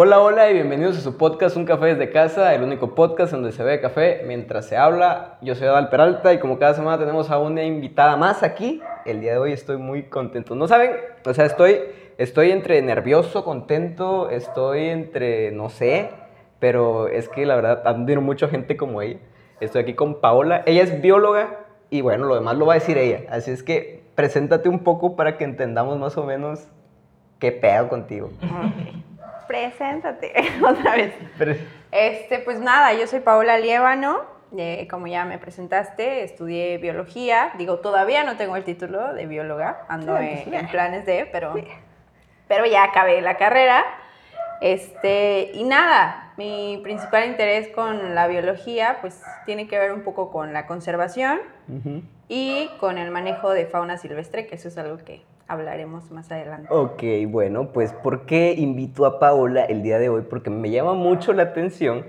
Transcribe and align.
Hola, 0.00 0.20
hola 0.20 0.48
y 0.48 0.54
bienvenidos 0.54 0.96
a 0.96 1.00
su 1.00 1.16
podcast 1.16 1.56
Un 1.56 1.64
Café 1.64 1.86
desde 1.86 2.12
Casa, 2.12 2.54
el 2.54 2.62
único 2.62 2.94
podcast 2.94 3.32
donde 3.32 3.50
se 3.50 3.64
ve 3.64 3.80
café 3.80 4.22
mientras 4.24 4.66
se 4.66 4.76
habla. 4.76 5.38
Yo 5.40 5.56
soy 5.56 5.66
Adal 5.66 5.88
Peralta 5.88 6.32
y 6.32 6.38
como 6.38 6.56
cada 6.56 6.74
semana 6.74 7.00
tenemos 7.00 7.32
a 7.32 7.38
una 7.40 7.64
invitada 7.64 8.16
más 8.16 8.44
aquí. 8.44 8.80
El 9.04 9.20
día 9.20 9.32
de 9.32 9.38
hoy 9.38 9.50
estoy 9.50 9.76
muy 9.76 10.04
contento. 10.04 10.54
No 10.54 10.68
saben, 10.68 10.92
o 11.26 11.34
sea, 11.34 11.46
estoy, 11.46 11.80
estoy 12.16 12.52
entre 12.52 12.80
nervioso, 12.80 13.42
contento, 13.42 14.30
estoy 14.30 14.86
entre, 14.86 15.50
no 15.50 15.68
sé, 15.68 16.10
pero 16.60 17.08
es 17.08 17.28
que 17.28 17.44
la 17.44 17.56
verdad 17.56 17.82
admiro 17.84 18.20
mucho 18.20 18.46
a 18.46 18.50
gente 18.50 18.76
como 18.76 19.02
ella. 19.02 19.18
Estoy 19.58 19.82
aquí 19.82 19.94
con 19.94 20.20
Paola, 20.20 20.62
ella 20.66 20.84
es 20.84 21.02
bióloga 21.02 21.66
y 21.90 22.02
bueno, 22.02 22.26
lo 22.26 22.36
demás 22.36 22.56
lo 22.56 22.66
va 22.66 22.74
a 22.74 22.78
decir 22.78 22.98
ella. 22.98 23.22
Así 23.30 23.50
es 23.50 23.64
que 23.64 24.04
preséntate 24.14 24.68
un 24.68 24.84
poco 24.84 25.16
para 25.16 25.36
que 25.36 25.42
entendamos 25.42 25.98
más 25.98 26.16
o 26.16 26.22
menos 26.22 26.68
qué 27.40 27.50
pedo 27.50 27.88
contigo. 27.88 28.30
Preséntate 29.48 30.32
otra 30.62 30.94
vez. 30.94 31.14
Este, 31.90 32.38
pues 32.38 32.60
nada, 32.60 32.92
yo 32.94 33.06
soy 33.06 33.20
Paola 33.20 33.58
Liévano, 33.58 34.20
eh, 34.56 34.86
como 34.88 35.06
ya 35.06 35.24
me 35.24 35.38
presentaste, 35.38 36.22
estudié 36.22 36.78
biología. 36.78 37.52
Digo, 37.58 37.80
todavía 37.80 38.22
no 38.24 38.36
tengo 38.36 38.54
el 38.56 38.64
título 38.64 39.14
de 39.14 39.26
bióloga, 39.26 39.84
ando 39.88 40.14
pues, 40.14 40.46
en, 40.46 40.54
en 40.54 40.68
planes 40.68 41.04
de, 41.06 41.28
pero, 41.32 41.54
pero 42.46 42.66
ya 42.66 42.84
acabé 42.84 43.20
la 43.20 43.36
carrera. 43.36 43.84
Este, 44.60 45.52
y 45.54 45.64
nada, 45.64 46.32
mi 46.36 46.80
principal 46.82 47.26
interés 47.26 47.68
con 47.68 48.14
la 48.14 48.26
biología, 48.26 48.98
pues 49.00 49.22
tiene 49.46 49.68
que 49.68 49.78
ver 49.78 49.92
un 49.92 50.02
poco 50.02 50.30
con 50.30 50.52
la 50.52 50.66
conservación 50.66 51.40
y 52.28 52.68
con 52.80 52.98
el 52.98 53.10
manejo 53.10 53.50
de 53.50 53.66
fauna 53.66 53.98
silvestre, 53.98 54.46
que 54.46 54.56
eso 54.56 54.68
es 54.68 54.78
algo 54.78 54.98
que 54.98 55.22
hablaremos 55.48 56.10
más 56.10 56.30
adelante. 56.30 56.68
Ok, 56.70 57.02
bueno, 57.28 57.68
pues 57.72 57.92
¿por 57.92 58.26
qué 58.26 58.52
invito 58.52 59.06
a 59.06 59.18
Paola 59.18 59.64
el 59.64 59.82
día 59.82 59.98
de 59.98 60.08
hoy? 60.10 60.22
Porque 60.22 60.50
me 60.50 60.70
llama 60.70 60.94
mucho 60.94 61.32
la 61.32 61.42
atención 61.44 62.04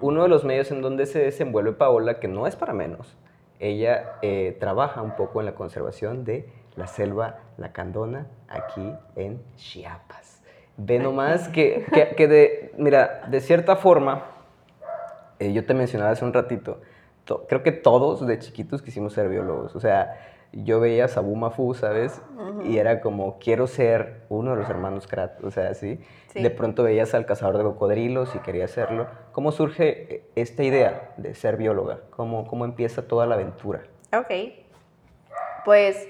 uno 0.00 0.22
de 0.22 0.28
los 0.28 0.44
medios 0.44 0.70
en 0.70 0.82
donde 0.82 1.06
se 1.06 1.18
desenvuelve 1.18 1.72
Paola, 1.72 2.20
que 2.20 2.28
no 2.28 2.46
es 2.46 2.56
para 2.56 2.72
menos. 2.74 3.16
Ella 3.58 4.16
eh, 4.22 4.56
trabaja 4.60 5.00
un 5.00 5.16
poco 5.16 5.40
en 5.40 5.46
la 5.46 5.54
conservación 5.54 6.24
de 6.24 6.48
la 6.76 6.86
selva 6.86 7.38
lacandona 7.56 8.26
aquí 8.48 8.92
en 9.16 9.40
Chiapas. 9.56 10.42
Ve 10.76 10.98
nomás 10.98 11.48
que, 11.48 11.86
que, 11.94 12.14
que 12.16 12.28
de, 12.28 12.72
mira, 12.76 13.22
de 13.28 13.40
cierta 13.40 13.76
forma, 13.76 14.24
eh, 15.38 15.52
yo 15.52 15.64
te 15.64 15.72
mencionaba 15.72 16.10
hace 16.10 16.24
un 16.24 16.32
ratito, 16.32 16.80
to- 17.24 17.46
creo 17.48 17.62
que 17.62 17.72
todos 17.72 18.26
de 18.26 18.38
chiquitos 18.40 18.82
quisimos 18.82 19.12
ser 19.12 19.28
biólogos. 19.28 19.74
O 19.76 19.80
sea, 19.80 20.18
yo 20.62 20.78
veía 20.80 21.06
a 21.06 21.08
Sabu 21.08 21.34
Mafu, 21.34 21.74
¿sabes? 21.74 22.22
Y 22.64 22.78
era 22.78 23.00
como, 23.00 23.38
quiero 23.38 23.66
ser 23.66 24.22
uno 24.28 24.52
de 24.52 24.58
los 24.58 24.70
hermanos 24.70 25.06
Krat, 25.06 25.42
o 25.42 25.50
sea, 25.50 25.74
¿sí? 25.74 25.98
Sí. 26.28 26.42
De 26.42 26.50
pronto 26.50 26.82
veías 26.82 27.14
al 27.14 27.26
cazador 27.26 27.58
de 27.58 27.64
cocodrilos 27.64 28.34
y 28.34 28.38
quería 28.38 28.66
hacerlo. 28.66 29.06
¿Cómo 29.32 29.50
surge 29.50 30.14
eh, 30.14 30.24
esta 30.36 30.62
idea 30.62 31.12
de 31.16 31.34
ser 31.34 31.56
bióloga? 31.56 32.00
¿Cómo, 32.10 32.46
cómo 32.46 32.64
empieza 32.64 33.08
toda 33.08 33.26
la 33.26 33.34
aventura? 33.34 33.82
Ok. 34.16 34.30
Pues 35.64 36.08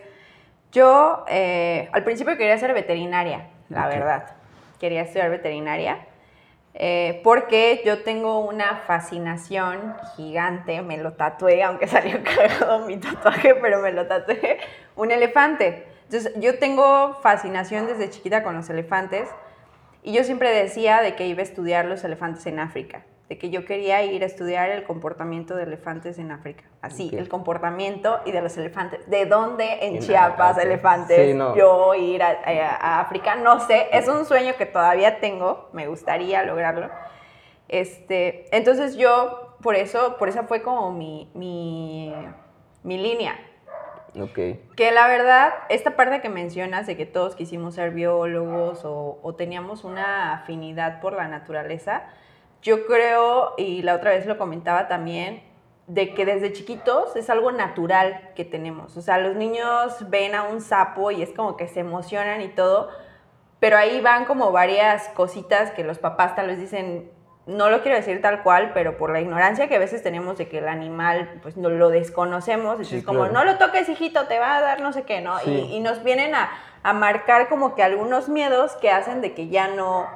yo 0.72 1.24
eh, 1.28 1.88
al 1.92 2.04
principio 2.04 2.36
quería 2.36 2.58
ser 2.58 2.74
veterinaria, 2.74 3.48
la 3.70 3.86
verdad. 3.86 4.36
Quería 4.78 5.02
estudiar 5.02 5.30
veterinaria. 5.30 6.06
Eh, 6.74 7.20
porque 7.22 7.82
yo 7.86 8.02
tengo 8.02 8.40
una 8.40 8.82
fascinación 8.86 9.94
gigante, 10.16 10.82
me 10.82 10.98
lo 10.98 11.12
tatué, 11.12 11.62
aunque 11.62 11.86
salió 11.88 12.18
cagado 12.24 12.80
mi 12.80 12.96
tatuaje, 12.96 13.54
pero 13.54 13.80
me 13.80 13.92
lo 13.92 14.06
tatué, 14.06 14.58
un 14.96 15.12
elefante. 15.12 15.86
Entonces, 16.04 16.32
yo 16.40 16.58
tengo 16.58 17.14
fascinación 17.22 17.86
desde 17.86 18.10
chiquita 18.10 18.42
con 18.42 18.54
los 18.54 18.68
elefantes 18.68 19.28
y 20.02 20.12
yo 20.12 20.24
siempre 20.24 20.50
decía 20.50 21.00
de 21.00 21.14
que 21.14 21.26
iba 21.26 21.40
a 21.40 21.44
estudiar 21.44 21.86
los 21.86 22.04
elefantes 22.04 22.44
en 22.46 22.58
África, 22.58 23.04
de 23.28 23.38
que 23.38 23.48
yo 23.50 23.64
quería 23.64 24.02
ir 24.02 24.22
a 24.22 24.26
estudiar 24.26 24.68
el 24.70 24.84
comportamiento 24.84 25.56
de 25.56 25.62
elefantes 25.62 26.18
en 26.18 26.30
África. 26.30 26.64
Así, 26.82 27.10
el 27.16 27.28
comportamiento 27.30 28.20
y 28.26 28.32
de 28.32 28.42
los 28.42 28.56
elefantes. 28.58 29.08
¿De 29.08 29.24
dónde 29.24 29.86
en 29.86 29.96
En 29.96 30.02
Chiapas 30.02 30.50
África. 30.52 30.68
elefantes? 30.68 31.26
Sí, 31.30 31.34
no. 31.34 31.56
Yo 31.56 31.94
ir 31.94 32.22
a, 32.22 32.28
a- 32.44 32.76
a 32.76 33.00
África, 33.00 33.34
no 33.36 33.60
sé, 33.60 33.88
es 33.92 34.08
un 34.08 34.26
sueño 34.26 34.52
que 34.58 34.66
todavía 34.66 35.20
tengo, 35.20 35.70
me 35.72 35.86
gustaría 35.86 36.42
lograrlo. 36.42 36.90
Este, 37.68 38.54
entonces 38.56 38.96
yo, 38.96 39.56
por 39.62 39.74
eso, 39.74 40.16
por 40.18 40.28
esa 40.28 40.42
fue 40.44 40.62
como 40.62 40.92
mi, 40.92 41.30
mi, 41.34 42.14
mi 42.82 42.98
línea. 42.98 43.36
Ok. 44.20 44.38
Que 44.76 44.92
la 44.92 45.08
verdad, 45.08 45.52
esta 45.70 45.96
parte 45.96 46.20
que 46.20 46.28
mencionas 46.28 46.86
de 46.86 46.96
que 46.96 47.06
todos 47.06 47.34
quisimos 47.34 47.74
ser 47.74 47.90
biólogos 47.90 48.84
o, 48.84 49.18
o 49.22 49.34
teníamos 49.34 49.82
una 49.82 50.34
afinidad 50.34 51.00
por 51.00 51.14
la 51.14 51.26
naturaleza, 51.26 52.02
yo 52.64 52.86
creo, 52.86 53.52
y 53.58 53.82
la 53.82 53.94
otra 53.94 54.10
vez 54.10 54.26
lo 54.26 54.38
comentaba 54.38 54.88
también, 54.88 55.42
de 55.86 56.14
que 56.14 56.24
desde 56.24 56.52
chiquitos 56.54 57.14
es 57.14 57.28
algo 57.28 57.52
natural 57.52 58.30
que 58.34 58.46
tenemos. 58.46 58.96
O 58.96 59.02
sea, 59.02 59.18
los 59.18 59.36
niños 59.36 60.08
ven 60.08 60.34
a 60.34 60.44
un 60.44 60.62
sapo 60.62 61.10
y 61.10 61.22
es 61.22 61.30
como 61.30 61.58
que 61.58 61.68
se 61.68 61.80
emocionan 61.80 62.40
y 62.40 62.48
todo, 62.48 62.88
pero 63.60 63.76
ahí 63.76 64.00
van 64.00 64.24
como 64.24 64.50
varias 64.50 65.08
cositas 65.10 65.72
que 65.72 65.84
los 65.84 65.98
papás 65.98 66.34
tal 66.34 66.46
vez 66.46 66.58
dicen, 66.58 67.10
no 67.46 67.68
lo 67.68 67.82
quiero 67.82 67.98
decir 67.98 68.22
tal 68.22 68.42
cual, 68.42 68.70
pero 68.72 68.96
por 68.96 69.12
la 69.12 69.20
ignorancia 69.20 69.68
que 69.68 69.76
a 69.76 69.78
veces 69.78 70.02
tenemos 70.02 70.38
de 70.38 70.48
que 70.48 70.58
el 70.58 70.68
animal, 70.68 71.38
pues 71.42 71.58
no 71.58 71.68
lo 71.68 71.90
desconocemos, 71.90 72.78
Sí, 72.88 72.96
es 72.96 73.04
como, 73.04 73.26
no 73.26 73.44
lo 73.44 73.58
toques, 73.58 73.86
hijito, 73.90 74.26
te 74.26 74.38
va 74.38 74.56
a 74.56 74.62
dar 74.62 74.80
no 74.80 74.94
sé 74.94 75.02
qué, 75.02 75.20
¿no? 75.20 75.38
Sí. 75.40 75.50
Y, 75.50 75.76
y 75.76 75.80
nos 75.80 76.02
vienen 76.02 76.34
a, 76.34 76.50
a 76.82 76.94
marcar 76.94 77.50
como 77.50 77.74
que 77.74 77.82
algunos 77.82 78.30
miedos 78.30 78.74
que 78.76 78.90
hacen 78.90 79.20
de 79.20 79.34
que 79.34 79.48
ya 79.48 79.68
no, 79.68 80.08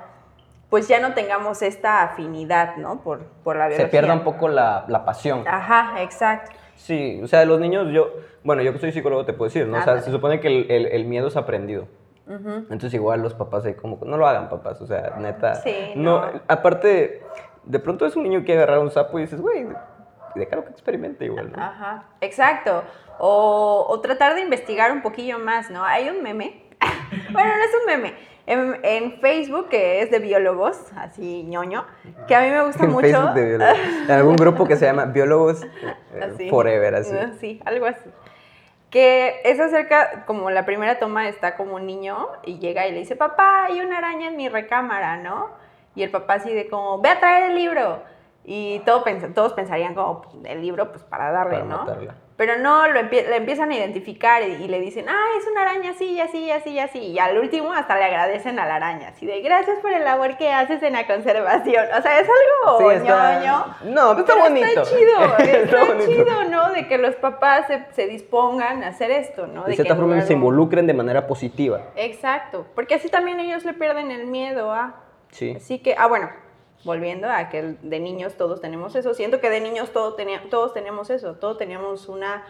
pues 0.70 0.86
ya 0.88 1.00
no 1.00 1.14
tengamos 1.14 1.62
esta 1.62 2.02
afinidad, 2.02 2.76
¿no? 2.76 3.00
Por, 3.02 3.20
por 3.44 3.56
la 3.56 3.68
biología. 3.68 3.86
Se 3.86 3.90
pierda 3.90 4.12
un 4.14 4.24
poco 4.24 4.48
la, 4.48 4.84
la 4.88 5.04
pasión. 5.04 5.44
Ajá, 5.48 6.02
exacto. 6.02 6.50
Sí, 6.76 7.20
o 7.22 7.26
sea, 7.26 7.44
los 7.44 7.58
niños, 7.58 7.88
yo, 7.92 8.12
bueno, 8.44 8.62
yo 8.62 8.72
que 8.72 8.78
soy 8.78 8.92
psicólogo 8.92 9.24
te 9.24 9.32
puedo 9.32 9.48
decir, 9.48 9.66
¿no? 9.66 9.78
O 9.78 9.82
sea, 9.82 10.00
se 10.00 10.10
supone 10.10 10.40
que 10.40 10.48
el, 10.48 10.70
el- 10.70 10.86
el 10.86 11.04
miedo 11.06 11.28
es 11.28 11.36
aprendido. 11.36 11.86
Entonces 12.30 12.92
igual 12.92 13.22
los 13.22 13.32
papás 13.32 13.64
ahí 13.64 13.72
como, 13.72 13.98
no 14.04 14.18
lo 14.18 14.26
hagan 14.28 14.50
papás, 14.50 14.78
o 14.82 14.86
sea, 14.86 15.14
neta. 15.18 15.54
Sí, 15.56 15.92
no. 15.96 16.20
no. 16.30 16.40
Aparte, 16.46 17.22
de 17.64 17.78
pronto 17.78 18.04
es 18.04 18.16
un 18.16 18.22
niño 18.24 18.44
que 18.44 18.52
agarrar 18.52 18.80
un 18.80 18.90
sapo 18.90 19.18
y 19.18 19.22
dices, 19.22 19.40
güey, 19.40 19.66
déjalo 20.34 20.62
que 20.64 20.70
experimente 20.70 21.24
igual, 21.24 21.50
¿no? 21.50 21.62
Ajá, 21.62 22.04
exacto. 22.20 22.84
O, 23.18 23.86
o 23.88 24.00
tratar 24.00 24.34
de 24.34 24.42
investigar 24.42 24.92
un 24.92 25.00
poquillo 25.00 25.38
más, 25.38 25.70
¿no? 25.70 25.82
Hay 25.84 26.10
un 26.10 26.22
meme, 26.22 26.64
bueno, 27.32 27.48
no 27.48 27.64
es 27.64 27.70
un 27.80 27.86
meme, 27.86 28.14
en, 28.48 28.80
en 28.82 29.20
Facebook 29.20 29.68
que 29.68 30.02
es 30.02 30.10
de 30.10 30.18
biólogos, 30.18 30.80
así 30.96 31.44
ñoño, 31.44 31.84
que 32.26 32.34
a 32.34 32.40
mí 32.40 32.50
me 32.50 32.62
gusta 32.64 32.84
En 32.84 32.90
mucho. 32.90 33.06
Facebook 33.06 33.34
de 33.34 33.44
biólogos. 33.44 33.78
En 34.04 34.10
algún 34.10 34.36
grupo 34.36 34.66
que 34.66 34.76
se 34.76 34.86
llama 34.86 35.04
Biólogos 35.06 35.62
eh, 35.62 36.20
Así. 36.22 36.48
Forever, 36.50 36.94
así. 36.96 37.14
Ah, 37.16 37.30
Sí, 37.38 37.60
algo 37.64 37.86
así. 37.86 38.08
Que 38.90 39.42
es 39.44 39.60
acerca, 39.60 40.24
como 40.24 40.50
la 40.50 40.64
primera 40.64 40.98
toma 40.98 41.28
está 41.28 41.56
como 41.56 41.74
un 41.74 41.84
niño 41.84 42.26
y 42.44 42.58
llega 42.58 42.86
y 42.86 42.92
le 42.92 43.00
dice, 43.00 43.16
papá, 43.16 43.66
hay 43.66 43.80
una 43.82 43.98
araña 43.98 44.28
en 44.28 44.36
mi 44.36 44.48
recámara, 44.48 45.18
¿no? 45.18 45.50
Y 45.94 46.02
el 46.02 46.10
papá 46.10 46.34
así 46.34 46.52
de 46.54 46.68
como, 46.68 46.98
ve 47.00 47.10
a 47.10 47.18
traer 47.20 47.50
el 47.50 47.56
libro. 47.56 48.02
Y 48.44 48.78
todo 48.86 49.04
pens- 49.04 49.34
todos 49.34 49.52
pensarían 49.52 49.94
como, 49.94 50.22
pues, 50.22 50.36
el 50.46 50.62
libro, 50.62 50.90
pues 50.90 51.02
para 51.04 51.30
darle, 51.32 51.56
Para 51.58 51.64
¿no? 51.66 51.78
matarla. 51.80 52.14
Pero 52.38 52.56
no, 52.56 52.86
lo 52.86 53.00
empie- 53.00 53.28
le 53.28 53.34
empiezan 53.36 53.70
a 53.72 53.74
identificar 53.74 54.42
y, 54.44 54.52
y 54.62 54.68
le 54.68 54.78
dicen, 54.80 55.06
ah, 55.08 55.24
es 55.38 55.46
una 55.50 55.62
araña 55.62 55.90
así, 55.90 56.20
así, 56.20 56.50
así, 56.52 56.78
así. 56.78 56.98
Y 57.00 57.18
al 57.18 57.36
último 57.36 57.72
hasta 57.72 57.96
le 57.98 58.04
agradecen 58.04 58.58
a 58.60 58.64
la 58.64 58.76
araña, 58.76 59.08
así 59.08 59.26
de, 59.26 59.40
gracias 59.42 59.80
por 59.80 59.90
el 59.92 60.04
labor 60.04 60.36
que 60.36 60.52
haces 60.52 60.80
en 60.84 60.92
la 60.92 61.04
conservación. 61.06 61.84
O 61.98 62.00
sea, 62.00 62.20
es 62.20 62.28
algo 62.28 62.78
Sí, 62.90 62.96
está- 62.96 63.40
ñoño. 63.40 63.66
No, 63.86 64.10
pero 64.10 64.20
está 64.20 64.32
Pero 64.34 64.44
bonito. 64.44 64.66
Está 64.68 64.82
chido, 64.84 65.36
está, 65.36 65.84
bonito. 65.84 66.06
chido, 66.12 66.44
¿no? 66.44 66.72
De 66.72 66.86
que 66.86 66.96
los 66.98 67.16
papás 67.16 67.66
se, 67.66 67.84
se 67.90 68.06
dispongan 68.06 68.84
a 68.84 68.88
hacer 68.88 69.10
esto, 69.10 69.48
¿no? 69.48 69.64
De 69.64 69.70
De 69.70 69.74
cierta 69.74 69.94
que 69.94 70.00
forma 70.00 70.20
se 70.22 70.32
involucren 70.34 70.86
de 70.86 70.94
manera 70.94 71.26
positiva. 71.26 71.80
Exacto, 71.96 72.66
porque 72.76 72.94
así 72.94 73.08
también 73.08 73.40
ellos 73.40 73.64
le 73.64 73.74
pierden 73.74 74.12
el 74.12 74.26
miedo 74.28 74.70
a... 74.72 74.94
Sí. 75.32 75.54
Así 75.56 75.80
que, 75.80 75.96
ah, 75.98 76.06
bueno, 76.06 76.30
volviendo 76.84 77.28
a 77.30 77.48
que 77.48 77.76
de 77.82 78.00
niños 78.00 78.34
todos 78.36 78.60
tenemos 78.60 78.94
eso, 78.94 79.14
siento 79.14 79.40
que 79.40 79.50
de 79.50 79.60
niños 79.60 79.92
todo 79.92 80.14
tenía- 80.14 80.42
todos 80.50 80.72
tenemos 80.74 81.10
eso, 81.10 81.34
todos 81.34 81.58
teníamos 81.58 82.08
una, 82.08 82.44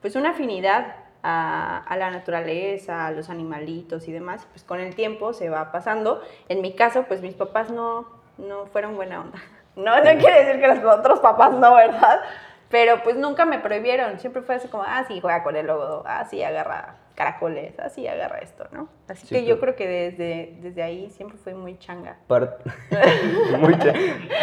pues 0.00 0.14
una 0.16 0.30
afinidad 0.30 0.96
a, 1.22 1.78
a 1.78 1.96
la 1.96 2.10
naturaleza, 2.10 3.06
a 3.06 3.10
los 3.12 3.30
animalitos 3.30 4.08
y 4.08 4.12
demás, 4.12 4.46
pues 4.52 4.64
con 4.64 4.80
el 4.80 4.94
tiempo 4.94 5.32
se 5.32 5.48
va 5.50 5.70
pasando. 5.72 6.20
En 6.48 6.60
mi 6.62 6.74
caso, 6.74 7.04
pues 7.04 7.20
mis 7.22 7.34
papás 7.34 7.70
no, 7.70 8.08
no 8.38 8.66
fueron 8.66 8.96
buena 8.96 9.20
onda. 9.20 9.38
No, 9.74 9.96
no 9.96 10.02
quiere 10.18 10.44
decir 10.44 10.60
que 10.60 10.68
los 10.68 10.98
otros 10.98 11.20
papás 11.20 11.52
no, 11.54 11.74
¿verdad? 11.74 12.20
Pero 12.68 13.02
pues 13.02 13.16
nunca 13.16 13.46
me 13.46 13.58
prohibieron, 13.58 14.18
siempre 14.18 14.42
fue 14.42 14.56
así 14.56 14.68
como, 14.68 14.82
ah, 14.86 15.04
sí, 15.08 15.18
juega 15.20 15.42
con 15.42 15.56
el 15.56 15.66
logo, 15.66 16.02
ah, 16.06 16.24
sí, 16.26 16.42
agarra 16.42 16.96
caracoles, 17.14 17.78
así 17.78 18.06
agarra 18.06 18.38
esto, 18.38 18.64
¿no? 18.72 18.88
Así 19.08 19.26
que 19.26 19.44
yo 19.44 19.60
creo 19.60 19.76
que 19.76 19.86
desde, 19.86 20.56
desde 20.62 20.82
ahí 20.82 21.10
siempre 21.10 21.36
fui 21.36 21.52
muy 21.54 21.78
changa. 21.78 22.16
muy 23.60 23.76
changa. 23.78 23.92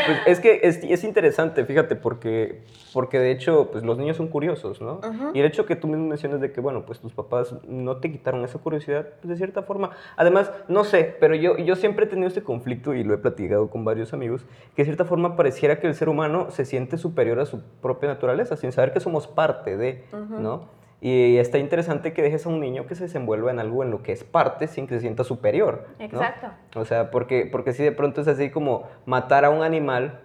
Pues 0.06 0.20
es 0.26 0.40
que 0.40 0.60
es, 0.64 0.84
es, 0.84 1.04
interesante, 1.04 1.66
fíjate, 1.66 1.96
porque, 1.96 2.62
porque 2.94 3.20
de 3.20 3.32
hecho 3.32 3.70
pues 3.72 3.84
los 3.84 3.98
niños 3.98 4.18
son 4.18 4.28
curiosos, 4.28 4.82
¿no? 4.82 5.02
Y 5.34 5.40
el 5.40 5.46
hecho 5.46 5.66
que 5.66 5.76
tú 5.76 5.88
mismo 5.88 6.06
mencionas 6.08 6.40
de 6.42 6.52
que, 6.52 6.62
bueno, 6.62 6.86
pues 6.86 7.00
tus 7.00 7.14
papás 7.14 7.56
no 7.68 7.98
te 7.98 8.12
quitaron 8.12 8.44
esa 8.46 8.60
curiosidad, 8.60 9.08
pues 9.22 9.30
de 9.30 9.38
cierta 9.38 9.64
forma, 9.64 9.92
además, 10.16 10.52
no 10.68 10.84
sé, 10.84 11.16
pero 11.20 11.36
yo, 11.36 11.58
yo 11.58 11.76
siempre 11.76 12.06
he 12.06 12.08
tenido 12.08 12.28
este 12.28 12.44
conflicto 12.44 12.94
y 12.94 13.04
lo 13.04 13.14
he 13.14 13.18
platicado 13.18 13.70
con 13.70 13.84
varios 13.84 14.14
amigos, 14.14 14.46
que 14.76 14.84
de 14.84 14.86
cierta 14.86 15.06
forma 15.06 15.36
pareciera 15.36 15.80
que 15.80 15.88
el 15.88 15.96
ser 15.96 16.10
humano 16.10 16.52
se 16.52 16.66
siente 16.66 16.98
superior 16.98 17.40
a 17.40 17.46
su 17.46 17.62
propia 17.82 18.10
naturaleza, 18.10 18.56
sin 18.58 18.72
saber 18.72 18.94
que 18.94 19.00
somos 19.00 19.28
parte 19.28 19.78
de, 19.78 20.04
¿no? 20.30 20.80
Y 21.02 21.38
está 21.38 21.58
interesante 21.60 22.12
que 22.12 22.22
dejes 22.22 22.46
a 22.46 22.50
un 22.50 22.60
niño 22.60 22.86
que 22.86 22.96
se 22.96 23.04
desenvuelva 23.04 23.52
en 23.52 23.60
algo 23.60 23.84
en 23.84 23.92
lo 23.92 24.04
que 24.04 24.12
es 24.12 24.26
parte 24.26 24.68
sin 24.68 24.86
que 24.86 24.96
se 24.96 25.02
sienta 25.02 25.24
superior. 25.24 25.88
Exacto. 26.00 26.48
O 26.76 26.84
sea, 26.84 27.10
porque, 27.10 27.48
porque 27.50 27.72
si 27.72 27.84
de 27.84 27.94
pronto 27.94 28.20
es 28.22 28.28
así 28.28 28.50
como 28.50 28.84
matar 29.06 29.46
a 29.46 29.50
un 29.50 29.64
animal. 29.64 30.22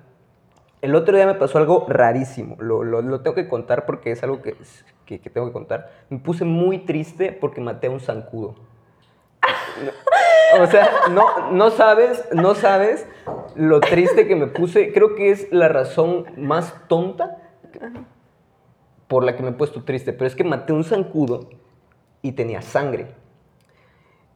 El 0.82 0.96
otro 0.96 1.16
día 1.16 1.26
me 1.26 1.34
pasó 1.34 1.58
algo 1.58 1.86
rarísimo. 1.88 2.56
Lo, 2.58 2.82
lo, 2.82 3.20
tengo 3.22 3.34
que 3.34 3.48
contar 3.48 3.86
porque 3.86 4.10
es 4.10 4.22
algo 4.22 4.42
que, 4.42 4.54
que, 5.06 5.18
tengo 5.18 5.46
que 5.46 5.52
contar. 5.52 5.90
Me 6.10 6.18
puse 6.18 6.44
muy 6.44 6.78
triste 6.80 7.32
porque 7.32 7.60
maté 7.60 7.86
a 7.86 7.90
un 7.90 8.00
zancudo. 8.00 8.56
O 10.60 10.66
sea, 10.66 10.88
no, 11.10 11.52
no 11.52 11.70
sabes, 11.70 12.28
no 12.32 12.54
sabes 12.54 13.06
lo 13.54 13.80
triste 13.80 14.26
que 14.26 14.36
me 14.36 14.46
puse. 14.46 14.92
Creo 14.92 15.14
que 15.14 15.30
es 15.30 15.50
la 15.52 15.68
razón 15.68 16.26
más 16.36 16.74
tonta 16.86 17.38
por 19.08 19.24
la 19.24 19.36
que 19.36 19.42
me 19.42 19.50
he 19.50 19.52
puesto 19.52 19.84
triste, 19.84 20.12
pero 20.12 20.26
es 20.26 20.34
que 20.34 20.44
maté 20.44 20.72
un 20.72 20.84
zancudo 20.84 21.48
y 22.22 22.32
tenía 22.32 22.62
sangre. 22.62 23.08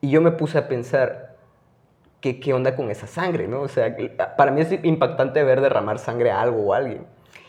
Y 0.01 0.11
yo 0.11 0.21
me 0.21 0.31
puse 0.31 0.59
a 0.59 0.69
pensar, 0.69 1.37
¿qué, 2.21 2.39
qué 2.39 2.53
onda 2.53 2.77
con 2.77 2.91
esa 2.91 3.07
sangre? 3.07 3.49
¿no? 3.49 3.63
O 3.63 3.69
sea, 3.69 3.97
para 4.37 4.51
mí 4.51 4.61
es 4.61 4.73
impactante 4.85 5.43
ver 5.43 5.61
derramar 5.61 5.99
sangre 5.99 6.31
a 6.31 6.41
algo 6.41 6.67
o 6.67 6.75
a 6.75 6.79
alguien. 6.79 7.07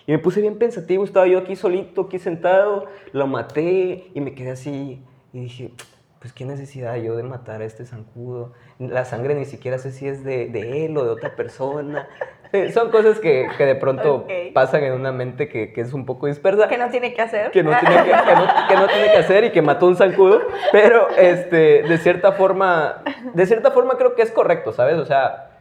Y 0.07 0.11
me 0.11 0.19
puse 0.19 0.41
bien 0.41 0.57
pensativo, 0.57 1.03
estaba 1.03 1.27
yo 1.27 1.37
aquí 1.37 1.55
solito, 1.55 2.01
aquí 2.01 2.17
sentado, 2.17 2.85
lo 3.11 3.27
maté 3.27 4.09
y 4.15 4.21
me 4.21 4.33
quedé 4.33 4.51
así 4.51 5.03
y 5.33 5.39
dije, 5.41 5.71
pues 6.19 6.33
qué 6.33 6.45
necesidad 6.45 6.95
yo 6.95 7.15
de 7.15 7.21
matar 7.21 7.61
a 7.61 7.65
este 7.65 7.85
zancudo. 7.85 8.53
La 8.79 9.05
sangre 9.05 9.35
ni 9.35 9.45
siquiera 9.45 9.77
sé 9.77 9.91
si 9.91 10.07
es 10.07 10.23
de, 10.23 10.47
de 10.47 10.85
él 10.85 10.97
o 10.97 11.03
de 11.03 11.11
otra 11.11 11.35
persona 11.35 12.07
son 12.73 12.89
cosas 12.89 13.19
que, 13.19 13.47
que 13.57 13.65
de 13.65 13.75
pronto 13.75 14.25
pasan 14.53 14.83
en 14.83 14.93
una 14.93 15.11
mente 15.11 15.47
que, 15.47 15.71
que, 15.73 15.81
es 15.81 15.93
un 15.93 16.05
poco 16.05 16.27
dispersa. 16.27 16.67
Que 16.67 16.77
no 16.77 16.89
tiene 16.89 17.13
que 17.13 17.21
hacer. 17.21 17.51
Que 17.51 17.63
no 17.63 17.71
tiene 17.77 17.95
que, 17.95 18.11
que 18.11 18.75
no, 18.75 18.87
tiene 18.87 19.11
que 19.11 19.17
hacer 19.17 19.43
y 19.45 19.51
que 19.51 19.61
mató 19.61 19.87
un 19.87 19.95
zancudo. 19.95 20.41
Pero 20.71 21.09
este, 21.17 21.83
de 21.83 21.97
cierta 21.97 22.31
forma, 22.33 23.03
de 23.33 23.45
cierta 23.45 23.71
forma 23.71 23.97
creo 23.97 24.15
que 24.15 24.21
es 24.21 24.31
correcto, 24.31 24.71
¿sabes? 24.71 24.97
O 24.97 25.05
sea, 25.05 25.51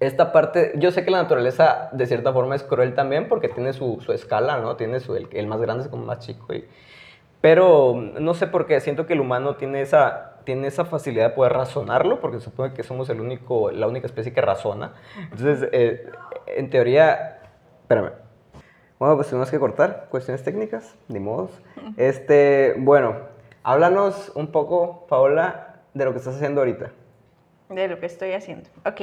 esta 0.00 0.32
parte, 0.32 0.72
yo 0.76 0.90
sé 0.90 1.04
que 1.04 1.10
la 1.10 1.22
naturaleza 1.22 1.88
de 1.92 2.06
cierta 2.06 2.32
forma 2.32 2.56
es 2.56 2.62
cruel 2.62 2.94
también 2.94 3.28
porque 3.28 3.48
tiene 3.48 3.72
su, 3.72 4.00
su 4.00 4.12
escala, 4.12 4.58
¿no? 4.58 4.76
Tiene 4.76 5.00
su, 5.00 5.14
el, 5.14 5.28
el, 5.32 5.46
más 5.46 5.60
grande 5.60 5.84
es 5.84 5.88
como 5.88 6.04
más 6.04 6.18
chico. 6.20 6.52
Y, 6.54 6.64
pero 7.40 7.94
no 7.96 8.34
sé 8.34 8.46
por 8.46 8.66
qué, 8.66 8.80
siento 8.80 9.06
que 9.06 9.14
el 9.14 9.20
humano 9.20 9.56
tiene 9.56 9.80
esa 9.80 10.31
tiene 10.44 10.68
esa 10.68 10.84
facilidad 10.84 11.30
de 11.30 11.34
poder 11.34 11.52
razonarlo, 11.52 12.20
porque 12.20 12.38
se 12.38 12.44
supone 12.44 12.74
que 12.74 12.82
somos 12.82 13.08
el 13.10 13.20
único, 13.20 13.70
la 13.70 13.86
única 13.86 14.06
especie 14.06 14.32
que 14.32 14.40
razona. 14.40 14.94
Entonces, 15.30 15.68
eh, 15.72 16.10
en 16.46 16.70
teoría, 16.70 17.40
espérame. 17.82 18.12
Bueno, 18.98 19.16
pues 19.16 19.28
tenemos 19.28 19.50
que 19.50 19.58
cortar 19.58 20.06
cuestiones 20.10 20.44
técnicas, 20.44 20.96
ni 21.08 21.18
modos. 21.20 21.50
Este, 21.96 22.74
bueno, 22.78 23.16
háblanos 23.62 24.30
un 24.34 24.52
poco, 24.52 25.06
Paola, 25.08 25.80
de 25.94 26.04
lo 26.04 26.12
que 26.12 26.18
estás 26.18 26.36
haciendo 26.36 26.60
ahorita. 26.60 26.90
De 27.68 27.88
lo 27.88 27.98
que 27.98 28.06
estoy 28.06 28.32
haciendo. 28.32 28.70
Ok. 28.84 29.00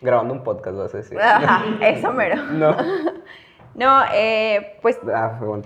Grabando 0.00 0.34
un 0.34 0.42
podcast, 0.42 0.76
vas 0.76 0.94
a 0.94 0.98
decir. 0.98 1.18
Ajá, 1.20 1.64
eso 1.80 2.12
mero. 2.14 2.36
No. 2.44 2.76
no, 3.74 4.02
eh, 4.14 4.78
pues. 4.82 4.98
Ah, 5.14 5.38
bueno. 5.40 5.64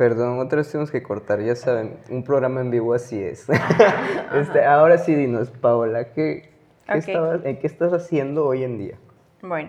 Perdón, 0.00 0.38
otra 0.38 0.56
vez 0.56 0.70
tenemos 0.72 0.90
que 0.90 1.02
cortar, 1.02 1.42
ya 1.42 1.54
saben, 1.54 1.98
un 2.08 2.24
programa 2.24 2.62
en 2.62 2.70
vivo 2.70 2.94
así 2.94 3.22
es. 3.22 3.46
este, 4.34 4.64
ahora 4.64 4.96
sí, 4.96 5.14
dinos, 5.14 5.50
Paola, 5.50 6.14
¿qué, 6.14 6.48
qué, 6.86 7.58
¿qué 7.60 7.66
estás 7.66 7.92
haciendo 7.92 8.46
hoy 8.46 8.64
en 8.64 8.78
día? 8.78 8.94
Bueno, 9.42 9.68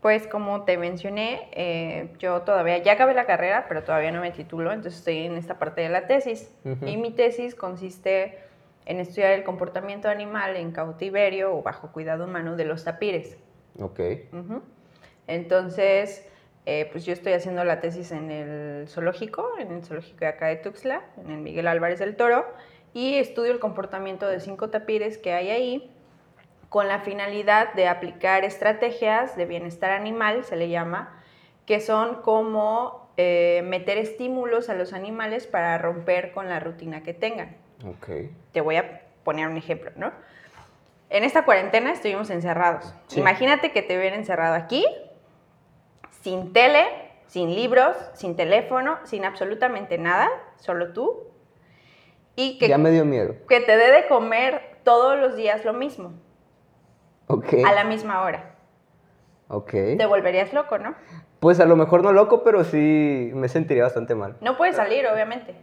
pues 0.00 0.26
como 0.26 0.64
te 0.64 0.76
mencioné, 0.76 1.48
eh, 1.52 2.08
yo 2.18 2.42
todavía, 2.42 2.78
ya 2.78 2.94
acabé 2.94 3.14
la 3.14 3.26
carrera, 3.26 3.66
pero 3.68 3.84
todavía 3.84 4.10
no 4.10 4.20
me 4.20 4.32
titulo, 4.32 4.72
entonces 4.72 4.98
estoy 4.98 5.18
en 5.18 5.36
esta 5.36 5.56
parte 5.56 5.82
de 5.82 5.88
la 5.88 6.08
tesis. 6.08 6.52
Y 6.84 6.96
mi 6.96 7.12
tesis 7.12 7.54
consiste 7.54 8.40
en 8.86 8.98
estudiar 8.98 9.30
el 9.30 9.44
comportamiento 9.44 10.08
animal 10.08 10.56
en 10.56 10.72
cautiverio 10.72 11.54
o 11.54 11.62
bajo 11.62 11.92
cuidado 11.92 12.24
humano 12.24 12.56
de 12.56 12.64
los 12.64 12.82
tapires. 12.82 13.36
Ok. 13.78 14.00
Entonces, 15.28 16.26
eh, 16.66 16.88
pues 16.90 17.04
yo 17.04 17.12
estoy 17.12 17.32
haciendo 17.32 17.64
la 17.64 17.80
tesis 17.80 18.10
en 18.12 18.30
el 18.30 18.88
zoológico, 18.88 19.52
en 19.58 19.72
el 19.72 19.84
zoológico 19.84 20.20
de 20.20 20.26
acá 20.26 20.46
de 20.46 20.56
Tuxtla, 20.56 21.02
en 21.18 21.30
el 21.30 21.38
Miguel 21.38 21.66
Álvarez 21.66 21.98
del 21.98 22.16
Toro, 22.16 22.46
y 22.94 23.16
estudio 23.16 23.52
el 23.52 23.58
comportamiento 23.58 24.26
de 24.28 24.40
cinco 24.40 24.70
tapires 24.70 25.18
que 25.18 25.32
hay 25.32 25.50
ahí 25.50 25.90
con 26.68 26.88
la 26.88 27.00
finalidad 27.00 27.72
de 27.74 27.86
aplicar 27.86 28.44
estrategias 28.44 29.36
de 29.36 29.46
bienestar 29.46 29.90
animal, 29.90 30.44
se 30.44 30.56
le 30.56 30.68
llama, 30.68 31.22
que 31.66 31.80
son 31.80 32.22
como 32.22 33.10
eh, 33.16 33.62
meter 33.64 33.98
estímulos 33.98 34.68
a 34.68 34.74
los 34.74 34.92
animales 34.92 35.46
para 35.46 35.78
romper 35.78 36.32
con 36.32 36.48
la 36.48 36.60
rutina 36.60 37.02
que 37.02 37.14
tengan. 37.14 37.56
Okay. 37.98 38.30
Te 38.52 38.60
voy 38.60 38.76
a 38.76 39.02
poner 39.22 39.48
un 39.48 39.56
ejemplo, 39.56 39.92
¿no? 39.96 40.12
En 41.10 41.22
esta 41.22 41.44
cuarentena 41.44 41.92
estuvimos 41.92 42.30
encerrados. 42.30 42.92
Imagínate 43.14 43.70
que 43.70 43.82
te 43.82 43.96
hubieran 43.96 44.18
encerrado 44.18 44.54
aquí, 44.54 44.84
sin 46.24 46.54
tele, 46.54 46.86
sin 47.26 47.54
libros, 47.54 47.94
sin 48.14 48.34
teléfono, 48.34 48.96
sin 49.04 49.26
absolutamente 49.26 49.98
nada, 49.98 50.30
solo 50.56 50.94
tú. 50.94 51.24
Y 52.34 52.56
que, 52.56 52.66
ya 52.66 52.78
me 52.78 52.90
dio 52.90 53.04
miedo. 53.04 53.34
Que 53.46 53.60
te 53.60 53.76
dé 53.76 53.92
de 53.92 54.08
comer 54.08 54.78
todos 54.84 55.18
los 55.18 55.36
días 55.36 55.66
lo 55.66 55.74
mismo. 55.74 56.14
Ok. 57.26 57.52
A 57.66 57.74
la 57.74 57.84
misma 57.84 58.22
hora. 58.22 58.54
Ok. 59.48 59.70
Te 59.70 60.06
volverías 60.06 60.54
loco, 60.54 60.78
¿no? 60.78 60.94
Pues 61.40 61.60
a 61.60 61.66
lo 61.66 61.76
mejor 61.76 62.02
no 62.02 62.12
loco, 62.12 62.42
pero 62.42 62.64
sí 62.64 63.30
me 63.34 63.48
sentiría 63.48 63.82
bastante 63.82 64.14
mal. 64.14 64.36
No 64.40 64.56
puedes 64.56 64.76
salir, 64.76 65.06
obviamente. 65.06 65.54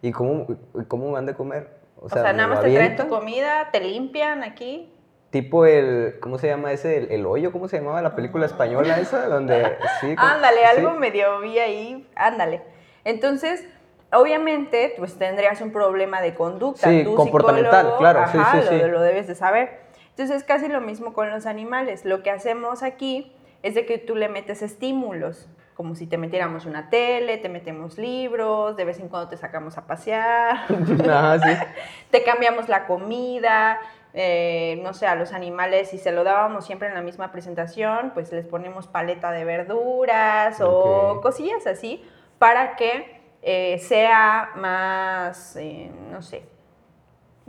¿Y 0.00 0.10
cómo, 0.10 0.46
cómo 0.88 1.12
van 1.12 1.26
de 1.26 1.34
comer? 1.34 1.80
O 1.96 2.08
sea, 2.08 2.32
nada 2.32 2.48
más 2.48 2.62
te 2.62 2.72
traen 2.72 2.96
tu 2.96 3.08
comida, 3.08 3.68
te 3.72 3.80
limpian 3.80 4.42
aquí 4.42 4.95
tipo 5.42 5.66
el, 5.66 6.16
¿cómo 6.20 6.38
se 6.38 6.48
llama 6.48 6.72
ese? 6.72 7.14
El, 7.14 7.26
hoyo, 7.26 7.52
¿cómo 7.52 7.68
se 7.68 7.76
llamaba 7.78 8.00
la 8.00 8.14
película 8.14 8.46
española 8.46 8.98
esa? 8.98 9.26
Donde, 9.26 9.76
sí. 10.00 10.14
ándale, 10.16 10.64
algo 10.64 10.92
medio 10.92 11.40
vi 11.40 11.58
ahí, 11.58 12.08
ándale. 12.14 12.62
Entonces, 13.04 13.66
obviamente, 14.12 14.94
pues 14.96 15.18
tendrías 15.18 15.60
un 15.60 15.72
problema 15.72 16.22
de 16.22 16.34
conducta. 16.34 16.88
Sí, 16.88 17.04
comportamental, 17.14 17.96
claro, 17.98 18.24
sí, 18.32 18.38
sí, 18.52 18.68
sí. 18.68 18.78
Lo, 18.78 18.88
lo 18.88 19.00
debes 19.02 19.26
de 19.26 19.34
saber. 19.34 19.80
Entonces, 20.10 20.36
es 20.36 20.44
casi 20.44 20.68
lo 20.68 20.80
mismo 20.80 21.12
con 21.12 21.28
los 21.28 21.44
animales. 21.44 22.06
Lo 22.06 22.22
que 22.22 22.30
hacemos 22.30 22.82
aquí 22.82 23.32
es 23.62 23.74
de 23.74 23.84
que 23.84 23.98
tú 23.98 24.14
le 24.16 24.28
metes 24.28 24.62
estímulos, 24.62 25.48
como 25.76 25.94
si 25.94 26.06
te 26.06 26.16
metiéramos 26.16 26.64
una 26.64 26.88
tele, 26.88 27.36
te 27.36 27.50
metemos 27.50 27.98
libros, 27.98 28.76
de 28.76 28.86
vez 28.86 28.98
en 28.98 29.08
cuando 29.08 29.28
te 29.28 29.36
sacamos 29.36 29.76
a 29.76 29.86
pasear, 29.86 30.64
ah, 31.10 31.36
sí. 31.42 31.50
te 32.10 32.24
cambiamos 32.24 32.70
la 32.70 32.86
comida, 32.86 33.78
eh, 34.18 34.80
no 34.82 34.94
sé, 34.94 35.06
a 35.06 35.14
los 35.14 35.34
animales, 35.34 35.90
si 35.90 35.98
se 35.98 36.10
lo 36.10 36.24
dábamos 36.24 36.64
siempre 36.64 36.88
en 36.88 36.94
la 36.94 37.02
misma 37.02 37.30
presentación, 37.32 38.12
pues 38.14 38.32
les 38.32 38.46
ponemos 38.46 38.86
paleta 38.86 39.30
de 39.30 39.44
verduras 39.44 40.58
o 40.62 41.20
cosillas 41.20 41.66
así 41.66 42.02
para 42.38 42.76
que 42.76 43.20
eh, 43.42 43.78
sea 43.78 44.52
más, 44.56 45.54
eh, 45.56 45.90
no 46.10 46.22
sé, 46.22 46.44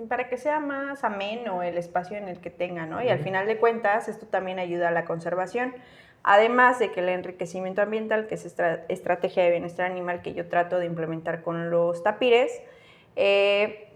para 0.10 0.28
que 0.28 0.36
sea 0.36 0.60
más 0.60 1.06
ameno 1.06 1.64
el 1.64 1.78
espacio 1.78 2.18
en 2.18 2.28
el 2.28 2.42
que 2.42 2.50
tenga, 2.50 2.86
¿no? 2.86 3.02
Y 3.02 3.08
al 3.08 3.20
final 3.20 3.48
de 3.48 3.58
cuentas, 3.58 4.10
esto 4.10 4.26
también 4.26 4.60
ayuda 4.60 4.90
a 4.90 4.92
la 4.92 5.06
conservación. 5.06 5.74
Además 6.24 6.80
de 6.80 6.92
que 6.92 7.00
el 7.00 7.08
enriquecimiento 7.08 7.82
ambiental, 7.82 8.28
que 8.28 8.36
es 8.36 8.44
esta 8.44 8.84
estrategia 8.90 9.44
de 9.44 9.52
bienestar 9.52 9.90
animal 9.90 10.22
que 10.22 10.34
yo 10.34 10.50
trato 10.50 10.80
de 10.80 10.86
implementar 10.86 11.44
con 11.44 11.70
los 11.70 12.04
tapires, 12.04 12.52
eh, 13.16 13.87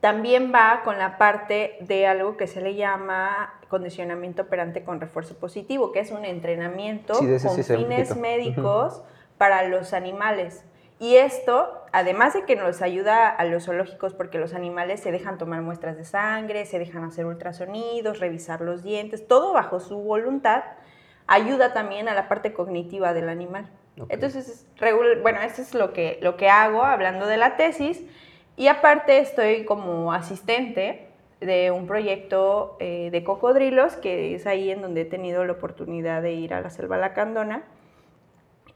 también 0.00 0.52
va 0.54 0.82
con 0.84 0.98
la 0.98 1.18
parte 1.18 1.76
de 1.80 2.06
algo 2.06 2.36
que 2.36 2.46
se 2.46 2.60
le 2.60 2.74
llama 2.74 3.54
condicionamiento 3.68 4.42
operante 4.42 4.84
con 4.84 5.00
refuerzo 5.00 5.36
positivo, 5.36 5.92
que 5.92 6.00
es 6.00 6.10
un 6.10 6.24
entrenamiento 6.24 7.14
con 7.14 7.64
fines 7.64 8.16
médicos 8.16 9.02
para 9.38 9.66
los 9.68 9.92
animales. 9.92 10.64
Y 10.98 11.16
esto, 11.16 11.84
además 11.90 12.34
de 12.34 12.44
que 12.44 12.54
nos 12.54 12.80
ayuda 12.80 13.28
a 13.28 13.44
los 13.44 13.64
zoológicos 13.64 14.14
porque 14.14 14.38
los 14.38 14.54
animales 14.54 15.00
se 15.00 15.10
dejan 15.10 15.36
tomar 15.36 15.60
muestras 15.62 15.96
de 15.96 16.04
sangre, 16.04 16.64
se 16.64 16.78
dejan 16.78 17.02
hacer 17.02 17.26
ultrasonidos, 17.26 18.20
revisar 18.20 18.60
los 18.60 18.84
dientes, 18.84 19.26
todo 19.26 19.52
bajo 19.52 19.80
su 19.80 19.96
voluntad, 19.98 20.62
ayuda 21.26 21.72
también 21.72 22.08
a 22.08 22.14
la 22.14 22.28
parte 22.28 22.52
cognitiva 22.52 23.14
del 23.14 23.28
animal. 23.28 23.68
Entonces, 24.08 24.66
bueno, 25.22 25.40
eso 25.42 25.62
es 25.62 25.74
lo 25.74 25.92
que, 25.92 26.18
lo 26.22 26.36
que 26.36 26.48
hago 26.48 26.84
hablando 26.84 27.26
de 27.26 27.36
la 27.36 27.56
tesis. 27.56 28.02
Y 28.56 28.68
aparte 28.68 29.18
estoy 29.18 29.64
como 29.64 30.12
asistente 30.12 31.08
de 31.40 31.70
un 31.70 31.86
proyecto 31.86 32.76
eh, 32.78 33.10
de 33.10 33.24
cocodrilos, 33.24 33.96
que 33.96 34.34
es 34.34 34.46
ahí 34.46 34.70
en 34.70 34.82
donde 34.82 35.02
he 35.02 35.04
tenido 35.04 35.44
la 35.44 35.52
oportunidad 35.52 36.22
de 36.22 36.32
ir 36.34 36.54
a 36.54 36.60
la 36.60 36.70
selva 36.70 36.96
lacandona. 36.96 37.64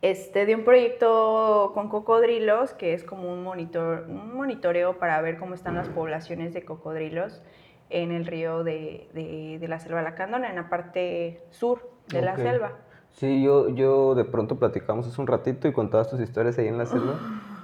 Este, 0.03 0.45
de 0.47 0.55
un 0.55 0.65
proyecto 0.65 1.73
con 1.75 1.89
cocodrilos, 1.89 2.73
que 2.75 2.93
es 2.93 3.03
como 3.03 3.33
un, 3.33 3.43
monitor, 3.43 4.05
un 4.09 4.35
monitoreo 4.35 4.99
para 4.99 5.21
ver 5.23 5.39
cómo 5.39 5.55
están 5.55 5.75
las 5.75 5.89
poblaciones 5.89 6.53
de 6.53 6.65
cocodrilos 6.65 7.43
en 7.89 8.13
el 8.13 8.27
río 8.27 8.63
de, 8.63 9.09
de, 9.15 9.69
la 9.69 9.79
selva 9.79 10.03
lacandona, 10.03 10.51
en 10.51 10.57
la 10.57 10.69
parte 10.69 11.41
sur 11.51 11.89
de 12.09 12.21
la 12.21 12.37
selva. 12.37 12.73
Sí, 13.13 13.43
yo, 13.43 13.71
yo 13.71 14.15
de 14.15 14.25
pronto 14.25 14.59
platicamos 14.59 15.07
hace 15.07 15.21
un 15.21 15.27
ratito 15.27 15.67
y 15.67 15.73
con 15.73 15.89
todas 15.89 16.11
tus 16.11 16.21
historias 16.21 16.59
ahí 16.59 16.69
en 16.69 16.79
la 16.79 16.87
selva. 16.87 17.15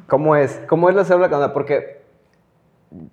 ¿Cómo 0.06 0.34
es? 0.34 0.62
¿Cómo 0.68 0.88
es 0.88 0.96
la 0.96 1.04
selva 1.04 1.22
lacandona? 1.22 1.52
Porque 1.52 2.01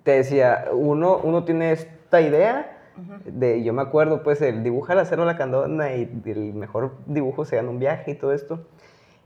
te 0.02 0.12
decía, 0.12 0.66
uno, 0.72 1.18
uno 1.22 1.44
tiene 1.44 1.72
esta 1.72 2.20
idea 2.20 2.76
de, 3.24 3.62
yo 3.62 3.72
me 3.72 3.82
acuerdo, 3.82 4.22
pues, 4.22 4.42
el 4.42 4.62
dibujar 4.62 4.96
la 4.96 5.04
selva 5.04 5.24
lacandona 5.24 5.94
y 5.94 6.10
el 6.26 6.54
mejor 6.54 6.96
dibujo 7.06 7.44
se 7.44 7.56
gana 7.56 7.70
un 7.70 7.78
viaje 7.78 8.12
y 8.12 8.14
todo 8.14 8.32
esto. 8.32 8.66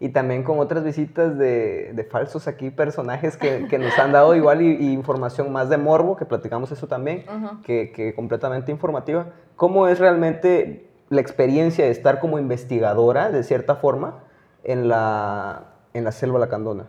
Y 0.00 0.10
también 0.10 0.42
con 0.42 0.58
otras 0.58 0.84
visitas 0.84 1.38
de, 1.38 1.92
de 1.94 2.04
falsos 2.04 2.46
aquí 2.48 2.70
personajes 2.70 3.36
que, 3.36 3.66
que, 3.68 3.78
nos 3.78 3.96
han 3.98 4.12
dado 4.12 4.34
igual 4.34 4.60
y, 4.60 4.92
información 4.92 5.52
más 5.52 5.68
de 5.68 5.78
morbo, 5.78 6.16
que 6.16 6.24
platicamos 6.24 6.70
eso 6.72 6.86
también, 6.86 7.24
que, 7.64 7.92
que 7.92 8.14
completamente 8.14 8.70
informativa. 8.70 9.26
¿Cómo 9.56 9.88
es 9.88 9.98
realmente 9.98 10.90
la 11.10 11.20
experiencia 11.20 11.84
de 11.84 11.90
estar 11.90 12.18
como 12.18 12.38
investigadora, 12.38 13.30
de 13.30 13.42
cierta 13.44 13.76
forma, 13.76 14.24
en 14.64 14.88
la, 14.88 15.74
en 15.94 16.04
la 16.04 16.12
selva 16.12 16.38
lacandona? 16.38 16.86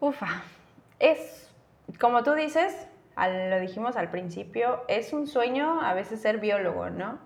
Ufa, 0.00 0.42
es 0.98 1.43
como 2.00 2.22
tú 2.22 2.32
dices, 2.34 2.88
lo 3.16 3.60
dijimos 3.60 3.96
al 3.96 4.10
principio, 4.10 4.82
es 4.88 5.12
un 5.12 5.26
sueño 5.26 5.80
a 5.80 5.94
veces 5.94 6.20
ser 6.20 6.38
biólogo, 6.38 6.90
¿no? 6.90 7.18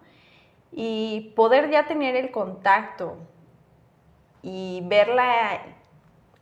Y 0.72 1.32
poder 1.34 1.70
ya 1.70 1.86
tener 1.86 2.16
el 2.16 2.30
contacto 2.30 3.16
y 4.42 4.82
ver 4.84 5.08
la 5.08 5.60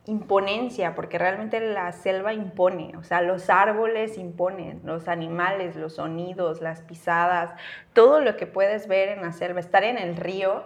imponencia, 0.05 0.95
porque 0.95 1.17
realmente 1.17 1.59
la 1.59 1.91
selva 1.91 2.33
impone, 2.33 2.95
o 2.97 3.03
sea, 3.03 3.21
los 3.21 3.49
árboles 3.49 4.17
imponen, 4.17 4.81
los 4.85 5.07
animales, 5.07 5.75
los 5.75 5.95
sonidos, 5.95 6.61
las 6.61 6.81
pisadas, 6.81 7.51
todo 7.93 8.21
lo 8.21 8.37
que 8.37 8.47
puedes 8.47 8.87
ver 8.87 9.09
en 9.09 9.21
la 9.21 9.33
selva, 9.33 9.59
estar 9.59 9.83
en 9.83 9.97
el 9.97 10.15
río, 10.15 10.63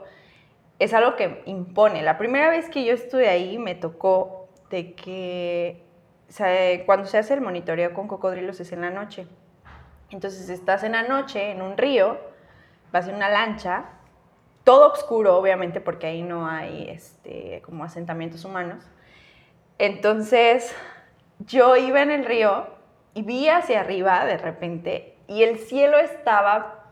es 0.79 0.93
algo 0.93 1.15
que 1.15 1.41
impone. 1.46 2.01
La 2.03 2.17
primera 2.17 2.50
vez 2.50 2.70
que 2.70 2.84
yo 2.84 2.93
estuve 2.93 3.29
ahí 3.29 3.58
me 3.58 3.75
tocó 3.75 4.48
de 4.70 4.93
que 4.93 5.84
cuando 6.85 7.05
se 7.05 7.17
hace 7.17 7.33
el 7.33 7.41
monitoreo 7.41 7.93
con 7.93 8.07
cocodrilos 8.07 8.59
es 8.59 8.71
en 8.71 8.81
la 8.81 8.89
noche. 8.89 9.27
Entonces 10.09 10.50
estás 10.50 10.83
en 10.83 10.93
la 10.93 11.03
noche 11.03 11.51
en 11.51 11.61
un 11.61 11.77
río, 11.77 12.17
vas 12.91 13.07
en 13.07 13.15
una 13.15 13.29
lancha, 13.29 13.85
todo 14.63 14.91
oscuro 14.91 15.38
obviamente 15.38 15.81
porque 15.81 16.07
ahí 16.07 16.21
no 16.21 16.47
hay 16.47 16.89
este, 16.89 17.61
como 17.65 17.83
asentamientos 17.83 18.45
humanos. 18.45 18.83
Entonces 19.77 20.75
yo 21.39 21.75
iba 21.75 22.01
en 22.01 22.11
el 22.11 22.25
río 22.25 22.67
y 23.13 23.23
vi 23.23 23.50
hacia 23.50 23.79
arriba 23.79 24.25
de 24.25 24.38
repente 24.38 25.17
y 25.27 25.43
el 25.43 25.57
cielo 25.57 25.97
estaba 25.97 26.85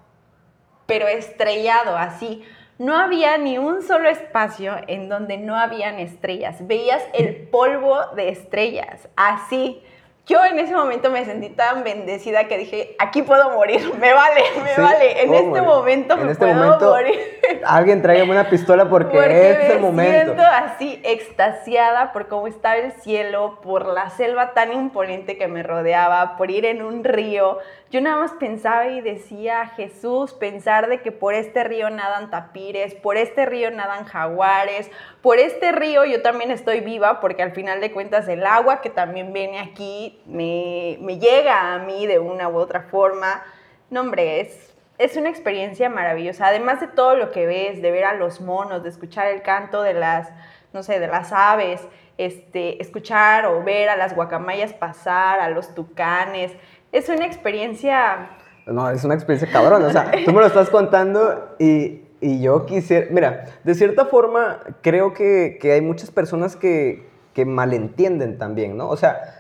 pero 0.86 1.08
estrellado 1.08 1.96
así 1.98 2.43
no 2.79 2.95
había 2.98 3.38
ni 3.38 3.57
un 3.57 3.83
solo 3.83 4.09
espacio 4.09 4.74
en 4.88 5.09
donde 5.09 5.38
no 5.38 5.55
habían 5.55 6.00
estrellas. 6.00 6.65
Veías 6.65 7.03
el 7.13 7.36
polvo 7.36 7.98
de 8.15 8.29
estrellas, 8.29 9.09
así. 9.17 9.83
Yo 10.25 10.45
en 10.45 10.59
ese 10.59 10.75
momento 10.75 11.09
me 11.09 11.25
sentí 11.25 11.50
tan 11.50 11.83
bendecida 11.83 12.48
que 12.48 12.57
dije, 12.57 12.95
aquí 13.00 13.24
puedo 13.24 13.50
morir, 13.50 13.81
me 14.00 14.13
vale, 14.13 14.41
me 14.63 14.81
vale, 14.81 15.24
en 15.24 15.33
este 15.33 15.62
momento 15.62 16.15
me 16.15 16.31
este 16.31 16.45
puedo 16.45 16.79
morir. 16.79 17.19
Alguien 17.65 18.01
tráigame 18.01 18.31
una 18.31 18.48
pistola 18.48 18.88
porque, 18.88 19.17
es 19.17 19.71
el 19.71 19.79
momento. 19.81 20.12
Me 20.12 20.24
siento 20.24 20.43
así 20.43 21.01
extasiada 21.03 22.13
por 22.13 22.27
cómo 22.27 22.48
estaba 22.48 22.77
el 22.77 22.93
cielo, 22.93 23.59
por 23.62 23.88
la 23.88 24.09
selva 24.12 24.53
tan 24.53 24.71
imponente 24.71 25.36
que 25.38 25.48
me 25.48 25.63
rodeaba, 25.63 26.38
por 26.38 26.50
ir 26.50 26.65
en 26.65 26.83
un 26.83 27.03
río, 27.03 27.57
yo 27.91 28.01
nada 28.01 28.17
más 28.17 28.34
pensaba 28.34 28.88
y 28.88 29.01
decía, 29.01 29.65
Jesús, 29.75 30.34
pensar 30.34 30.89
de 30.89 31.01
que 31.01 31.12
por 31.12 31.34
este 31.34 31.63
río 31.63 31.89
nadan 31.89 32.29
tapires, 32.29 32.93
por 32.93 33.17
este 33.17 33.48
río 33.48 33.72
nadan 33.72 34.05
jaguares, 34.05 34.91
por 35.24 35.39
este 35.39 35.72
río 35.72 36.05
yo 36.05 36.22
también 36.22 36.51
estoy 36.51 36.81
viva 36.81 37.19
porque 37.19 37.41
al 37.41 37.51
final 37.51 37.81
de 37.81 37.91
cuentas 37.91 38.27
el 38.27 38.46
agua 38.46 38.81
que 38.81 38.91
también 38.91 39.34
viene 39.34 39.60
aquí 39.60 40.22
me, 40.27 40.98
llega 41.17 41.74
a 41.74 41.79
mí 41.79 42.05
de 42.05 42.19
una 42.19 42.48
u 42.48 42.58
otra 42.58 42.84
forma. 42.84 43.43
No, 43.89 44.01
hombre, 44.01 44.41
es, 44.41 44.75
es 45.00 45.17
una 45.17 45.29
experiencia 45.29 45.89
maravillosa. 45.89 46.46
Además 46.46 46.81
de 46.81 46.88
todo 46.88 47.15
lo 47.15 47.31
que 47.31 47.48
ves, 47.48 47.81
de 47.81 47.89
ver 47.89 48.05
a 48.05 48.13
los 48.13 48.39
monos, 48.39 48.84
de 48.84 48.89
escuchar 48.89 49.27
el 49.27 49.41
canto 49.41 49.81
de 49.81 49.96
las, 49.96 50.29
no 50.74 50.84
sé, 50.84 51.00
de 51.00 51.08
las 51.08 51.34
aves, 51.34 51.81
este, 52.19 52.81
escuchar 52.81 53.46
o 53.46 53.63
ver 53.63 53.89
a 53.89 53.96
las 53.96 54.13
guacamayas 54.13 54.74
pasar, 54.74 55.39
a 55.39 55.50
los 55.50 55.74
tucanes, 55.74 56.51
es 56.91 57.10
una 57.10 57.25
experiencia... 57.25 58.29
No, 58.65 58.89
es 58.89 59.03
una 59.03 59.15
experiencia 59.15 59.51
cabrón. 59.51 59.84
O 59.84 59.91
sea, 59.91 60.12
tú 60.25 60.31
me 60.34 60.41
lo 60.41 60.48
estás 60.48 60.69
contando 60.69 61.55
y, 61.60 62.01
y 62.22 62.41
yo 62.41 62.65
quisiera... 62.65 63.08
Mira, 63.12 63.46
de 63.63 63.75
cierta 63.75 64.05
forma 64.05 64.60
creo 64.81 65.13
que, 65.13 65.58
que 65.62 65.72
hay 65.74 65.81
muchas 65.81 66.12
personas 66.12 66.55
que, 66.55 67.08
que 67.34 67.46
malentienden 67.46 68.38
también, 68.38 68.77
¿no? 68.77 68.89
O 68.89 68.98
sea, 68.98 69.39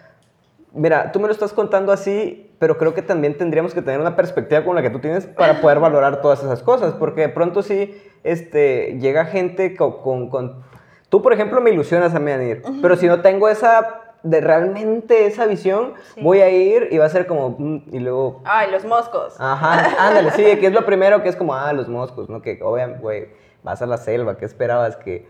mira, 0.73 1.11
tú 1.11 1.19
me 1.19 1.27
lo 1.27 1.33
estás 1.33 1.53
contando 1.53 1.91
así, 1.91 2.51
pero 2.59 2.77
creo 2.77 2.93
que 2.93 3.01
también 3.01 3.37
tendríamos 3.37 3.73
que 3.73 3.81
tener 3.81 3.99
una 3.99 4.15
perspectiva 4.15 4.63
con 4.63 4.75
la 4.75 4.81
que 4.81 4.89
tú 4.89 4.99
tienes 4.99 5.25
para 5.25 5.61
poder 5.61 5.79
valorar 5.79 6.21
todas 6.21 6.39
esas 6.43 6.61
cosas, 6.61 6.93
porque 6.93 7.21
de 7.21 7.29
pronto 7.29 7.61
sí 7.63 7.95
este, 8.23 8.97
llega 8.99 9.25
gente 9.25 9.75
con, 9.75 10.29
con, 10.29 10.63
Tú, 11.09 11.23
por 11.23 11.33
ejemplo, 11.33 11.59
me 11.59 11.71
ilusionas 11.71 12.13
a 12.13 12.19
mí, 12.19 12.31
Anir, 12.31 12.61
pero 12.81 12.95
si 12.95 13.07
no 13.07 13.21
tengo 13.21 13.49
esa 13.49 14.08
de 14.23 14.41
realmente 14.41 15.25
esa 15.25 15.45
visión, 15.45 15.93
voy 16.21 16.41
a 16.41 16.49
ir 16.49 16.89
y 16.91 16.97
va 16.97 17.05
a 17.05 17.09
ser 17.09 17.25
como, 17.25 17.55
mm, 17.57 17.83
y 17.91 17.99
luego... 17.99 18.41
Ay, 18.45 18.71
los 18.71 18.83
moscos. 18.85 19.35
Ajá, 19.39 19.95
ándale, 20.07 20.31
sí, 20.31 20.43
que 20.57 20.67
es 20.67 20.73
lo 20.73 20.85
primero 20.85 21.23
que 21.23 21.29
es 21.29 21.35
como, 21.35 21.55
ah, 21.55 21.71
los 21.73 21.87
moscos, 21.87 22.29
¿no? 22.29 22.41
Que 22.41 22.59
obviamente, 22.61 23.01
güey, 23.01 23.29
vas 23.63 23.81
a 23.81 23.85
la 23.85 23.97
selva, 23.97 24.37
¿qué 24.37 24.45
esperabas? 24.45 24.97
Que, 24.97 25.27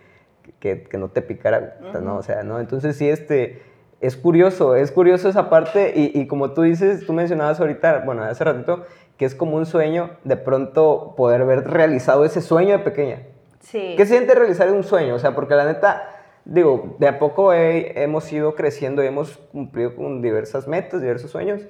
que, 0.60 0.84
que 0.84 0.98
no 0.98 1.10
te 1.10 1.22
picara, 1.22 1.78
¿no? 2.02 2.18
O 2.18 2.24
sea, 2.24 2.44
¿no? 2.44 2.60
Entonces 2.60 2.96
sí, 2.96 3.08
este, 3.08 3.62
es 4.02 4.18
curioso, 4.18 4.76
es 4.76 4.92
curioso 4.92 5.30
esa 5.30 5.50
parte 5.50 5.94
y, 5.96 6.20
y 6.20 6.28
como 6.28 6.54
tú 6.54 6.64
dices, 6.64 7.06
tú 7.06 7.14
mencionabas 7.14 7.60
ahorita, 7.60 8.04
bueno, 8.06 8.24
hace 8.24 8.44
ratito, 8.44 8.86
que 9.18 9.26
es 9.26 9.36
como 9.36 9.58
un 9.58 9.66
sueño 9.66 10.12
de 10.24 10.38
pronto 10.38 11.14
poder 11.16 11.46
ver 11.46 11.70
realizado 11.70 12.26
ese 12.26 12.42
sueño 12.42 12.78
de 12.78 12.80
pequeña. 12.80 13.24
Sí. 13.60 13.96
¿Qué 13.98 14.06
siente 14.06 14.34
realizar 14.34 14.72
un 14.72 14.84
sueño? 14.84 15.16
O 15.16 15.20
sea, 15.20 15.36
porque 15.36 15.56
la 15.56 15.66
neta 15.66 16.19
digo, 16.46 16.96
de 17.00 17.08
a 17.08 17.20
poco 17.20 17.54
hemos 17.54 18.32
ido 18.32 18.56
creciendo 18.56 19.04
y 19.04 19.08
hemos 19.08 19.38
cumplido 19.52 19.96
con 19.96 20.22
diversas 20.22 20.68
metas, 20.68 21.02
diversos 21.02 21.32
sueños, 21.32 21.62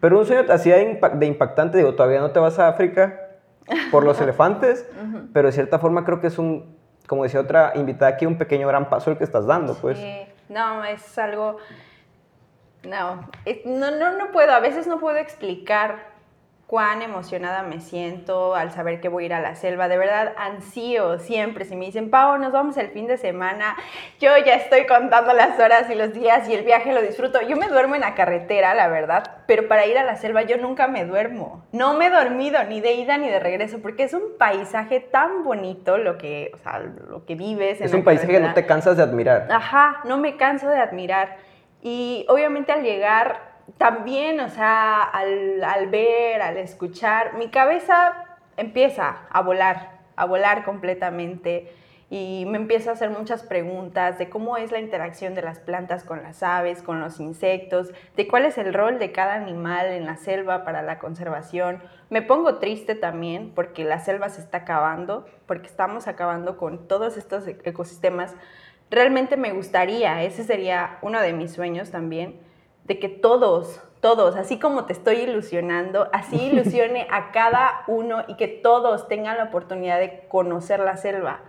pero 0.00 0.18
un 0.18 0.26
sueño 0.26 0.50
así 0.50 0.70
de, 0.70 1.00
de, 1.14 1.26
impactante, 1.26 1.78
digo, 1.78 1.94
todavía 1.94 2.20
no 2.20 2.30
te 2.30 2.38
vas 2.38 2.58
a 2.58 2.68
África 2.68 3.20
por 3.90 4.04
los 4.04 4.20
elefantes, 4.22 4.88
pero 5.32 5.48
de 5.48 5.52
cierta 5.52 5.78
forma 5.78 6.04
creo 6.04 6.20
que 6.20 6.28
es 6.28 6.38
un, 6.38 6.76
como 7.06 7.24
decía 7.24 7.40
otra 7.40 7.72
invitada 7.74 8.12
aquí, 8.12 8.26
un 8.26 8.38
pequeño 8.38 8.68
gran 8.68 8.88
paso 8.88 9.10
el 9.10 9.18
que 9.18 9.24
estás 9.24 9.46
dando, 9.46 9.74
pues. 9.74 9.98
Sí. 9.98 10.26
No, 10.48 10.84
es 10.84 11.18
algo... 11.18 11.58
No, 12.84 13.28
no, 13.66 13.90
no, 13.90 14.16
no 14.16 14.30
puedo, 14.32 14.52
a 14.52 14.60
veces 14.60 14.86
no 14.86 14.98
puedo 15.00 15.18
explicar 15.18 16.17
cuán 16.68 17.00
emocionada 17.00 17.62
me 17.62 17.80
siento 17.80 18.54
al 18.54 18.70
saber 18.72 19.00
que 19.00 19.08
voy 19.08 19.22
a 19.22 19.26
ir 19.26 19.32
a 19.32 19.40
la 19.40 19.54
selva. 19.54 19.88
De 19.88 19.96
verdad, 19.96 20.34
ansío 20.36 21.18
siempre. 21.18 21.64
Si 21.64 21.74
me 21.74 21.86
dicen, 21.86 22.10
Pau, 22.10 22.36
nos 22.36 22.52
vamos 22.52 22.76
el 22.76 22.90
fin 22.90 23.06
de 23.06 23.16
semana, 23.16 23.74
yo 24.20 24.32
ya 24.44 24.52
estoy 24.52 24.84
contando 24.86 25.32
las 25.32 25.58
horas 25.58 25.88
y 25.88 25.94
los 25.94 26.12
días 26.12 26.46
y 26.46 26.52
el 26.52 26.66
viaje 26.66 26.92
lo 26.92 27.00
disfruto. 27.00 27.40
Yo 27.40 27.56
me 27.56 27.68
duermo 27.68 27.94
en 27.94 28.02
la 28.02 28.14
carretera, 28.14 28.74
la 28.74 28.88
verdad, 28.88 29.38
pero 29.46 29.66
para 29.66 29.86
ir 29.86 29.96
a 29.96 30.04
la 30.04 30.16
selva 30.16 30.42
yo 30.42 30.58
nunca 30.58 30.88
me 30.88 31.06
duermo. 31.06 31.64
No 31.72 31.94
me 31.94 32.08
he 32.08 32.10
dormido 32.10 32.62
ni 32.64 32.82
de 32.82 32.92
ida 32.92 33.16
ni 33.16 33.30
de 33.30 33.40
regreso 33.40 33.78
porque 33.80 34.02
es 34.02 34.12
un 34.12 34.36
paisaje 34.38 35.00
tan 35.00 35.44
bonito 35.44 35.96
lo 35.96 36.18
que, 36.18 36.50
o 36.52 36.58
sea, 36.58 36.80
lo 36.80 37.24
que 37.24 37.34
vives. 37.34 37.80
es 37.80 37.94
un 37.94 38.04
paisaje 38.04 38.32
que 38.32 38.40
no 38.40 38.52
te 38.52 38.66
cansas 38.66 38.98
de 38.98 39.04
admirar. 39.04 39.48
Ajá, 39.50 40.02
no 40.04 40.18
me 40.18 40.36
canso 40.36 40.68
de 40.68 40.78
admirar. 40.78 41.38
Y 41.80 42.26
obviamente 42.28 42.72
al 42.72 42.82
llegar 42.82 43.47
también, 43.76 44.40
o 44.40 44.48
sea, 44.48 45.02
al, 45.02 45.88
ver, 45.88 46.40
al 46.40 46.56
escuchar, 46.56 47.34
mi 47.34 47.48
cabeza 47.48 48.24
empieza 48.56 49.26
a 49.30 49.42
volar, 49.42 49.98
a 50.16 50.24
volar 50.24 50.64
completamente 50.64 51.72
y 52.10 52.44
me 52.46 52.56
empiezo 52.56 52.88
a 52.88 52.94
hacer 52.94 53.10
muchas 53.10 53.42
preguntas 53.42 54.18
de 54.18 54.30
cómo 54.30 54.56
es 54.56 54.72
la 54.72 54.80
interacción 54.80 55.34
de 55.34 55.42
las 55.42 55.58
plantas 55.58 56.04
con 56.04 56.22
las 56.22 56.42
aves, 56.42 56.82
con 56.82 57.00
los 57.00 57.20
insectos, 57.20 57.92
de 58.16 58.26
cuál 58.26 58.46
es 58.46 58.56
el 58.56 58.72
rol 58.72 58.98
de 58.98 59.12
cada 59.12 59.34
animal 59.34 59.86
en 59.88 60.06
la 60.06 60.16
selva 60.16 60.64
para 60.64 60.80
la 60.80 60.98
conservación. 60.98 61.82
Me 62.08 62.22
pongo 62.22 62.56
triste 62.56 62.94
también 62.94 63.52
porque 63.54 63.84
la 63.84 63.98
selva 63.98 64.30
se 64.30 64.40
está 64.40 64.58
acabando, 64.58 65.26
porque 65.44 65.66
estamos 65.66 66.08
acabando 66.08 66.56
con 66.56 66.88
todos 66.88 67.18
estos 67.18 67.46
ecosistemas. 67.46 68.34
Realmente 68.90 69.36
me 69.36 69.52
gustaría, 69.52 70.22
ese 70.22 70.44
sería 70.44 70.98
uno 71.02 71.20
de 71.20 71.34
mis 71.34 71.52
sueños 71.52 71.90
también, 71.90 72.40
de 72.88 72.98
que 72.98 73.08
todos, 73.08 73.80
todos, 74.00 74.34
así 74.34 74.58
como 74.58 74.86
te 74.86 74.92
estoy 74.92 75.18
ilusionando, 75.18 76.08
así 76.12 76.36
ilusione 76.52 77.06
a 77.10 77.30
cada 77.30 77.84
uno 77.86 78.24
y 78.26 78.34
que 78.34 78.48
todos 78.48 79.06
tengan 79.06 79.36
la 79.36 79.44
oportunidad 79.44 79.98
de 80.00 80.26
conocer 80.28 80.80
la 80.80 80.96
selva 80.96 81.40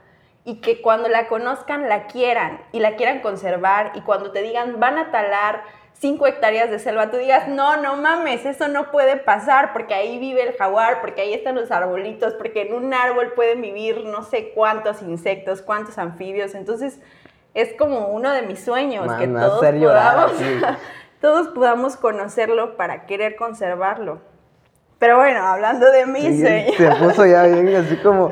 y 0.45 0.61
que 0.61 0.81
cuando 0.81 1.09
la 1.09 1.27
conozcan 1.27 1.89
la 1.89 2.07
quieran 2.07 2.61
y 2.71 2.79
la 2.79 2.95
quieran 2.95 3.21
conservar 3.21 3.91
y 3.95 4.01
cuando 4.01 4.31
te 4.31 4.41
digan 4.41 4.79
van 4.79 4.97
a 4.97 5.11
talar 5.11 5.63
cinco 5.99 6.27
hectáreas 6.27 6.71
de 6.71 6.79
selva, 6.79 7.11
tú 7.11 7.17
digas, 7.17 7.47
no, 7.49 7.77
no 7.77 7.97
mames, 7.97 8.45
eso 8.45 8.69
no 8.69 8.89
puede 8.89 9.17
pasar 9.17 9.73
porque 9.73 9.93
ahí 9.93 10.17
vive 10.17 10.43
el 10.43 10.55
jaguar, 10.55 11.01
porque 11.01 11.21
ahí 11.21 11.33
están 11.33 11.55
los 11.55 11.71
arbolitos, 11.71 12.33
porque 12.35 12.61
en 12.61 12.73
un 12.73 12.93
árbol 12.93 13.33
pueden 13.35 13.61
vivir 13.61 14.05
no 14.05 14.23
sé 14.23 14.51
cuántos 14.55 15.01
insectos, 15.01 15.61
cuántos 15.61 15.97
anfibios. 15.97 16.55
Entonces, 16.55 17.01
es 17.53 17.73
como 17.77 18.07
uno 18.07 18.31
de 18.31 18.43
mis 18.43 18.63
sueños, 18.63 19.11
que 19.15 19.27
todos 19.27 19.59
podamos, 19.59 20.31
todos 21.21 21.49
podamos 21.49 21.97
conocerlo 21.97 22.77
para 22.77 23.05
querer 23.05 23.35
conservarlo. 23.35 24.19
Pero 24.99 25.15
bueno, 25.15 25.41
hablando 25.41 25.89
de 25.91 26.05
mi 26.05 26.21
sueño. 26.39 26.73
Se 26.75 26.91
puso 26.95 27.25
ya 27.25 27.43
bien, 27.43 27.75
así 27.75 27.95
como, 27.97 28.31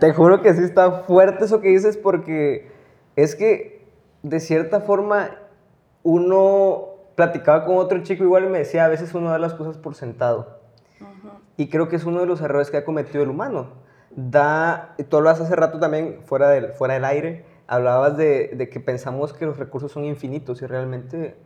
te 0.00 0.12
juro 0.12 0.42
que 0.42 0.52
sí 0.54 0.64
está 0.64 0.90
fuerte 1.02 1.44
eso 1.44 1.60
que 1.60 1.68
dices 1.68 1.96
porque 1.96 2.70
es 3.14 3.36
que 3.36 3.86
de 4.22 4.40
cierta 4.40 4.80
forma 4.80 5.30
uno 6.02 6.88
platicaba 7.14 7.64
con 7.64 7.76
otro 7.76 8.02
chico 8.02 8.24
igual 8.24 8.44
y 8.44 8.48
me 8.48 8.58
decía, 8.58 8.84
a 8.84 8.88
veces 8.88 9.14
uno 9.14 9.30
da 9.30 9.38
las 9.38 9.54
cosas 9.54 9.78
por 9.78 9.94
sentado. 9.94 10.60
Y 11.56 11.68
creo 11.68 11.88
que 11.88 11.96
es 11.96 12.04
uno 12.04 12.20
de 12.20 12.26
los 12.26 12.40
errores 12.40 12.70
que 12.70 12.78
ha 12.78 12.84
cometido 12.84 13.22
el 13.22 13.28
humano. 13.28 13.68
Da, 14.10 14.96
tú 15.08 15.18
hablas 15.18 15.40
hace 15.40 15.54
rato 15.54 15.78
también, 15.78 16.20
fuera 16.24 16.48
del, 16.50 16.72
fuera 16.72 16.94
del 16.94 17.04
aire, 17.04 17.44
hablabas 17.68 18.16
de, 18.16 18.48
de 18.54 18.68
que 18.68 18.80
pensamos 18.80 19.32
que 19.32 19.46
los 19.46 19.58
recursos 19.58 19.92
son 19.92 20.04
infinitos 20.04 20.62
y 20.62 20.66
realmente 20.66 21.36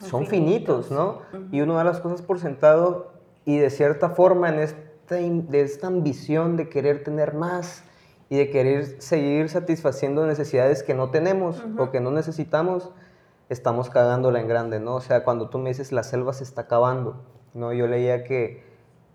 son, 0.00 0.26
finitos, 0.26 0.90
¿no? 0.90 1.22
Y 1.50 1.60
uno 1.60 1.74
da 1.74 1.84
las 1.84 2.00
cosas 2.00 2.22
por 2.22 2.38
sentado 2.38 3.12
y 3.44 3.58
de 3.58 3.70
cierta 3.70 4.10
forma 4.10 4.48
en 4.48 4.60
esta, 4.60 5.16
de 5.16 5.60
esta 5.60 5.86
ambición 5.86 6.56
de 6.56 6.68
querer 6.68 7.02
tener 7.02 7.34
más 7.34 7.82
y 8.28 8.36
de 8.36 8.50
querer 8.50 9.00
seguir 9.00 9.48
satisfaciendo 9.48 10.26
necesidades 10.26 10.82
que 10.82 10.94
no 10.94 11.10
tenemos 11.10 11.62
o 11.78 11.90
que 11.90 12.00
no 12.00 12.10
necesitamos, 12.10 12.90
estamos 13.48 13.88
cagándola 13.88 14.40
en 14.40 14.48
grande, 14.48 14.80
¿no? 14.80 14.96
O 14.96 15.00
sea, 15.00 15.24
cuando 15.24 15.48
tú 15.48 15.58
me 15.58 15.70
dices 15.70 15.92
la 15.92 16.02
selva 16.02 16.32
se 16.34 16.44
está 16.44 16.62
acabando, 16.62 17.22
¿no? 17.54 17.72
Yo 17.72 17.86
leía 17.86 18.24
que, 18.24 18.67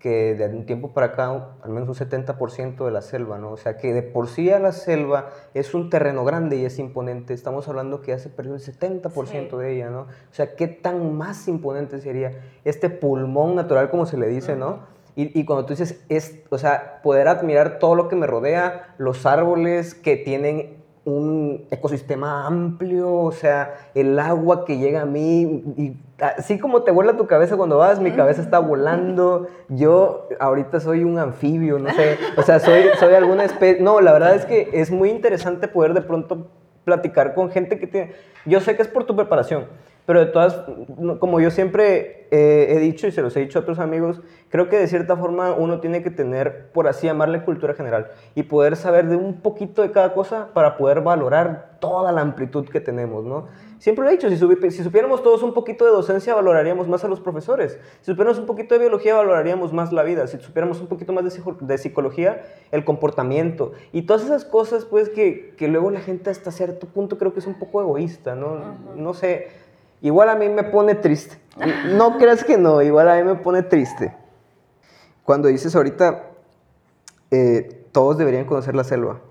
que 0.04 0.34
de 0.34 0.44
un 0.54 0.66
tiempo 0.66 0.92
para 0.92 1.06
acá, 1.06 1.56
al 1.62 1.70
menos 1.70 1.88
un 1.88 1.94
70% 1.94 2.84
de 2.84 2.90
la 2.90 3.00
selva, 3.00 3.38
¿no? 3.38 3.52
O 3.52 3.56
sea, 3.56 3.78
que 3.78 3.94
de 3.94 4.02
por 4.02 4.28
sí 4.28 4.50
a 4.50 4.58
la 4.58 4.72
selva 4.72 5.30
es 5.54 5.72
un 5.72 5.88
terreno 5.88 6.26
grande 6.26 6.56
y 6.56 6.66
es 6.66 6.78
imponente. 6.78 7.32
Estamos 7.32 7.68
hablando 7.68 8.02
que 8.02 8.08
ya 8.08 8.18
se 8.18 8.28
perdió 8.28 8.54
el 8.54 8.60
70% 8.60 9.56
de 9.56 9.72
ella, 9.72 9.88
¿no? 9.88 10.00
O 10.00 10.32
sea, 10.32 10.56
¿qué 10.56 10.68
tan 10.68 11.16
más 11.16 11.48
imponente 11.48 12.02
sería 12.02 12.32
este 12.66 12.90
pulmón 12.90 13.54
natural, 13.54 13.88
como 13.88 14.04
se 14.04 14.18
le 14.18 14.26
dice, 14.26 14.56
¿no? 14.56 14.80
Y, 15.16 15.40
y, 15.40 15.46
cuando 15.46 15.64
tú 15.64 15.72
dices, 15.72 16.04
es, 16.10 16.38
o 16.50 16.58
sea, 16.58 17.00
poder 17.02 17.26
admirar 17.26 17.78
todo 17.78 17.94
lo 17.94 18.08
que 18.08 18.16
me 18.16 18.26
rodea, 18.26 18.94
los 18.98 19.24
árboles 19.24 19.94
que 19.94 20.18
tienen 20.18 20.83
un 21.04 21.66
ecosistema 21.70 22.46
amplio, 22.46 23.12
o 23.12 23.32
sea, 23.32 23.74
el 23.94 24.18
agua 24.18 24.64
que 24.64 24.78
llega 24.78 25.02
a 25.02 25.06
mí, 25.06 25.62
y 25.76 25.96
así 26.18 26.58
como 26.58 26.82
te 26.82 26.90
vuela 26.90 27.16
tu 27.16 27.26
cabeza 27.26 27.56
cuando 27.56 27.76
vas, 27.76 28.00
mi 28.00 28.12
cabeza 28.12 28.40
está 28.40 28.58
volando, 28.58 29.48
yo 29.68 30.28
ahorita 30.40 30.80
soy 30.80 31.04
un 31.04 31.18
anfibio, 31.18 31.78
no 31.78 31.90
sé, 31.90 32.18
o 32.36 32.42
sea, 32.42 32.58
soy, 32.58 32.84
soy 32.98 33.14
alguna 33.14 33.44
especie, 33.44 33.82
no, 33.82 34.00
la 34.00 34.12
verdad 34.12 34.34
es 34.34 34.46
que 34.46 34.70
es 34.72 34.90
muy 34.90 35.10
interesante 35.10 35.68
poder 35.68 35.92
de 35.92 36.00
pronto 36.00 36.48
platicar 36.84 37.34
con 37.34 37.50
gente 37.50 37.78
que 37.78 37.86
tiene, 37.86 38.12
yo 38.46 38.60
sé 38.60 38.74
que 38.74 38.82
es 38.82 38.88
por 38.88 39.04
tu 39.04 39.14
preparación, 39.14 39.66
pero 40.06 40.20
de 40.20 40.26
todas, 40.26 40.64
como 41.18 41.40
yo 41.40 41.50
siempre 41.50 42.28
eh, 42.30 42.66
he 42.70 42.78
dicho 42.78 43.06
y 43.06 43.12
se 43.12 43.22
los 43.22 43.36
he 43.36 43.40
dicho 43.40 43.58
a 43.58 43.62
otros 43.62 43.78
amigos, 43.78 44.20
creo 44.50 44.68
que 44.68 44.76
de 44.76 44.86
cierta 44.86 45.16
forma 45.16 45.52
uno 45.52 45.80
tiene 45.80 46.02
que 46.02 46.10
tener, 46.10 46.70
por 46.72 46.88
así 46.88 47.06
llamarle, 47.06 47.44
cultura 47.44 47.74
general 47.74 48.08
y 48.34 48.42
poder 48.42 48.76
saber 48.76 49.08
de 49.08 49.16
un 49.16 49.40
poquito 49.40 49.82
de 49.82 49.92
cada 49.92 50.12
cosa 50.12 50.48
para 50.52 50.76
poder 50.76 51.00
valorar 51.00 51.78
toda 51.80 52.12
la 52.12 52.20
amplitud 52.20 52.68
que 52.68 52.80
tenemos, 52.80 53.24
¿no? 53.24 53.46
Siempre 53.78 54.04
lo 54.04 54.10
he 54.10 54.14
dicho, 54.14 54.30
si, 54.30 54.70
si 54.70 54.82
supiéramos 54.82 55.22
todos 55.22 55.42
un 55.42 55.52
poquito 55.52 55.84
de 55.84 55.90
docencia, 55.90 56.34
valoraríamos 56.34 56.88
más 56.88 57.04
a 57.04 57.08
los 57.08 57.20
profesores. 57.20 57.78
Si 58.00 58.12
supiéramos 58.12 58.38
un 58.38 58.46
poquito 58.46 58.74
de 58.74 58.80
biología, 58.80 59.14
valoraríamos 59.14 59.74
más 59.74 59.92
la 59.92 60.02
vida. 60.02 60.26
Si 60.26 60.38
supiéramos 60.38 60.80
un 60.80 60.86
poquito 60.86 61.12
más 61.12 61.24
de, 61.24 61.42
de 61.60 61.76
psicología, 61.78 62.42
el 62.70 62.86
comportamiento. 62.86 63.72
Y 63.92 64.02
todas 64.02 64.24
esas 64.24 64.46
cosas, 64.46 64.86
pues, 64.86 65.10
que, 65.10 65.54
que, 65.58 65.68
luego 65.68 65.90
la 65.90 66.00
gente 66.00 66.30
hasta 66.30 66.50
cierto 66.50 66.86
punto 66.86 67.18
creo 67.18 67.34
que 67.34 67.40
es 67.40 67.46
un 67.46 67.58
poco 67.58 67.82
egoísta, 67.82 68.34
¿no? 68.34 68.78
No 68.96 69.12
sé 69.12 69.48
Igual 70.04 70.28
a 70.28 70.36
mí 70.36 70.50
me 70.50 70.64
pone 70.64 70.94
triste. 70.94 71.38
No 71.94 72.18
creas 72.18 72.44
que 72.44 72.58
no, 72.58 72.82
igual 72.82 73.08
a 73.08 73.16
mí 73.16 73.22
me 73.22 73.36
pone 73.36 73.62
triste. 73.62 74.14
Cuando 75.22 75.48
dices 75.48 75.74
ahorita, 75.74 76.24
eh, 77.30 77.86
todos 77.90 78.18
deberían 78.18 78.44
conocer 78.44 78.76
la 78.76 78.84
selva, 78.84 79.22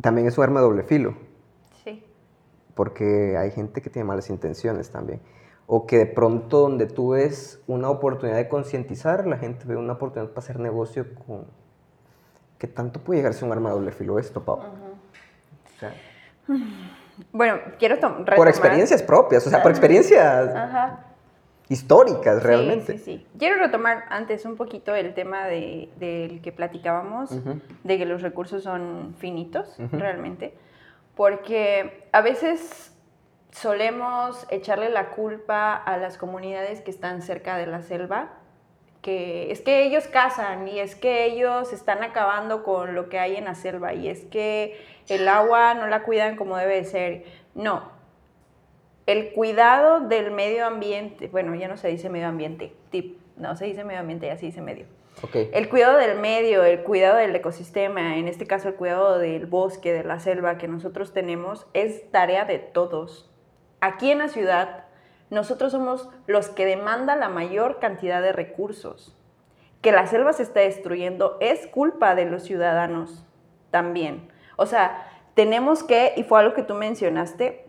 también 0.00 0.28
es 0.28 0.38
un 0.38 0.44
arma 0.44 0.60
de 0.60 0.66
doble 0.66 0.84
filo. 0.84 1.16
Sí. 1.82 2.04
Porque 2.76 3.36
hay 3.36 3.50
gente 3.50 3.82
que 3.82 3.90
tiene 3.90 4.06
malas 4.06 4.30
intenciones 4.30 4.90
también. 4.90 5.20
O 5.66 5.84
que 5.84 5.98
de 5.98 6.06
pronto 6.06 6.60
donde 6.60 6.86
tú 6.86 7.10
ves 7.10 7.60
una 7.66 7.90
oportunidad 7.90 8.36
de 8.36 8.48
concientizar, 8.48 9.26
la 9.26 9.36
gente 9.36 9.64
ve 9.66 9.74
una 9.74 9.94
oportunidad 9.94 10.30
para 10.30 10.44
hacer 10.44 10.60
negocio 10.60 11.12
con... 11.26 11.44
¿Qué 12.56 12.68
tanto 12.68 13.00
puede 13.00 13.18
llegar 13.18 13.32
a 13.32 13.34
ser 13.34 13.46
un 13.46 13.52
arma 13.52 13.70
de 13.70 13.74
doble 13.74 13.90
filo 13.90 14.20
esto, 14.20 14.44
Pau? 14.44 14.58
o 14.58 15.80
sea, 15.80 15.92
bueno, 17.32 17.58
quiero 17.78 17.96
retomar. 17.96 18.36
Por 18.36 18.48
experiencias 18.48 19.02
propias, 19.02 19.46
o 19.46 19.50
sea, 19.50 19.62
por 19.62 19.70
experiencias 19.70 20.50
históricas 21.68 22.42
realmente. 22.42 22.94
Sí, 22.94 22.98
sí, 22.98 23.04
sí. 23.18 23.26
Quiero 23.38 23.58
retomar 23.58 24.04
antes 24.10 24.44
un 24.44 24.56
poquito 24.56 24.94
el 24.94 25.14
tema 25.14 25.46
del 25.46 25.88
de, 25.98 26.40
que 26.42 26.52
platicábamos, 26.52 27.30
de 27.84 27.98
que 27.98 28.04
los 28.06 28.22
recursos 28.22 28.62
son 28.62 29.14
finitos 29.18 29.76
realmente, 29.92 30.54
porque 31.14 32.08
a 32.12 32.20
veces 32.20 32.92
solemos 33.52 34.46
echarle 34.50 34.90
la 34.90 35.10
culpa 35.10 35.74
a 35.74 35.96
las 35.96 36.18
comunidades 36.18 36.82
que 36.82 36.90
están 36.90 37.22
cerca 37.22 37.56
de 37.56 37.66
la 37.66 37.82
selva 37.82 38.39
que 39.02 39.50
es 39.50 39.60
que 39.62 39.84
ellos 39.84 40.06
cazan 40.06 40.68
y 40.68 40.78
es 40.78 40.94
que 40.94 41.24
ellos 41.24 41.72
están 41.72 42.02
acabando 42.02 42.62
con 42.62 42.94
lo 42.94 43.08
que 43.08 43.18
hay 43.18 43.36
en 43.36 43.44
la 43.44 43.54
selva 43.54 43.94
y 43.94 44.08
es 44.08 44.24
que 44.26 44.78
el 45.08 45.26
agua 45.28 45.74
no 45.74 45.86
la 45.86 46.02
cuidan 46.02 46.36
como 46.36 46.56
debe 46.56 46.84
ser. 46.84 47.24
No, 47.54 47.90
el 49.06 49.32
cuidado 49.32 50.00
del 50.00 50.30
medio 50.30 50.66
ambiente, 50.66 51.28
bueno, 51.28 51.54
ya 51.54 51.68
no 51.68 51.76
se 51.76 51.88
dice 51.88 52.08
medio 52.10 52.28
ambiente, 52.28 52.72
tip, 52.90 53.18
no 53.36 53.56
se 53.56 53.64
dice 53.64 53.82
medio 53.84 54.00
ambiente, 54.00 54.26
ya 54.26 54.36
se 54.36 54.46
dice 54.46 54.60
medio. 54.60 54.86
Okay. 55.22 55.50
El 55.52 55.68
cuidado 55.68 55.98
del 55.98 56.18
medio, 56.18 56.62
el 56.64 56.82
cuidado 56.82 57.16
del 57.16 57.34
ecosistema, 57.34 58.16
en 58.16 58.28
este 58.28 58.46
caso 58.46 58.68
el 58.68 58.74
cuidado 58.74 59.18
del 59.18 59.46
bosque, 59.46 59.92
de 59.92 60.04
la 60.04 60.20
selva 60.20 60.58
que 60.58 60.68
nosotros 60.68 61.12
tenemos, 61.12 61.66
es 61.74 62.10
tarea 62.10 62.44
de 62.44 62.58
todos. 62.58 63.28
Aquí 63.80 64.10
en 64.10 64.18
la 64.18 64.28
ciudad 64.28 64.84
nosotros 65.30 65.72
somos 65.72 66.08
los 66.26 66.48
que 66.48 66.66
demandan 66.66 67.20
la 67.20 67.28
mayor 67.28 67.78
cantidad 67.78 68.20
de 68.20 68.32
recursos. 68.32 69.16
Que 69.80 69.92
la 69.92 70.06
selva 70.06 70.32
se 70.32 70.42
está 70.42 70.60
destruyendo 70.60 71.38
es 71.40 71.66
culpa 71.68 72.14
de 72.14 72.26
los 72.26 72.42
ciudadanos 72.42 73.24
también. 73.70 74.28
O 74.56 74.66
sea, 74.66 75.06
tenemos 75.34 75.82
que, 75.82 76.12
y 76.16 76.24
fue 76.24 76.40
algo 76.40 76.54
que 76.54 76.62
tú 76.62 76.74
mencionaste, 76.74 77.66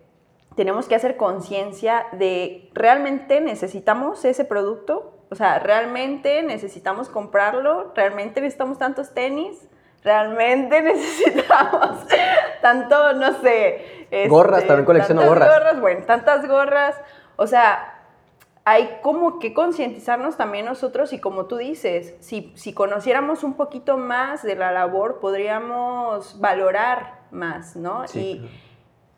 tenemos 0.56 0.88
que 0.88 0.96
hacer 0.96 1.16
conciencia 1.16 2.08
de 2.12 2.70
realmente 2.74 3.40
necesitamos 3.40 4.26
ese 4.26 4.44
producto, 4.44 5.18
o 5.30 5.36
sea, 5.36 5.60
realmente 5.60 6.44
necesitamos 6.44 7.08
comprarlo, 7.08 7.94
realmente 7.96 8.42
necesitamos 8.42 8.78
tantos 8.78 9.14
tenis, 9.14 9.70
realmente 10.04 10.82
necesitamos 10.82 12.06
tanto, 12.62 13.14
no 13.14 13.42
sé. 13.42 14.08
gorras, 14.28 14.58
este, 14.58 14.68
también 14.68 14.86
colecciono 14.86 15.26
gorras. 15.26 15.50
gorras. 15.50 15.80
Bueno, 15.80 16.06
tantas 16.06 16.48
gorras. 16.48 17.00
O 17.42 17.48
sea, 17.48 18.06
hay 18.66 19.00
como 19.02 19.40
que 19.40 19.52
concientizarnos 19.52 20.38
también 20.38 20.64
nosotros 20.64 21.12
y 21.12 21.18
como 21.20 21.48
tú 21.48 21.58
dices, 21.58 22.14
si, 22.20 22.54
si, 22.56 22.72
conociéramos 22.72 23.44
un 23.44 23.56
poquito 23.56 23.98
más 23.98 24.44
de 24.44 24.56
la 24.56 24.72
labor, 24.72 25.20
podríamos 25.20 26.40
valorar 26.40 27.22
más, 27.32 27.76
¿no? 27.76 28.06
Y, 28.14 28.48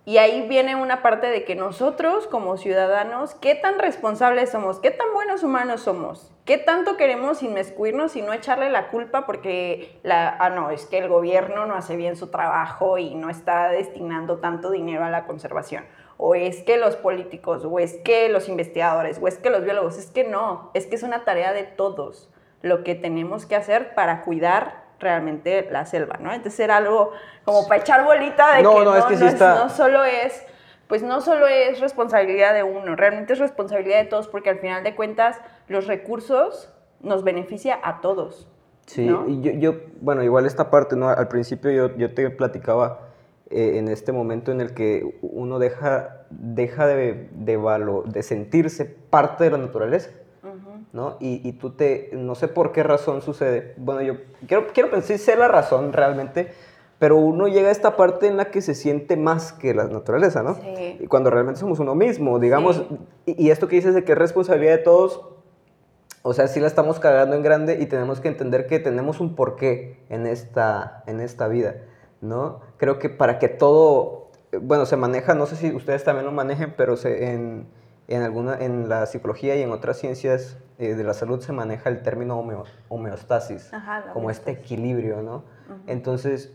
y, 0.05 0.17
ahí 0.17 0.47
viene 0.47 0.75
una 0.75 1.01
parte 1.01 1.27
de 1.27 1.43
que 1.43 1.55
nosotros 1.55 2.27
como 2.27 2.57
ciudadanos, 2.57 3.35
¿qué 3.35 3.55
tan 3.55 3.79
responsables 3.79 4.51
somos? 4.51 4.79
¿Qué 4.79 4.91
tan 4.91 5.13
buenos 5.13 5.43
humanos 5.43 5.81
somos? 5.81 6.31
¿Qué 6.45 6.57
tanto 6.57 6.97
queremos 6.97 7.41
inmiscuirnos 7.43 8.15
y 8.15 8.21
no 8.21 8.33
echarle 8.33 8.69
la 8.69 8.89
culpa 8.89 9.25
porque, 9.25 9.99
la, 10.03 10.35
ah, 10.39 10.49
no, 10.49 10.69
es 10.69 10.85
que 10.85 10.97
el 10.97 11.07
gobierno 11.07 11.65
no 11.65 11.75
hace 11.75 11.95
bien 11.95 12.15
su 12.15 12.27
trabajo 12.27 12.97
y 12.97 13.15
no 13.15 13.29
está 13.29 13.69
destinando 13.69 14.39
tanto 14.39 14.71
dinero 14.71 15.03
a 15.05 15.09
la 15.09 15.25
conservación? 15.25 15.85
o 16.17 16.35
es 16.35 16.63
que 16.63 16.77
los 16.77 16.95
políticos, 16.95 17.65
o 17.65 17.79
es 17.79 17.95
que 17.95 18.29
los 18.29 18.47
investigadores, 18.47 19.19
o 19.21 19.27
es 19.27 19.37
que 19.37 19.49
los 19.49 19.63
biólogos, 19.63 19.97
es 19.97 20.11
que 20.11 20.23
no, 20.23 20.71
es 20.73 20.85
que 20.85 20.95
es 20.95 21.03
una 21.03 21.25
tarea 21.25 21.51
de 21.51 21.63
todos 21.63 22.29
lo 22.61 22.83
que 22.83 22.95
tenemos 22.95 23.45
que 23.45 23.57
hacer 23.57 23.93
para 23.93 24.21
cuidar 24.21 24.82
realmente 25.03 25.67
la 25.69 25.85
selva, 25.85 26.17
¿no? 26.19 26.33
Entonces 26.33 26.59
era 26.59 26.77
algo 26.77 27.11
como 27.43 27.67
para 27.67 27.81
echar 27.81 28.03
bolita 28.03 28.51
de 28.51 28.57
que, 28.57 28.63
no, 28.63 28.83
no, 28.83 28.95
es 28.95 29.05
que 29.05 29.15
no, 29.15 29.55
no, 29.55 29.69
solo 29.69 30.03
es 30.03 30.45
pues 30.87 31.01
no 31.01 31.21
solo 31.21 31.47
es 31.47 31.79
responsabilidad 31.79 32.53
de 32.53 32.63
uno, 32.63 32.95
realmente 32.95 33.33
es 33.33 33.39
responsabilidad 33.39 33.99
de 33.99 34.05
todos 34.05 34.27
porque 34.27 34.49
al 34.49 34.59
final 34.59 34.83
de 34.83 34.95
cuentas 34.95 35.39
los 35.67 35.87
recursos 35.87 36.71
nos 37.01 37.23
beneficia 37.23 37.79
a 37.83 38.01
todos. 38.01 38.47
Sí, 38.85 39.03
y 39.27 39.41
yo, 39.41 39.51
yo, 39.53 39.75
bueno, 40.01 40.23
igual 40.23 40.45
esta 40.45 40.69
parte, 40.69 40.95
¿no? 40.95 41.09
Al 41.09 41.27
principio 41.29 41.71
yo, 41.71 41.95
yo 41.95 42.13
te 42.13 42.29
platicaba 42.29 42.99
eh, 43.49 43.77
en 43.77 43.87
este 43.87 44.11
momento 44.11 44.51
en 44.51 44.61
el 44.61 44.73
que 44.73 45.17
uno 45.21 45.57
deja, 45.57 46.25
deja 46.29 46.85
de, 46.85 47.29
de, 47.31 48.03
de 48.05 48.23
sentirse 48.23 48.85
parte 48.85 49.45
de 49.45 49.51
la 49.51 49.57
naturaleza. 49.57 50.09
¿No? 50.93 51.17
Y, 51.19 51.47
y, 51.47 51.53
tú 51.53 51.71
te, 51.71 52.11
no 52.13 52.35
sé 52.35 52.47
por 52.47 52.71
qué 52.71 52.83
razón 52.83 53.23
sucede, 53.23 53.73
bueno, 53.77 54.01
yo 54.03 54.13
quiero, 54.47 54.67
quiero 54.73 54.91
pensar, 54.91 55.17
sé 55.17 55.35
la 55.35 55.47
razón 55.47 55.91
realmente, 55.91 56.53
pero 56.99 57.17
uno 57.17 57.47
llega 57.47 57.69
a 57.69 57.71
esta 57.71 57.97
parte 57.97 58.27
en 58.27 58.37
la 58.37 58.51
que 58.51 58.61
se 58.61 58.75
siente 58.75 59.17
más 59.17 59.51
que 59.51 59.73
la 59.73 59.85
naturaleza, 59.85 60.43
¿no? 60.43 60.53
Sí. 60.53 60.99
Y 61.01 61.07
cuando 61.07 61.31
realmente 61.31 61.59
somos 61.59 61.79
uno 61.79 61.95
mismo, 61.95 62.37
digamos, 62.39 62.83
y, 63.25 63.43
y, 63.43 63.49
esto 63.49 63.67
que 63.67 63.75
dices 63.75 63.95
de 63.95 64.03
que 64.03 64.11
es 64.11 64.17
responsabilidad 64.17 64.77
de 64.77 64.83
todos, 64.83 65.21
o 66.21 66.33
sea, 66.33 66.47
sí 66.47 66.59
la 66.59 66.67
estamos 66.67 66.99
cagando 66.99 67.35
en 67.35 67.41
grande 67.41 67.79
y 67.81 67.87
tenemos 67.87 68.21
que 68.21 68.27
entender 68.27 68.67
que 68.67 68.79
tenemos 68.79 69.19
un 69.19 69.35
porqué 69.35 69.97
en 70.09 70.27
esta, 70.27 71.03
en 71.07 71.21
esta 71.21 71.47
vida, 71.47 71.77
¿no? 72.21 72.61
Creo 72.77 72.99
que 72.99 73.09
para 73.09 73.39
que 73.39 73.49
todo, 73.49 74.29
bueno, 74.61 74.85
se 74.85 74.95
maneja, 74.95 75.33
no 75.33 75.47
sé 75.47 75.55
si 75.55 75.73
ustedes 75.73 76.03
también 76.03 76.27
lo 76.27 76.31
manejen, 76.31 76.75
pero 76.77 76.97
se, 76.97 77.33
en, 77.33 77.65
en, 78.07 78.21
alguna, 78.21 78.57
en 78.59 78.89
la 78.89 79.05
psicología 79.05 79.55
y 79.55 79.61
en 79.61 79.71
otras 79.71 79.97
ciencias 79.97 80.57
eh, 80.79 80.95
de 80.95 81.03
la 81.03 81.13
salud 81.13 81.39
se 81.39 81.53
maneja 81.53 81.89
el 81.89 82.01
término 82.01 82.37
homeo, 82.37 82.65
homeostasis, 82.89 83.73
Ajá, 83.73 84.05
como 84.13 84.29
este 84.29 84.51
equilibrio, 84.51 85.21
¿no? 85.21 85.35
Uh 85.35 85.39
-huh. 85.39 85.77
Entonces, 85.87 86.51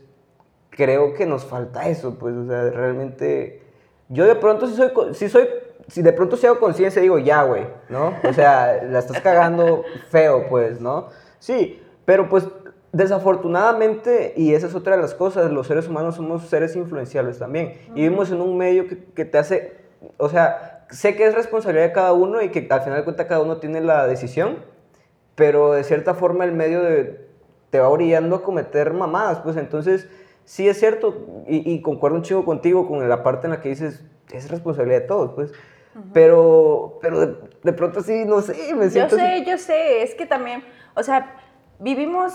creo 0.69 1.13
que 1.13 1.25
nos 1.25 1.45
falta 1.45 1.87
eso, 1.87 2.17
pues, 2.19 2.35
o 2.35 2.45
sea, 2.45 2.69
realmente, 2.69 3.63
yo 4.09 4.25
de 4.25 4.35
pronto 4.35 4.67
si 4.67 4.75
soy, 4.75 4.91
si 5.13 5.29
soy, 5.29 5.47
si 5.87 6.01
de 6.01 6.13
pronto 6.13 6.37
si 6.37 6.45
hago 6.47 6.59
conciencia, 6.59 7.01
digo, 7.01 7.17
ya, 7.17 7.43
güey, 7.43 7.65
¿no? 7.89 8.13
O 8.27 8.33
sea, 8.33 8.83
la 8.89 8.99
estás 8.99 9.21
cagando 9.21 9.83
feo, 10.09 10.47
pues, 10.49 10.79
¿no? 10.79 11.07
Sí, 11.39 11.81
pero 12.05 12.29
pues, 12.29 12.47
desafortunadamente, 12.91 14.33
y 14.35 14.53
esa 14.53 14.67
es 14.67 14.75
otra 14.75 14.95
de 14.95 15.01
las 15.01 15.13
cosas, 15.13 15.51
los 15.51 15.67
seres 15.67 15.87
humanos 15.87 16.15
somos 16.15 16.43
seres 16.47 16.75
influenciables 16.75 17.39
también, 17.39 17.67
uh 17.67 17.69
-huh. 17.69 17.97
y 17.97 18.01
vivimos 18.01 18.31
en 18.31 18.41
un 18.41 18.57
medio 18.57 18.87
que, 18.87 19.03
que 19.05 19.25
te 19.25 19.37
hace, 19.37 19.77
o 20.17 20.29
sea, 20.29 20.78
sé 20.89 21.15
que 21.15 21.25
es 21.25 21.35
responsabilidad 21.35 21.87
de 21.87 21.93
cada 21.93 22.13
uno 22.13 22.41
y 22.41 22.49
que 22.49 22.67
al 22.69 22.81
final 22.81 22.99
de 22.99 23.03
cuentas 23.03 23.27
cada 23.27 23.41
uno 23.41 23.57
tiene 23.57 23.81
la 23.81 24.07
decisión, 24.07 24.57
pero 25.35 25.73
de 25.73 25.83
cierta 25.83 26.13
forma 26.13 26.45
el 26.45 26.51
medio 26.51 26.81
de, 26.81 27.27
te 27.69 27.79
va 27.79 27.89
orillando 27.89 28.37
a 28.37 28.43
cometer 28.43 28.93
mamadas, 28.93 29.39
pues 29.39 29.57
entonces 29.57 30.09
sí 30.45 30.67
es 30.67 30.79
cierto, 30.79 31.43
y, 31.47 31.71
y, 31.71 31.81
concuerdo 31.81 32.17
un 32.17 32.23
chico 32.23 32.43
contigo 32.43 32.87
con 32.87 33.07
la 33.07 33.23
parte 33.23 33.47
en 33.47 33.51
la 33.51 33.61
que 33.61 33.69
dices, 33.69 34.03
es 34.31 34.49
responsabilidad 34.49 35.01
de 35.01 35.07
todos, 35.07 35.33
pues. 35.33 35.51
Uh 35.51 35.99
-huh. 35.99 36.03
Pero, 36.13 36.99
pero 37.01 37.19
de, 37.19 37.35
de, 37.63 37.73
pronto 37.73 38.01
sí, 38.01 38.25
no 38.25 38.41
sé, 38.41 38.73
me 38.75 38.89
siento. 38.89 39.15
Yo 39.15 39.21
sé, 39.21 39.33
así. 39.33 39.45
yo 39.45 39.57
sé, 39.57 40.03
es 40.03 40.15
que 40.15 40.25
también, 40.25 40.63
o 40.95 41.03
sea, 41.03 41.35
vivimos 41.79 42.33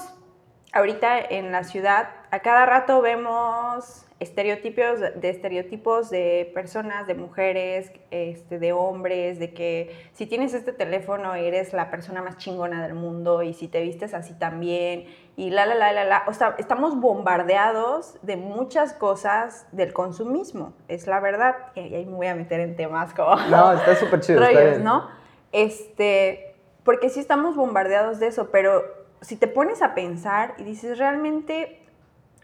ahorita 0.72 1.18
en 1.18 1.52
la 1.52 1.64
ciudad, 1.64 2.08
a 2.30 2.40
cada 2.40 2.66
rato 2.66 3.00
vemos 3.00 4.06
estereotipos 4.24 5.00
de 5.00 5.30
estereotipos 5.30 6.10
de 6.10 6.50
personas, 6.52 7.06
de 7.06 7.14
mujeres, 7.14 7.92
este, 8.10 8.58
de 8.58 8.72
hombres, 8.72 9.38
de 9.38 9.54
que 9.54 10.08
si 10.12 10.26
tienes 10.26 10.52
este 10.52 10.72
teléfono 10.72 11.34
eres 11.34 11.72
la 11.72 11.90
persona 11.90 12.22
más 12.22 12.36
chingona 12.38 12.82
del 12.82 12.94
mundo 12.94 13.42
y 13.42 13.54
si 13.54 13.68
te 13.68 13.80
vistes 13.80 14.14
así 14.14 14.34
también 14.34 15.06
y 15.36 15.50
la 15.50 15.66
la 15.66 15.74
la 15.74 15.92
la 15.92 16.04
la, 16.04 16.24
o 16.26 16.32
sea, 16.32 16.54
estamos 16.58 17.00
bombardeados 17.00 18.16
de 18.22 18.36
muchas 18.36 18.92
cosas 18.92 19.66
del 19.72 19.92
consumismo, 19.92 20.74
es 20.88 21.06
la 21.06 21.20
verdad. 21.20 21.56
Y 21.74 21.94
ahí 21.94 22.06
me 22.06 22.16
voy 22.16 22.26
a 22.26 22.34
meter 22.34 22.60
en 22.60 22.76
temas 22.76 23.14
como 23.14 23.36
No, 23.50 23.72
está 23.72 23.94
súper 23.96 24.20
chido, 24.20 24.40
rollos, 24.40 24.52
está 24.52 24.70
bien. 24.70 24.84
¿no? 24.84 25.08
Este, 25.52 26.54
porque 26.84 27.08
sí 27.08 27.20
estamos 27.20 27.56
bombardeados 27.56 28.20
de 28.20 28.28
eso, 28.28 28.50
pero 28.50 28.84
si 29.22 29.36
te 29.36 29.48
pones 29.48 29.82
a 29.82 29.94
pensar 29.94 30.54
y 30.58 30.64
dices 30.64 30.98
realmente 30.98 31.83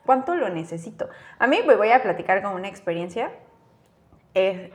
¿Cuánto 0.07 0.35
lo 0.35 0.49
necesito? 0.49 1.09
A 1.39 1.47
mí 1.47 1.61
me 1.67 1.77
voy 1.77 1.91
a 1.91 2.03
platicar 2.03 2.43
con 2.43 2.55
una 2.55 2.69
experiencia. 2.69 3.31
Eh, 4.35 4.73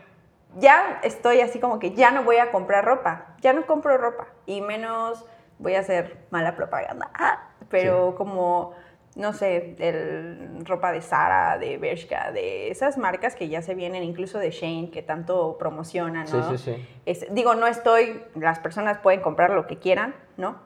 ya 0.58 1.00
estoy 1.04 1.42
así 1.42 1.60
como 1.60 1.80
que 1.80 1.94
ya 1.94 2.12
no 2.12 2.24
voy 2.24 2.38
a 2.38 2.52
comprar 2.52 2.86
ropa, 2.86 3.36
ya 3.42 3.54
no 3.54 3.66
compro 3.66 3.98
ropa 3.98 4.28
y 4.46 4.62
menos 4.62 5.26
voy 5.60 5.76
a 5.76 5.80
hacer 5.80 6.26
mala 6.30 6.56
propaganda, 6.56 7.10
ah, 7.14 7.50
pero 7.70 8.12
sí. 8.12 8.18
como, 8.18 8.74
no 9.16 9.34
sé, 9.34 9.76
el, 9.80 10.66
ropa 10.66 10.92
de 10.92 11.02
Zara, 11.02 11.58
de 11.58 11.78
Bershka, 11.78 12.32
de 12.32 12.70
esas 12.70 12.98
marcas 12.98 13.36
que 13.36 13.48
ya 13.48 13.62
se 13.62 13.76
vienen, 13.76 14.04
incluso 14.04 14.40
de 14.40 14.52
Shane, 14.52 14.92
que 14.92 15.02
tanto 15.02 15.58
promocionan, 15.58 16.26
¿no? 16.32 16.50
Sí, 16.52 16.58
sí, 16.58 16.72
sí. 16.74 16.90
Es, 17.06 17.34
digo, 17.34 17.56
no 17.56 17.68
estoy, 17.68 18.24
las 18.36 18.60
personas 18.60 19.00
pueden 19.00 19.22
comprar 19.22 19.52
lo 19.52 19.68
que 19.68 19.78
quieran, 19.78 20.16
¿no? 20.38 20.65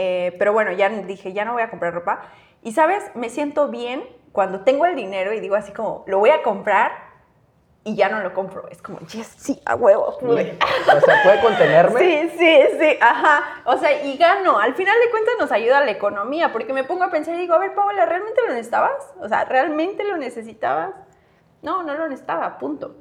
Eh, 0.00 0.36
pero 0.38 0.52
bueno, 0.52 0.70
ya 0.70 0.88
dije, 0.90 1.32
ya 1.32 1.44
no 1.44 1.54
voy 1.54 1.62
a 1.62 1.70
comprar 1.70 1.92
ropa 1.92 2.20
y 2.62 2.70
sabes, 2.70 3.10
me 3.16 3.30
siento 3.30 3.66
bien 3.66 4.04
cuando 4.30 4.60
tengo 4.60 4.86
el 4.86 4.94
dinero 4.94 5.32
y 5.32 5.40
digo 5.40 5.56
así 5.56 5.72
como, 5.72 6.04
lo 6.06 6.20
voy 6.20 6.30
a 6.30 6.44
comprar 6.44 6.92
y 7.82 7.96
ya 7.96 8.08
no 8.08 8.20
lo 8.20 8.32
compro. 8.32 8.68
Es 8.68 8.80
como, 8.80 9.00
yes, 9.00 9.26
sí, 9.26 9.60
a 9.64 9.74
huevo. 9.74 10.16
Pude. 10.20 10.56
O 10.96 11.00
sea, 11.00 11.22
¿puede 11.24 11.40
contenerme? 11.40 11.98
Sí, 11.98 12.30
sí, 12.38 12.78
sí, 12.78 12.98
ajá. 13.00 13.62
O 13.64 13.76
sea, 13.76 14.04
y 14.04 14.16
gano. 14.16 14.60
Al 14.60 14.76
final 14.76 14.94
de 15.04 15.10
cuentas 15.10 15.34
nos 15.40 15.50
ayuda 15.50 15.78
a 15.78 15.84
la 15.84 15.90
economía, 15.90 16.52
porque 16.52 16.72
me 16.72 16.84
pongo 16.84 17.02
a 17.02 17.10
pensar 17.10 17.34
y 17.34 17.38
digo, 17.38 17.54
a 17.54 17.58
ver, 17.58 17.74
Paola, 17.74 18.06
¿realmente 18.06 18.40
lo 18.46 18.52
necesitabas? 18.52 19.14
O 19.18 19.28
sea, 19.28 19.46
¿realmente 19.46 20.04
lo 20.04 20.16
necesitabas? 20.16 20.94
No, 21.62 21.82
no 21.82 21.94
lo 21.94 22.06
necesitaba, 22.06 22.56
punto. 22.58 22.94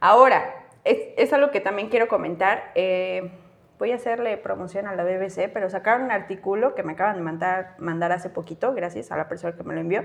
Ahora, 0.00 0.66
es, 0.84 0.98
es 1.16 1.32
algo 1.32 1.50
que 1.50 1.60
también 1.60 1.88
quiero 1.88 2.08
comentar. 2.08 2.72
Eh, 2.74 3.38
voy 3.82 3.90
a 3.90 3.96
hacerle 3.96 4.36
promoción 4.36 4.86
a 4.86 4.94
la 4.94 5.02
BBC, 5.02 5.52
pero 5.52 5.68
sacaron 5.68 6.02
un 6.04 6.12
artículo 6.12 6.76
que 6.76 6.84
me 6.84 6.92
acaban 6.92 7.16
de 7.16 7.22
mandar, 7.22 7.74
mandar 7.78 8.12
hace 8.12 8.30
poquito, 8.30 8.74
gracias 8.74 9.10
a 9.10 9.16
la 9.16 9.26
persona 9.26 9.56
que 9.56 9.64
me 9.64 9.74
lo 9.74 9.80
envió, 9.80 10.04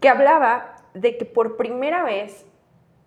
que 0.00 0.10
hablaba 0.10 0.76
de 0.92 1.16
que 1.16 1.24
por 1.24 1.56
primera 1.56 2.04
vez 2.04 2.44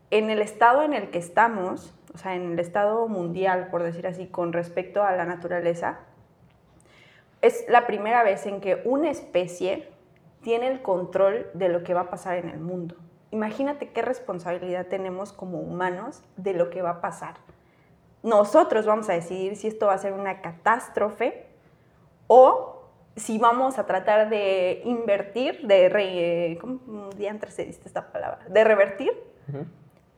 en 0.10 0.32
el 0.32 0.41
estado 0.41 0.82
en 0.82 0.93
el 0.93 1.12
que 1.12 1.19
estamos, 1.19 1.95
o 2.12 2.17
sea, 2.17 2.34
en 2.34 2.53
el 2.53 2.60
estado 2.60 3.08
mundial, 3.08 3.67
por 3.69 3.84
decir 3.84 4.08
así, 4.08 4.25
con 4.25 4.51
respecto 4.51 5.03
a 5.03 5.12
la 5.12 5.25
naturaleza, 5.25 5.99
es 7.43 7.63
la 7.69 7.86
primera 7.86 8.23
vez 8.23 8.47
en 8.47 8.62
que 8.62 8.82
una 8.86 9.12
especie 9.12 9.89
tiene 10.41 10.69
el 10.69 10.82
control 10.82 11.51
de 11.53 11.69
lo 11.69 11.84
que 11.84 11.93
va 11.93 12.01
a 12.01 12.10
pasar 12.10 12.38
en 12.38 12.49
el 12.49 12.60
mundo. 12.60 12.95
Imagínate 13.29 13.89
qué 13.89 14.01
responsabilidad 14.01 14.88
tenemos 14.88 15.34
como 15.34 15.60
humanos 15.60 16.23
de 16.36 16.53
lo 16.53 16.71
que 16.71 16.82
va 16.82 16.89
a 16.89 17.01
pasar 17.01 17.36
nosotros 18.23 18.86
vamos 18.86 19.09
a 19.09 19.13
decidir 19.13 19.57
si 19.57 19.67
esto 19.67 19.88
va 19.88 19.93
a 19.93 19.97
ser 19.97 20.13
una 20.13 20.41
catástrofe 20.41 21.45
o 22.27 22.73
si 23.15 23.38
vamos 23.38 23.77
a 23.77 23.86
tratar 23.86 24.29
de 24.29 24.81
invertir, 24.86 25.67
de 25.67 25.89
re, 25.89 26.57
¿cómo 26.59 27.09
diantres 27.15 27.53
se 27.53 27.65
dice 27.65 27.81
esta 27.86 28.12
palabra? 28.12 28.39
De 28.49 28.63
revertir 28.63 29.12
uh 29.49 29.51
-huh. 29.51 29.65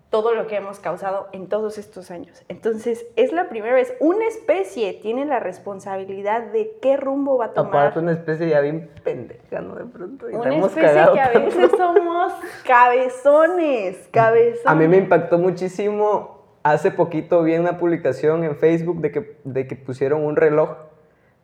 todo 0.09 0.33
lo 0.33 0.47
que 0.47 0.55
hemos 0.55 0.79
causado 0.79 1.27
en 1.33 1.49
todos 1.49 1.77
estos 1.77 2.09
años. 2.11 2.45
Entonces, 2.47 3.05
es 3.17 3.33
la 3.33 3.49
primera 3.49 3.73
vez, 3.73 3.93
una 3.99 4.25
especie 4.27 4.93
tiene 4.93 5.25
la 5.25 5.39
responsabilidad 5.39 6.43
de 6.53 6.77
qué 6.81 6.95
rumbo 6.95 7.37
va 7.37 7.45
a 7.45 7.53
tomar. 7.53 7.75
Aparte, 7.75 7.99
una 7.99 8.13
especie 8.13 8.47
ya 8.47 8.61
bien 8.61 8.89
pendeja, 9.03 9.59
¿no? 9.59 9.75
De 9.75 9.85
pronto. 9.85 10.29
Y 10.29 10.35
una 10.35 10.55
especie 10.55 11.13
que 11.13 11.19
a 11.19 11.29
veces 11.31 11.71
somos 11.75 12.33
cabezones, 12.65 14.07
cabezones. 14.11 14.61
A 14.65 14.75
mí 14.75 14.87
me 14.87 14.97
impactó 14.97 15.37
muchísimo 15.37 16.35
hace 16.65 16.89
poquito 16.89 17.43
vi 17.43 17.56
una 17.58 17.78
publicación 17.78 18.43
en 18.43 18.56
Facebook 18.56 18.99
de 18.99 19.12
que, 19.12 19.38
de 19.43 19.67
que 19.67 19.75
pusieron 19.75 20.25
un 20.25 20.36
reloj 20.36 20.78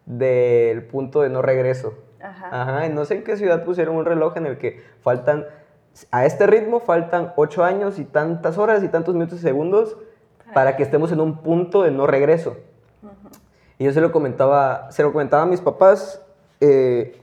del 0.08 0.84
punto 0.88 1.22
de 1.22 1.30
no 1.30 1.44
regreso. 1.44 1.94
Ajá. 2.20 2.48
Ajá. 2.52 2.90
No 2.90 3.06
sé 3.06 3.18
en 3.18 3.24
qué 3.24 3.38
ciudad 3.38 3.64
pusieron 3.64 3.98
un 3.98 4.06
reloj 4.06 4.36
en 4.38 4.48
el 4.48 4.58
que 4.58 4.82
faltan, 5.04 5.46
a 6.10 6.26
este 6.26 6.48
ritmo 6.48 6.80
faltan 6.80 7.34
ocho 7.36 7.64
años 7.64 8.00
y 8.00 8.06
tantas 8.06 8.58
horas 8.58 8.84
y 8.84 8.88
tantos 8.88 9.14
minutos 9.14 9.38
y 9.38 9.42
segundos 9.44 9.96
Ajá. 10.40 10.54
para 10.54 10.76
que 10.76 10.82
estemos 10.82 11.12
en 11.12 11.20
un 11.20 11.44
punto 11.44 11.84
de 11.84 11.92
no 11.92 12.08
regreso. 12.08 12.58
Ajá. 13.04 13.30
Y 13.78 13.84
yo 13.84 13.94
se 13.94 14.02
lo 14.02 14.12
comentaba, 14.12 14.92
se 14.92 15.04
lo 15.04 15.12
comentaba 15.12 15.44
a 15.44 15.46
mis 15.46 15.62
papás 15.62 16.20
eh, 16.62 17.22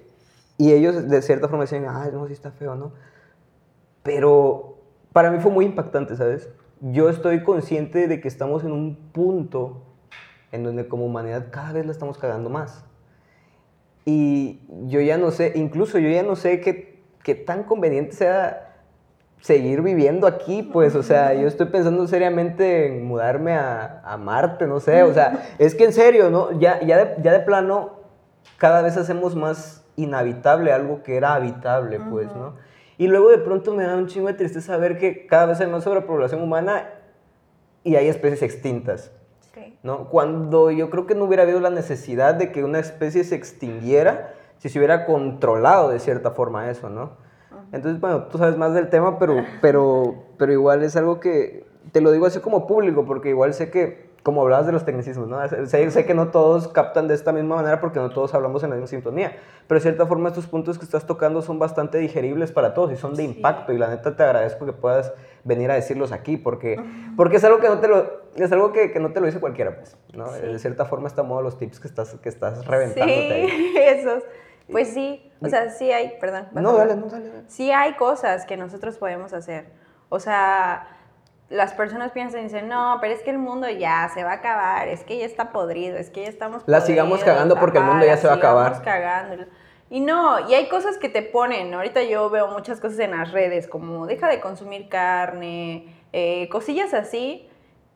y 0.56 0.72
ellos 0.72 1.08
de 1.08 1.20
cierta 1.20 1.48
forma 1.48 1.64
decían, 1.64 1.86
ay, 1.88 2.10
no, 2.12 2.28
sí 2.28 2.32
está 2.32 2.52
feo, 2.52 2.76
¿no? 2.76 2.92
Pero 4.04 4.76
para 5.12 5.32
mí 5.32 5.40
fue 5.40 5.50
muy 5.50 5.64
impactante, 5.64 6.14
¿sabes? 6.14 6.48
Yo 6.80 7.08
estoy 7.08 7.42
consciente 7.42 8.08
de 8.08 8.20
que 8.20 8.28
estamos 8.28 8.64
en 8.64 8.72
un 8.72 8.96
punto 9.12 9.82
en 10.52 10.64
donde 10.64 10.88
como 10.88 11.06
humanidad 11.06 11.46
cada 11.50 11.72
vez 11.72 11.86
la 11.86 11.92
estamos 11.92 12.18
cagando 12.18 12.50
más. 12.50 12.84
Y 14.04 14.60
yo 14.86 15.00
ya 15.00 15.18
no 15.18 15.30
sé, 15.30 15.52
incluso 15.56 15.98
yo 15.98 16.08
ya 16.08 16.22
no 16.22 16.36
sé 16.36 16.60
qué, 16.60 17.02
qué 17.22 17.34
tan 17.34 17.64
conveniente 17.64 18.12
sea 18.14 18.64
seguir 19.40 19.82
viviendo 19.82 20.26
aquí, 20.26 20.62
pues, 20.62 20.94
o 20.94 21.02
sea, 21.02 21.34
yo 21.34 21.46
estoy 21.46 21.66
pensando 21.66 22.06
seriamente 22.06 22.86
en 22.86 23.04
mudarme 23.04 23.54
a, 23.54 24.00
a 24.04 24.16
Marte, 24.16 24.66
no 24.66 24.80
sé, 24.80 25.02
o 25.02 25.12
sea, 25.12 25.44
es 25.58 25.74
que 25.74 25.84
en 25.84 25.92
serio, 25.92 26.30
¿no? 26.30 26.58
Ya, 26.58 26.80
ya, 26.80 27.04
de, 27.04 27.22
ya 27.22 27.32
de 27.32 27.40
plano, 27.40 28.00
cada 28.56 28.82
vez 28.82 28.96
hacemos 28.96 29.36
más 29.36 29.84
inhabitable 29.96 30.72
algo 30.72 31.02
que 31.02 31.16
era 31.16 31.34
habitable, 31.34 32.00
pues, 32.10 32.34
¿no? 32.34 32.54
Y 32.98 33.06
luego 33.06 33.30
de 33.30 33.38
pronto 33.38 33.74
me 33.74 33.84
da 33.84 33.96
un 33.96 34.08
chingo 34.08 34.26
de 34.26 34.34
tristeza 34.34 34.76
ver 34.76 34.98
que 34.98 35.26
cada 35.26 35.46
vez 35.46 35.60
hay 35.60 35.68
más 35.68 35.84
sobrepoblación 35.84 36.42
humana 36.42 36.90
y 37.84 37.96
hay 37.96 38.08
especies 38.08 38.42
extintas. 38.42 39.12
¿no? 39.82 40.08
Cuando 40.08 40.70
yo 40.70 40.90
creo 40.90 41.06
que 41.06 41.14
no 41.14 41.24
hubiera 41.24 41.44
habido 41.44 41.60
la 41.60 41.70
necesidad 41.70 42.34
de 42.34 42.52
que 42.52 42.64
una 42.64 42.78
especie 42.78 43.24
se 43.24 43.34
extinguiera 43.34 44.34
si 44.58 44.68
se 44.68 44.78
hubiera 44.78 45.06
controlado 45.06 45.90
de 45.90 46.00
cierta 46.00 46.32
forma 46.32 46.68
eso, 46.70 46.90
¿no? 46.90 47.12
Entonces, 47.72 48.00
bueno, 48.00 48.24
tú 48.24 48.38
sabes 48.38 48.56
más 48.56 48.74
del 48.74 48.90
tema, 48.90 49.18
pero, 49.18 49.44
pero, 49.60 50.14
pero 50.36 50.52
igual 50.52 50.82
es 50.82 50.96
algo 50.96 51.20
que 51.20 51.64
te 51.92 52.00
lo 52.00 52.10
digo 52.10 52.26
así 52.26 52.40
como 52.40 52.66
público, 52.66 53.04
porque 53.04 53.28
igual 53.28 53.54
sé 53.54 53.70
que, 53.70 54.07
como 54.28 54.42
hablabas 54.42 54.66
de 54.66 54.72
los 54.72 54.84
tecnicismos, 54.84 55.26
¿no? 55.26 55.38
Sé, 55.48 55.90
sé, 55.90 56.04
que 56.04 56.12
no 56.12 56.28
todos 56.28 56.68
captan 56.68 57.08
de 57.08 57.14
esta 57.14 57.32
misma 57.32 57.56
manera 57.56 57.80
porque 57.80 57.98
no 57.98 58.10
todos 58.10 58.34
hablamos 58.34 58.62
en 58.62 58.68
la 58.68 58.76
misma 58.76 58.86
sintonía, 58.86 59.38
pero 59.66 59.78
de 59.78 59.80
cierta 59.80 60.04
forma 60.04 60.28
estos 60.28 60.46
puntos 60.46 60.78
que 60.78 60.84
estás 60.84 61.06
tocando 61.06 61.40
son 61.40 61.58
bastante 61.58 61.96
digeribles 61.96 62.52
para 62.52 62.74
todos 62.74 62.92
y 62.92 62.96
son 62.96 63.14
de 63.14 63.24
impacto 63.24 63.72
y 63.72 63.78
la 63.78 63.88
neta 63.88 64.14
te 64.14 64.22
agradezco 64.22 64.66
que 64.66 64.74
puedas 64.74 65.14
venir 65.44 65.70
a 65.70 65.76
decirlos 65.76 66.12
aquí 66.12 66.36
porque, 66.36 66.78
porque 67.16 67.36
es 67.36 67.44
algo 67.44 67.58
que 67.58 67.68
no 67.68 67.80
te 67.80 67.88
lo, 67.88 68.20
es 68.36 68.52
algo 68.52 68.70
que, 68.70 68.92
que 68.92 69.00
no 69.00 69.14
te 69.14 69.20
lo 69.20 69.24
dice 69.24 69.40
cualquiera, 69.40 69.74
pues, 69.76 69.96
¿no? 70.12 70.30
De 70.30 70.58
cierta 70.58 70.84
forma 70.84 71.08
está 71.08 71.22
modo 71.22 71.40
los 71.40 71.56
tips 71.56 71.80
que 71.80 71.88
estás, 71.88 72.14
que 72.16 72.28
estás 72.28 72.66
reventando. 72.66 73.10
Sí, 73.10 73.74
esos. 73.78 74.24
Pues 74.70 74.88
sí, 74.88 75.32
o 75.40 75.48
sea, 75.48 75.70
sí 75.70 75.90
hay, 75.90 76.18
perdón. 76.20 76.48
No, 76.52 76.76
dale, 76.76 76.96
no, 76.96 77.06
dale, 77.06 77.28
dale. 77.30 77.44
Sí 77.48 77.70
hay 77.70 77.94
cosas 77.94 78.44
que 78.44 78.58
nosotros 78.58 78.98
podemos 78.98 79.32
hacer. 79.32 79.70
O 80.10 80.20
sea, 80.20 80.97
las 81.50 81.72
personas 81.72 82.12
piensan 82.12 82.40
y 82.40 82.44
dicen, 82.44 82.68
no, 82.68 82.98
pero 83.00 83.14
es 83.14 83.22
que 83.22 83.30
el 83.30 83.38
mundo 83.38 83.68
ya 83.70 84.10
se 84.12 84.22
va 84.22 84.32
a 84.32 84.34
acabar, 84.34 84.88
es 84.88 85.02
que 85.04 85.18
ya 85.18 85.24
está 85.24 85.50
podrido, 85.50 85.96
es 85.96 86.10
que 86.10 86.22
ya 86.22 86.28
estamos 86.28 86.62
La 86.66 86.80
sigamos 86.80 87.24
cagando 87.24 87.58
porque 87.58 87.78
el 87.78 87.84
mundo 87.84 88.04
ya 88.04 88.16
se 88.16 88.26
va 88.26 88.34
a 88.34 88.36
acabar. 88.36 88.82
cagando. 88.82 89.44
Y 89.90 90.00
no, 90.00 90.48
y 90.50 90.54
hay 90.54 90.68
cosas 90.68 90.98
que 90.98 91.08
te 91.08 91.22
ponen, 91.22 91.72
ahorita 91.72 92.02
yo 92.02 92.28
veo 92.28 92.48
muchas 92.48 92.80
cosas 92.80 92.98
en 92.98 93.12
las 93.12 93.32
redes, 93.32 93.66
como 93.66 94.06
deja 94.06 94.28
de 94.28 94.40
consumir 94.40 94.90
carne, 94.90 95.96
eh, 96.12 96.48
cosillas 96.50 96.92
así, 96.92 97.48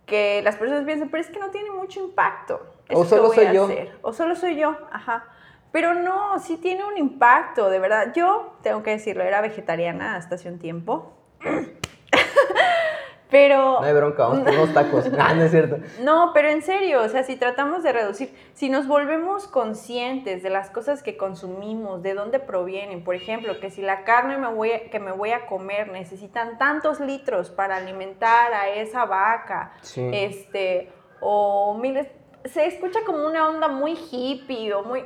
que 0.07 0.41
las 0.43 0.57
personas 0.57 0.85
piensan, 0.85 1.11
pero 1.11 1.23
es 1.23 1.29
que 1.29 1.39
no 1.39 1.51
tiene 1.51 1.71
mucho 1.71 2.01
impacto. 2.01 2.61
O 2.91 3.05
solo 3.05 3.33
soy 3.33 3.53
yo. 3.53 3.69
O 4.01 4.15
solo 4.15 4.35
soy 4.35 4.57
yo, 4.57 4.77
ajá. 4.91 5.25
Pero 5.71 5.95
no, 5.95 6.39
sí 6.39 6.57
tiene 6.57 6.85
un 6.85 6.97
impacto, 6.99 7.71
de 7.71 7.79
verdad. 7.79 8.13
Yo, 8.15 8.55
tengo 8.63 8.83
que 8.83 8.91
decirlo, 8.91 9.23
era 9.25 9.41
vegetariana 9.41 10.17
hasta 10.17 10.35
hace 10.35 10.49
un 10.49 10.59
tiempo. 10.59 11.13
pero... 13.33 13.81
No 13.81 13.87
hay 13.87 13.95
bronca, 13.95 14.27
vamos 14.27 14.45
por 14.45 14.53
unos 14.53 14.75
tacos. 14.75 15.07
Ah, 15.19 15.35
no 15.35 15.45
es 15.45 15.51
cierto. 15.51 15.79
No, 16.03 16.33
pero 16.35 16.49
en 16.49 16.63
serio, 16.63 17.03
o 17.03 17.09
sea, 17.09 17.23
si 17.23 17.37
tratamos 17.37 17.83
de 17.83 17.93
reducir, 17.93 18.35
si 18.53 18.69
nos 18.69 18.87
volvemos 18.87 19.49
conscientes 19.49 20.43
de 20.43 20.51
las 20.51 20.69
cosas 20.69 21.03
que 21.03 21.17
consumimos, 21.17 22.03
de 22.03 22.13
dónde 22.15 22.39
provienen, 22.41 23.03
por 23.03 23.15
ejemplo, 23.15 23.59
que 23.59 23.71
si 23.71 23.81
la 23.81 24.05
carne 24.05 24.37
me 24.37 24.53
voy 24.53 24.71
que 24.91 25.01
me 25.01 25.13
voy 25.13 25.31
a 25.31 25.47
comer 25.47 25.91
necesitan 25.91 26.59
tantos 26.59 27.01
litros 27.01 27.51
para 27.51 27.77
alimentar 27.77 28.53
a 28.53 28.69
esa 28.69 29.07
vaca, 29.07 29.73
este, 29.97 30.93
o 31.21 31.79
miles, 31.81 32.09
se 32.45 32.67
escucha 32.67 33.01
como 33.07 33.27
una 33.27 33.49
onda 33.49 33.69
muy 33.69 33.93
hippie 34.11 34.75
o 34.75 34.83
muy 34.83 35.05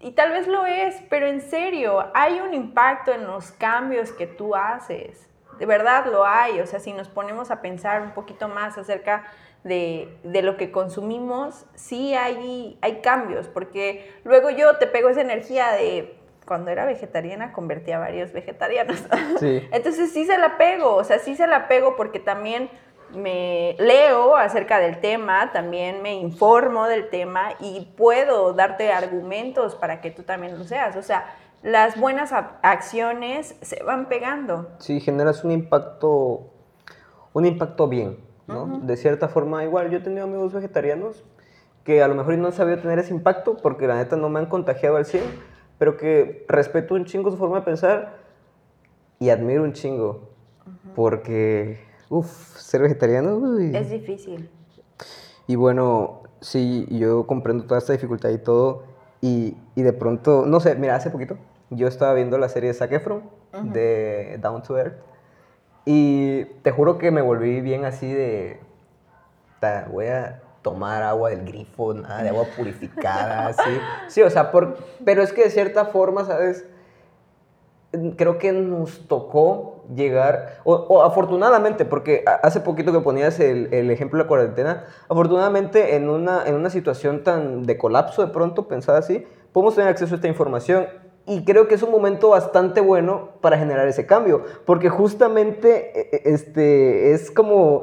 y 0.00 0.12
tal 0.12 0.30
vez 0.30 0.46
lo 0.46 0.66
es, 0.66 1.02
pero 1.10 1.26
en 1.26 1.40
serio, 1.40 2.10
hay 2.14 2.40
un 2.40 2.54
impacto 2.54 3.12
en 3.12 3.26
los 3.26 3.50
cambios 3.50 4.12
que 4.12 4.26
tú 4.26 4.54
haces. 4.54 5.29
De 5.60 5.66
verdad 5.66 6.06
lo 6.06 6.24
hay. 6.24 6.58
O 6.60 6.66
sea, 6.66 6.80
si 6.80 6.94
nos 6.94 7.08
ponemos 7.08 7.50
a 7.50 7.60
pensar 7.60 8.00
un 8.00 8.12
poquito 8.12 8.48
más 8.48 8.78
acerca 8.78 9.24
de, 9.62 10.08
lo 10.24 10.56
que 10.56 10.72
consumimos, 10.72 11.66
sí 11.74 12.14
hay, 12.14 12.78
hay 12.80 13.00
cambios, 13.02 13.46
porque 13.46 14.10
luego 14.24 14.48
yo 14.48 14.78
te 14.78 14.86
pego 14.86 15.10
esa 15.10 15.20
energía 15.20 15.70
de 15.72 16.16
cuando 16.46 16.70
era 16.70 16.86
vegetariana 16.86 17.52
convertí 17.52 17.92
a 17.92 17.98
varios 17.98 18.32
vegetarianos. 18.32 19.04
Entonces 19.40 20.12
sí 20.12 20.24
se 20.24 20.38
la 20.38 20.56
pego, 20.56 20.96
o 20.96 21.04
sea, 21.04 21.18
sí 21.18 21.36
se 21.36 21.46
la 21.46 21.68
pego 21.68 21.94
porque 21.94 22.20
también 22.20 22.70
me 23.14 23.76
leo 23.78 24.34
acerca 24.36 24.78
del 24.78 24.98
tema, 24.98 25.52
también 25.52 26.00
me 26.00 26.14
informo 26.14 26.86
del 26.86 27.10
tema 27.10 27.50
y 27.60 27.92
puedo 27.98 28.54
darte 28.54 28.92
argumentos 28.92 29.74
para 29.74 30.00
que 30.00 30.10
tú 30.10 30.22
también 30.22 30.58
lo 30.58 30.64
seas. 30.64 30.96
O 30.96 31.02
sea, 31.02 31.34
las 31.62 31.98
buenas 31.98 32.32
acciones 32.32 33.56
se 33.60 33.82
van 33.82 34.08
pegando. 34.08 34.68
Sí, 34.78 35.00
generas 35.00 35.44
un 35.44 35.50
impacto, 35.50 36.50
un 37.32 37.46
impacto 37.46 37.88
bien, 37.88 38.18
¿no? 38.46 38.80
De 38.82 38.96
cierta 38.96 39.28
forma, 39.28 39.64
igual 39.64 39.90
yo 39.90 39.98
he 39.98 40.00
tenido 40.00 40.24
amigos 40.24 40.52
vegetarianos 40.52 41.24
que 41.84 42.02
a 42.02 42.08
lo 42.08 42.14
mejor 42.14 42.36
no 42.38 42.46
han 42.46 42.52
sabido 42.52 42.78
tener 42.78 42.98
ese 42.98 43.14
impacto 43.14 43.56
porque 43.56 43.86
la 43.86 43.96
neta 43.96 44.16
no 44.16 44.28
me 44.28 44.38
han 44.38 44.46
contagiado 44.46 44.96
al 44.96 45.06
100, 45.06 45.24
pero 45.78 45.96
que 45.96 46.44
respeto 46.48 46.94
un 46.94 47.04
chingo 47.04 47.30
su 47.30 47.36
forma 47.36 47.60
de 47.60 47.62
pensar 47.62 48.18
y 49.18 49.30
admiro 49.30 49.62
un 49.62 49.72
chingo 49.72 50.30
porque 50.94 51.90
Uf, 52.10 52.58
ser 52.58 52.82
vegetariano. 52.82 53.58
Es 53.58 53.88
difícil. 53.88 54.50
Y 55.46 55.54
bueno, 55.54 56.22
sí, 56.40 56.86
yo 56.90 57.24
comprendo 57.24 57.64
toda 57.64 57.78
esta 57.78 57.92
dificultad 57.92 58.30
y 58.30 58.38
todo. 58.38 58.82
Y, 59.20 59.56
y, 59.76 59.82
de 59.82 59.92
pronto, 59.92 60.44
no 60.44 60.58
sé, 60.58 60.74
mira, 60.74 60.96
hace 60.96 61.10
poquito 61.10 61.36
yo 61.70 61.88
estaba 61.88 62.14
viendo 62.14 62.36
la 62.38 62.48
serie 62.48 62.68
de 62.68 62.74
Zac 62.74 62.92
Efron 62.92 63.22
de 63.62 64.38
Down 64.40 64.62
to 64.62 64.78
Earth. 64.78 64.98
Y 65.84 66.44
te 66.62 66.70
juro 66.72 66.98
que 66.98 67.10
me 67.10 67.22
volví 67.22 67.60
bien 67.60 67.84
así 67.84 68.12
de. 68.12 68.60
Voy 69.90 70.06
a 70.06 70.42
tomar 70.62 71.02
agua 71.02 71.30
del 71.30 71.44
grifo, 71.44 71.94
nada 71.94 72.22
de 72.22 72.28
agua 72.30 72.44
purificada, 72.56 73.48
así. 73.48 73.70
Sí, 74.08 74.22
o 74.22 74.30
sea, 74.30 74.50
por, 74.50 74.78
pero 75.04 75.22
es 75.22 75.32
que 75.32 75.44
de 75.44 75.50
cierta 75.50 75.86
forma, 75.86 76.24
¿sabes? 76.24 76.66
creo 78.16 78.38
que 78.38 78.52
nos 78.52 79.08
tocó 79.08 79.84
llegar, 79.94 80.60
o, 80.64 81.02
afortunadamente, 81.02 81.84
porque 81.84 82.24
hace 82.42 82.60
poquito 82.60 82.92
que 82.92 83.00
ponías 83.00 83.40
el, 83.40 83.72
el, 83.74 83.90
ejemplo 83.90 84.18
de 84.18 84.24
la 84.24 84.28
cuarentena, 84.28 84.84
afortunadamente 85.08 85.96
en 85.96 86.08
una, 86.08 86.46
en 86.46 86.54
una 86.54 86.70
situación 86.70 87.24
tan 87.24 87.64
de 87.64 87.76
colapso 87.76 88.24
de 88.24 88.32
pronto, 88.32 88.68
pensada 88.68 88.98
así, 88.98 89.26
podemos 89.52 89.74
tener 89.74 89.90
acceso 89.90 90.14
a 90.14 90.16
esta 90.16 90.28
información 90.28 90.86
y 91.26 91.44
creo 91.44 91.68
que 91.68 91.74
es 91.74 91.82
un 91.82 91.90
momento 91.90 92.30
bastante 92.30 92.80
bueno 92.80 93.30
para 93.40 93.58
generar 93.58 93.86
ese 93.88 94.06
cambio, 94.06 94.44
porque 94.66 94.88
justamente 94.88 95.92
e, 95.98 96.16
e, 96.16 96.34
este, 96.34 97.12
es 97.12 97.30
como... 97.30 97.82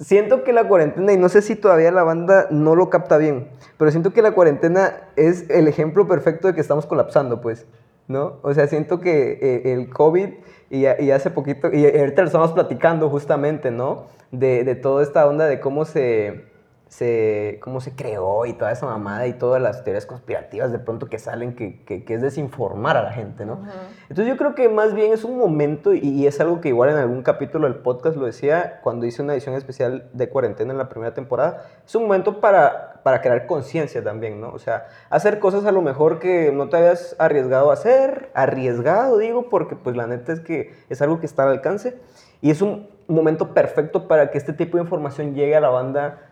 Siento 0.00 0.44
que 0.44 0.52
la 0.52 0.68
cuarentena, 0.68 1.12
y 1.12 1.16
no 1.16 1.28
sé 1.28 1.42
si 1.42 1.56
todavía 1.56 1.90
la 1.90 2.04
banda 2.04 2.46
no 2.50 2.76
lo 2.76 2.88
capta 2.88 3.18
bien, 3.18 3.48
pero 3.78 3.90
siento 3.90 4.12
que 4.12 4.22
la 4.22 4.30
cuarentena 4.30 5.08
es 5.16 5.50
el 5.50 5.66
ejemplo 5.66 6.06
perfecto 6.06 6.46
de 6.46 6.54
que 6.54 6.60
estamos 6.60 6.86
colapsando, 6.86 7.40
pues. 7.40 7.66
¿no? 8.08 8.38
O 8.42 8.54
sea, 8.54 8.66
siento 8.66 9.00
que 9.00 9.38
eh, 9.40 9.72
el 9.72 9.90
COVID 9.90 10.28
y, 10.70 10.86
y, 10.86 11.10
hace 11.10 11.30
poquito, 11.30 11.72
y 11.72 11.84
ahorita 11.86 12.22
lo 12.22 12.26
estamos 12.26 12.52
platicando 12.52 13.08
justamente, 13.10 13.70
¿no? 13.70 14.06
De, 14.32 14.64
de 14.64 14.74
toda 14.74 15.02
esta 15.02 15.26
onda 15.26 15.46
de 15.46 15.60
cómo 15.60 15.84
se, 15.84 16.44
se, 16.88 17.58
cómo 17.62 17.80
se 17.80 17.94
creó 17.94 18.46
y 18.46 18.54
toda 18.54 18.72
esa 18.72 18.86
mamada 18.86 19.26
y 19.26 19.34
todas 19.34 19.60
las 19.60 19.84
teorías 19.84 20.06
conspirativas 20.06 20.72
de 20.72 20.78
pronto 20.78 21.08
que 21.08 21.18
salen 21.18 21.54
que, 21.54 21.84
que, 21.84 22.04
es 22.08 22.22
desinformar 22.22 22.96
a 22.96 23.02
la 23.02 23.12
gente, 23.12 23.44
¿no? 23.44 23.60
Entonces 24.08 24.26
yo 24.26 24.36
creo 24.36 24.54
que 24.54 24.68
más 24.68 24.94
bien 24.94 25.12
es 25.12 25.24
un 25.24 25.36
momento 25.36 25.92
y, 25.92 26.26
es 26.26 26.40
algo 26.40 26.60
que 26.60 26.68
igual 26.68 26.90
en 26.90 26.96
algún 26.96 27.22
capítulo 27.22 27.68
del 27.68 27.76
podcast 27.76 28.16
lo 28.16 28.26
decía 28.26 28.80
cuando 28.82 29.06
hice 29.06 29.22
una 29.22 29.34
edición 29.34 29.54
especial 29.54 30.08
de 30.12 30.28
cuarentena 30.28 30.72
en 30.72 30.78
la 30.78 30.88
primera 30.88 31.12
temporada, 31.12 31.64
es 31.86 31.94
un 31.94 32.04
momento 32.04 32.40
para, 32.40 33.00
para 33.02 33.20
crear 33.20 33.46
conciencia 33.46 34.02
también, 34.02 34.40
¿no? 34.40 34.50
O 34.50 34.58
sea, 34.58 34.88
hacer 35.10 35.38
cosas 35.38 35.66
a 35.66 35.72
lo 35.72 35.82
mejor 35.82 36.18
que 36.18 36.52
no 36.52 36.68
te 36.68 36.78
habías 36.78 37.16
arriesgado 37.18 37.70
a 37.70 37.74
hacer, 37.74 38.30
arriesgado 38.34 39.18
digo, 39.18 39.48
porque 39.50 39.76
pues 39.76 39.94
la 39.94 40.06
neta 40.06 40.32
es 40.32 40.40
que 40.40 40.72
es 40.88 41.02
algo 41.02 41.20
que 41.20 41.26
está 41.26 41.42
al 41.44 41.50
alcance 41.50 41.98
y 42.40 42.50
es 42.50 42.62
un 42.62 42.88
momento 43.08 43.54
perfecto 43.54 44.06
para 44.06 44.30
que 44.30 44.38
este 44.38 44.52
tipo 44.52 44.76
de 44.76 44.84
información 44.84 45.34
llegue 45.34 45.56
a 45.56 45.60
la 45.60 45.70
banda 45.70 46.27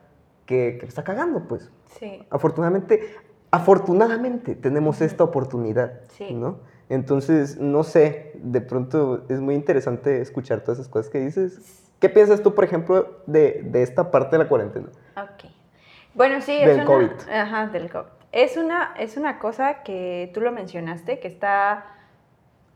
que, 0.46 0.78
que 0.80 0.86
está 0.86 1.04
cagando, 1.04 1.46
pues. 1.46 1.70
Sí. 1.98 2.24
Afortunadamente, 2.30 3.14
afortunadamente 3.50 4.54
tenemos 4.54 5.00
esta 5.00 5.24
oportunidad, 5.24 6.00
sí. 6.08 6.32
¿no? 6.32 6.60
Entonces, 6.88 7.58
no 7.58 7.82
sé, 7.82 8.32
de 8.34 8.60
pronto 8.60 9.24
es 9.28 9.40
muy 9.40 9.54
interesante 9.54 10.20
escuchar 10.20 10.60
todas 10.60 10.78
esas 10.78 10.88
cosas 10.88 11.10
que 11.10 11.20
dices. 11.20 11.82
¿Qué 11.98 12.08
piensas 12.08 12.42
tú, 12.42 12.54
por 12.54 12.64
ejemplo, 12.64 13.18
de, 13.26 13.62
de 13.64 13.82
esta 13.82 14.10
parte 14.10 14.36
de 14.36 14.44
la 14.44 14.48
cuarentena? 14.48 14.88
Ok. 15.16 15.50
Bueno, 16.14 16.40
sí, 16.40 16.56
es 16.56 16.76
del 16.76 16.86
COVID. 16.86 17.10
Ajá, 17.30 17.66
del 17.66 17.90
COVID. 17.90 18.06
Es 18.32 18.56
una, 18.56 18.94
es 18.98 19.16
una 19.16 19.38
cosa 19.38 19.82
que 19.82 20.30
tú 20.32 20.40
lo 20.40 20.52
mencionaste, 20.52 21.18
que 21.18 21.28
está, 21.28 21.86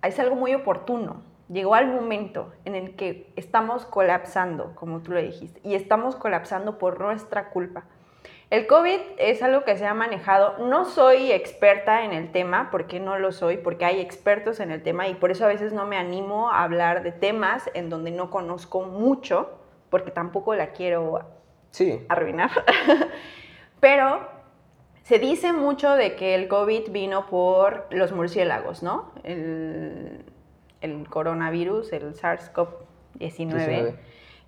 es 0.03 0.19
algo 0.19 0.37
muy 0.37 0.55
oportuno 0.55 1.30
llegó 1.53 1.75
al 1.75 1.89
momento 1.89 2.53
en 2.65 2.75
el 2.75 2.97
que 2.97 3.33
estamos 3.37 3.85
colapsando, 3.85 4.75
como 4.75 5.01
tú 5.01 5.13
lo 5.13 5.21
dijiste, 5.21 5.61
y 5.65 5.75
estamos 5.75 6.17
colapsando 6.17 6.79
por 6.79 7.01
nuestra 7.01 7.51
culpa. 7.51 7.85
El 8.51 8.67
COVID 8.67 8.99
es 9.19 9.43
algo 9.45 9.63
que 9.63 9.77
se 9.77 9.87
ha 9.87 9.95
manejado. 9.95 10.59
No 10.67 10.85
soy 10.85 11.31
experta 11.31 12.05
en 12.05 12.13
el 12.13 12.33
tema, 12.33 12.69
porque 12.73 12.99
no 12.99 13.17
lo 13.17 13.31
soy, 13.31 13.59
porque 13.59 13.85
hay 13.85 14.01
expertos 14.01 14.59
en 14.59 14.73
el 14.73 14.83
tema 14.83 15.07
y 15.07 15.15
por 15.15 15.31
eso 15.31 15.45
a 15.45 15.49
veces 15.49 15.73
no 15.73 15.87
me 15.87 15.97
animo 15.97 16.51
a 16.51 16.65
hablar 16.65 17.05
de 17.05 17.13
temas 17.13 17.71
en 17.75 17.91
donde 17.91 18.11
no 18.11 18.31
conozco 18.31 18.83
mucho, 18.83 19.51
porque 19.89 20.11
tampoco 20.11 20.57
la 20.57 20.73
quiero 20.73 21.21
arruinar. 22.09 22.51
Pero 23.81 24.29
se 25.05 25.21
dice 25.21 25.53
mucho 25.53 25.95
de 25.95 26.17
que 26.17 26.35
el 26.35 26.49
COVID 26.49 26.91
vino 26.91 27.27
por 27.27 27.87
los 27.91 28.11
murciélagos, 28.11 28.83
¿no? 28.83 29.13
El, 29.23 30.25
el 30.81 31.09
coronavirus, 31.09 31.93
el 31.93 32.15
SARS-CoV-19, 32.15 33.97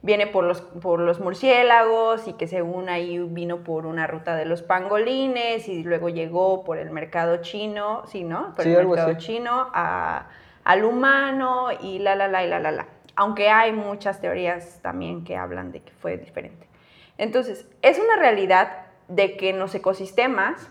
viene 0.03 0.27
por 0.27 0.45
los, 0.45 0.61
por 0.61 1.01
los 1.01 1.21
murciélagos 1.21 2.27
y 2.27 2.33
que 2.35 2.49
según 2.49 2.89
ahí 2.89 3.19
vino 3.19 3.59
por 3.59 3.87
una 3.87 4.07
ruta 4.07 4.35
de 4.35 4.45
los 4.45 4.63
pangolines 4.63 5.69
y 5.69 5.85
luego 5.85 6.09
llegó 6.09 6.65
por 6.65 6.79
el 6.79 6.91
mercado 6.91 7.37
chino, 7.39 8.03
¿sí, 8.07 8.25
no? 8.25 8.55
Por 8.55 8.67
el 8.67 8.87
mercado 8.87 9.15
chino 9.15 9.71
al 9.73 10.85
humano 10.85 11.69
y 11.81 11.99
la, 11.99 12.17
la, 12.17 12.29
la, 12.29 12.45
y 12.45 12.49
la, 12.49 12.59
la, 12.59 12.73
la. 12.73 12.87
Aunque 13.15 13.49
hay 13.51 13.73
muchas 13.73 14.21
teorías 14.21 14.81
también 14.83 15.25
que 15.25 15.37
hablan 15.37 15.71
de 15.71 15.81
que 15.81 15.93
fue 15.93 16.17
diferente. 16.17 16.67
Entonces, 17.19 17.69
es 17.83 17.99
una 17.99 18.17
realidad 18.17 18.87
de 19.09 19.37
que 19.37 19.51
en 19.51 19.59
los 19.59 19.75
ecosistemas, 19.75 20.71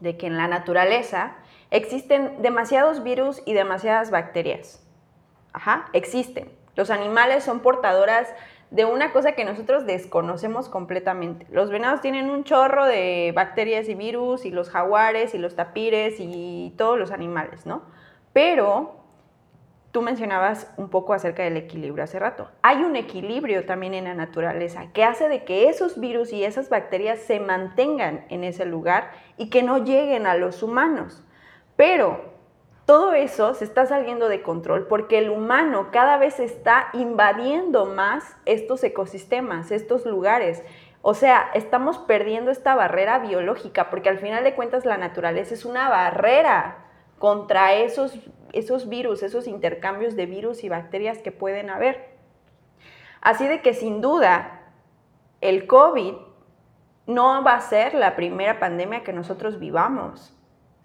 de 0.00 0.16
que 0.16 0.26
en 0.26 0.36
la 0.36 0.46
naturaleza, 0.46 1.34
existen 1.70 2.42
demasiados 2.42 3.02
virus 3.02 3.42
y 3.44 3.54
demasiadas 3.54 4.10
bacterias. 4.10 4.86
Ajá, 5.52 5.88
existen. 5.92 6.50
Los 6.76 6.90
animales 6.90 7.44
son 7.44 7.60
portadoras 7.60 8.28
de 8.70 8.84
una 8.84 9.12
cosa 9.12 9.32
que 9.32 9.44
nosotros 9.44 9.86
desconocemos 9.86 10.68
completamente. 10.68 11.46
Los 11.50 11.70
venados 11.70 12.00
tienen 12.00 12.30
un 12.30 12.44
chorro 12.44 12.84
de 12.84 13.32
bacterias 13.34 13.88
y 13.88 13.94
virus, 13.94 14.44
y 14.44 14.50
los 14.50 14.70
jaguares, 14.70 15.34
y 15.34 15.38
los 15.38 15.56
tapires, 15.56 16.16
y 16.18 16.74
todos 16.76 16.98
los 16.98 17.10
animales, 17.10 17.64
¿no? 17.64 17.82
Pero 18.32 18.98
tú 19.90 20.02
mencionabas 20.02 20.70
un 20.76 20.90
poco 20.90 21.14
acerca 21.14 21.42
del 21.42 21.56
equilibrio 21.56 22.04
hace 22.04 22.18
rato. 22.18 22.50
Hay 22.62 22.84
un 22.84 22.94
equilibrio 22.94 23.64
también 23.64 23.94
en 23.94 24.04
la 24.04 24.14
naturaleza 24.14 24.92
que 24.92 25.02
hace 25.02 25.28
de 25.28 25.44
que 25.44 25.68
esos 25.68 25.98
virus 25.98 26.32
y 26.32 26.44
esas 26.44 26.68
bacterias 26.68 27.20
se 27.20 27.40
mantengan 27.40 28.26
en 28.28 28.44
ese 28.44 28.66
lugar 28.66 29.10
y 29.38 29.48
que 29.48 29.62
no 29.62 29.78
lleguen 29.78 30.26
a 30.26 30.34
los 30.34 30.62
humanos. 30.62 31.24
Pero 31.78 32.20
todo 32.86 33.12
eso 33.12 33.54
se 33.54 33.64
está 33.64 33.86
saliendo 33.86 34.28
de 34.28 34.42
control 34.42 34.88
porque 34.88 35.18
el 35.18 35.30
humano 35.30 35.90
cada 35.92 36.16
vez 36.16 36.40
está 36.40 36.88
invadiendo 36.92 37.86
más 37.86 38.36
estos 38.46 38.82
ecosistemas, 38.82 39.70
estos 39.70 40.04
lugares. 40.04 40.64
O 41.02 41.14
sea, 41.14 41.52
estamos 41.54 41.98
perdiendo 41.98 42.50
esta 42.50 42.74
barrera 42.74 43.20
biológica 43.20 43.90
porque 43.90 44.08
al 44.08 44.18
final 44.18 44.42
de 44.42 44.56
cuentas 44.56 44.84
la 44.84 44.98
naturaleza 44.98 45.54
es 45.54 45.64
una 45.64 45.88
barrera 45.88 46.78
contra 47.20 47.74
esos, 47.74 48.18
esos 48.52 48.88
virus, 48.88 49.22
esos 49.22 49.46
intercambios 49.46 50.16
de 50.16 50.26
virus 50.26 50.64
y 50.64 50.68
bacterias 50.68 51.18
que 51.18 51.30
pueden 51.30 51.70
haber. 51.70 52.08
Así 53.20 53.46
de 53.46 53.62
que 53.62 53.72
sin 53.72 54.00
duda 54.00 54.72
el 55.40 55.68
COVID 55.68 56.14
no 57.06 57.44
va 57.44 57.54
a 57.54 57.60
ser 57.60 57.94
la 57.94 58.16
primera 58.16 58.58
pandemia 58.58 59.04
que 59.04 59.12
nosotros 59.12 59.60
vivamos 59.60 60.34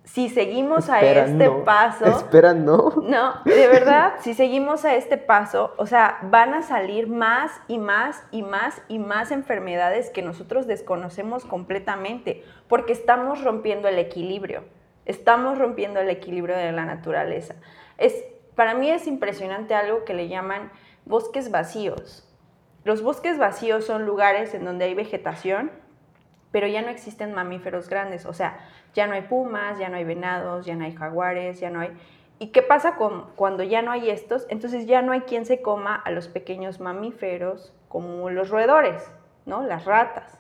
si 0.04 0.30
seguimos 0.30 0.90
a 0.90 1.02
este 1.02 1.50
paso. 1.50 2.06
Espera, 2.06 2.54
no. 2.54 2.94
No, 3.04 3.42
de 3.46 3.68
verdad, 3.68 4.14
si 4.20 4.34
seguimos 4.34 4.84
a 4.86 4.96
este 4.96 5.18
paso, 5.18 5.74
o 5.78 5.86
sea, 5.86 6.20
van 6.24 6.54
a 6.54 6.62
salir 6.62 7.08
más 7.08 7.52
y 7.68 7.78
más 7.78 8.22
y 8.32 8.44
más 8.44 8.82
y 8.90 9.00
más 9.00 9.32
enfermedades 9.32 10.10
que 10.10 10.22
nosotros 10.22 10.68
desconocemos 10.68 11.46
completamente, 11.46 12.44
porque 12.68 12.92
estamos 12.92 13.44
rompiendo 13.44 13.88
el 13.88 13.98
equilibrio. 13.98 14.64
Estamos 15.06 15.58
rompiendo 15.58 16.00
el 16.00 16.10
equilibrio 16.10 16.56
de 16.56 16.72
la 16.72 16.86
naturaleza. 16.86 17.56
Es, 17.98 18.24
para 18.56 18.74
mí 18.74 18.90
es 18.90 19.08
impresionante 19.08 19.74
algo 19.74 20.04
que 20.06 20.14
le 20.14 20.28
llaman 20.28 20.72
bosques 21.06 21.50
vacíos. 21.50 22.30
Los 22.84 23.02
bosques 23.02 23.38
vacíos 23.38 23.86
son 23.86 24.06
lugares 24.06 24.54
en 24.54 24.66
donde 24.66 24.86
hay 24.86 24.94
vegetación, 24.94 25.72
pero 26.54 26.68
ya 26.68 26.84
no 26.84 26.90
existen 26.90 27.34
mamíferos 27.34 27.90
grandes. 27.90 28.28
O 28.28 28.34
sea, 28.34 28.60
ya 28.94 29.08
no 29.08 29.16
hay 29.16 29.24
pumas, 29.24 29.80
ya 29.80 29.90
no 29.90 29.98
hay 29.98 30.04
venados, 30.04 30.68
ya 30.68 30.76
no 30.76 30.86
hay 30.86 30.94
jaguares, 30.94 31.60
ya 31.60 31.72
no 31.72 31.80
hay... 31.82 31.90
¿Y 32.38 32.48
qué 32.48 32.62
pasa 32.62 32.96
con, 32.96 33.26
cuando 33.36 33.64
ya 33.64 33.82
no 33.82 33.92
hay 33.92 34.12
estos? 34.12 34.46
Entonces 34.50 34.86
ya 34.86 35.02
no 35.02 35.14
hay 35.14 35.22
quien 35.22 35.46
se 35.46 35.64
coma 35.64 35.96
a 35.96 36.12
los 36.12 36.28
pequeños 36.28 36.80
mamíferos 36.80 37.74
como 37.88 38.30
los 38.30 38.50
roedores, 38.50 39.12
¿no? 39.48 39.64
Las 39.64 39.86
ratas. 39.86 40.40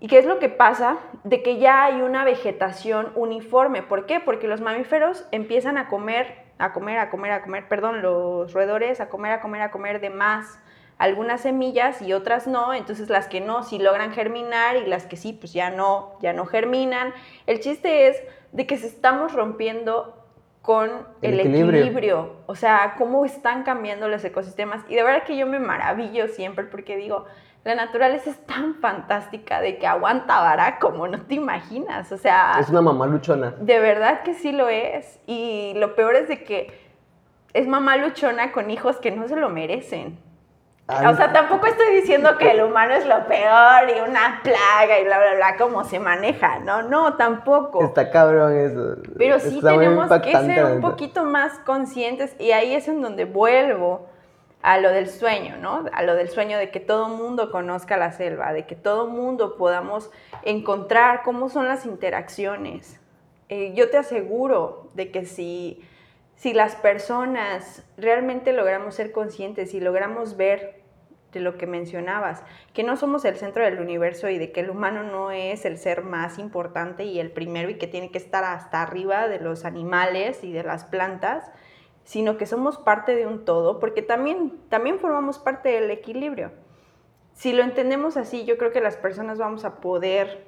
¿Y 0.00 0.08
qué 0.08 0.18
es 0.18 0.26
lo 0.26 0.40
que 0.40 0.48
pasa? 0.48 0.98
De 1.22 1.40
que 1.40 1.58
ya 1.58 1.84
hay 1.84 2.02
una 2.02 2.24
vegetación 2.24 3.12
uniforme. 3.14 3.84
¿Por 3.84 4.06
qué? 4.06 4.18
Porque 4.18 4.48
los 4.48 4.60
mamíferos 4.60 5.24
empiezan 5.30 5.78
a 5.78 5.86
comer, 5.86 6.34
a 6.58 6.72
comer, 6.72 6.98
a 6.98 7.10
comer, 7.10 7.30
a 7.30 7.42
comer, 7.42 7.68
perdón, 7.68 8.02
los 8.02 8.52
roedores 8.52 9.00
a 9.00 9.08
comer, 9.08 9.34
a 9.34 9.40
comer, 9.40 9.62
a 9.62 9.70
comer 9.70 10.00
de 10.00 10.10
más 10.10 10.58
algunas 10.98 11.42
semillas 11.42 12.00
y 12.00 12.12
otras 12.12 12.46
no, 12.46 12.72
entonces 12.72 13.10
las 13.10 13.28
que 13.28 13.40
no 13.40 13.62
sí 13.62 13.78
logran 13.78 14.12
germinar 14.12 14.76
y 14.76 14.86
las 14.86 15.06
que 15.06 15.16
sí 15.16 15.32
pues 15.32 15.52
ya 15.52 15.70
no, 15.70 16.16
ya 16.20 16.32
no 16.32 16.46
germinan. 16.46 17.12
El 17.46 17.60
chiste 17.60 18.08
es 18.08 18.22
de 18.52 18.66
que 18.66 18.78
se 18.78 18.86
estamos 18.86 19.32
rompiendo 19.32 20.22
con 20.62 20.90
el, 21.22 21.38
equilibrio. 21.38 22.38
o 22.46 22.56
sea, 22.56 22.94
cómo 22.98 23.24
están 23.24 23.62
cambiando 23.62 24.08
los 24.08 24.24
ecosistemas 24.24 24.82
y 24.88 24.96
de 24.96 25.04
verdad 25.04 25.22
que 25.22 25.36
yo 25.36 25.46
me 25.46 25.60
maravillo 25.60 26.26
siempre 26.26 26.64
porque 26.64 26.96
digo, 26.96 27.24
la 27.62 27.76
naturaleza 27.76 28.30
es 28.30 28.46
tan 28.46 28.74
fantástica 28.76 29.60
de 29.60 29.78
que 29.78 29.86
aguanta 29.86 30.40
vara 30.40 30.78
como 30.80 31.06
no 31.06 31.22
te 31.22 31.34
imaginas, 31.34 32.10
o 32.10 32.16
sea... 32.16 32.56
Es 32.58 32.68
una 32.68 32.80
mamá 32.80 33.06
luchona. 33.06 33.54
De 33.60 33.78
verdad 33.78 34.22
que 34.22 34.34
sí 34.34 34.50
lo 34.50 34.68
es 34.68 35.20
y 35.26 35.74
lo 35.76 35.94
peor 35.94 36.16
es 36.16 36.28
de 36.28 36.42
que 36.42 36.72
es 37.52 37.68
mamá 37.68 37.96
luchona 37.96 38.50
con 38.50 38.70
hijos 38.70 38.96
que 38.96 39.10
no 39.10 39.28
se 39.28 39.36
lo 39.36 39.48
merecen. 39.48 40.18
O 40.88 41.16
sea, 41.16 41.32
tampoco 41.32 41.66
estoy 41.66 41.96
diciendo 41.96 42.38
que 42.38 42.52
el 42.52 42.62
humano 42.62 42.94
es 42.94 43.04
lo 43.06 43.26
peor 43.26 43.90
y 43.90 44.08
una 44.08 44.40
plaga 44.44 45.00
y 45.00 45.04
bla, 45.04 45.18
bla, 45.18 45.34
bla, 45.34 45.56
como 45.56 45.82
se 45.82 45.98
maneja, 45.98 46.60
¿no? 46.60 46.82
No, 46.82 47.14
tampoco. 47.14 47.82
Está 47.82 48.10
cabrón 48.10 48.56
eso. 48.56 48.96
Pero 49.18 49.40
sí 49.40 49.60
tenemos 49.60 50.08
que 50.20 50.30
ser 50.30 50.64
un 50.64 50.80
poquito 50.80 51.24
más 51.24 51.58
conscientes 51.60 52.36
y 52.38 52.52
ahí 52.52 52.72
es 52.72 52.86
en 52.86 53.02
donde 53.02 53.24
vuelvo 53.24 54.06
a 54.62 54.78
lo 54.78 54.90
del 54.90 55.08
sueño, 55.08 55.56
¿no? 55.56 55.86
A 55.92 56.04
lo 56.04 56.14
del 56.14 56.28
sueño 56.28 56.56
de 56.56 56.70
que 56.70 56.78
todo 56.78 57.08
mundo 57.08 57.50
conozca 57.50 57.96
la 57.96 58.12
selva, 58.12 58.52
de 58.52 58.64
que 58.66 58.76
todo 58.76 59.08
mundo 59.08 59.56
podamos 59.56 60.10
encontrar 60.42 61.22
cómo 61.24 61.48
son 61.48 61.66
las 61.66 61.84
interacciones. 61.84 63.00
Eh, 63.48 63.72
yo 63.74 63.90
te 63.90 63.96
aseguro 63.96 64.88
de 64.94 65.10
que 65.10 65.24
si 65.24 65.82
si 66.36 66.52
las 66.52 66.76
personas 66.76 67.82
realmente 67.96 68.52
logramos 68.52 68.94
ser 68.94 69.10
conscientes 69.10 69.74
y 69.74 69.80
logramos 69.80 70.36
ver 70.36 70.75
de 71.36 71.42
lo 71.42 71.58
que 71.58 71.66
mencionabas, 71.66 72.42
que 72.72 72.82
no 72.82 72.96
somos 72.96 73.24
el 73.24 73.36
centro 73.36 73.64
del 73.64 73.78
universo 73.78 74.28
y 74.28 74.38
de 74.38 74.52
que 74.52 74.60
el 74.60 74.70
humano 74.70 75.02
no 75.02 75.30
es 75.30 75.64
el 75.64 75.78
ser 75.78 76.02
más 76.02 76.38
importante 76.38 77.04
y 77.04 77.20
el 77.20 77.30
primero 77.30 77.70
y 77.70 77.76
que 77.76 77.86
tiene 77.86 78.10
que 78.10 78.18
estar 78.18 78.42
hasta 78.44 78.82
arriba 78.82 79.28
de 79.28 79.38
los 79.38 79.64
animales 79.64 80.42
y 80.42 80.52
de 80.52 80.62
las 80.62 80.84
plantas, 80.84 81.50
sino 82.04 82.36
que 82.38 82.46
somos 82.46 82.78
parte 82.78 83.14
de 83.14 83.26
un 83.26 83.44
todo, 83.44 83.80
porque 83.80 84.02
también, 84.02 84.58
también 84.68 84.98
formamos 84.98 85.38
parte 85.38 85.68
del 85.68 85.90
equilibrio. 85.90 86.52
Si 87.34 87.52
lo 87.52 87.62
entendemos 87.62 88.16
así, 88.16 88.44
yo 88.44 88.56
creo 88.56 88.72
que 88.72 88.80
las 88.80 88.96
personas 88.96 89.38
vamos 89.38 89.64
a 89.64 89.80
poder 89.80 90.46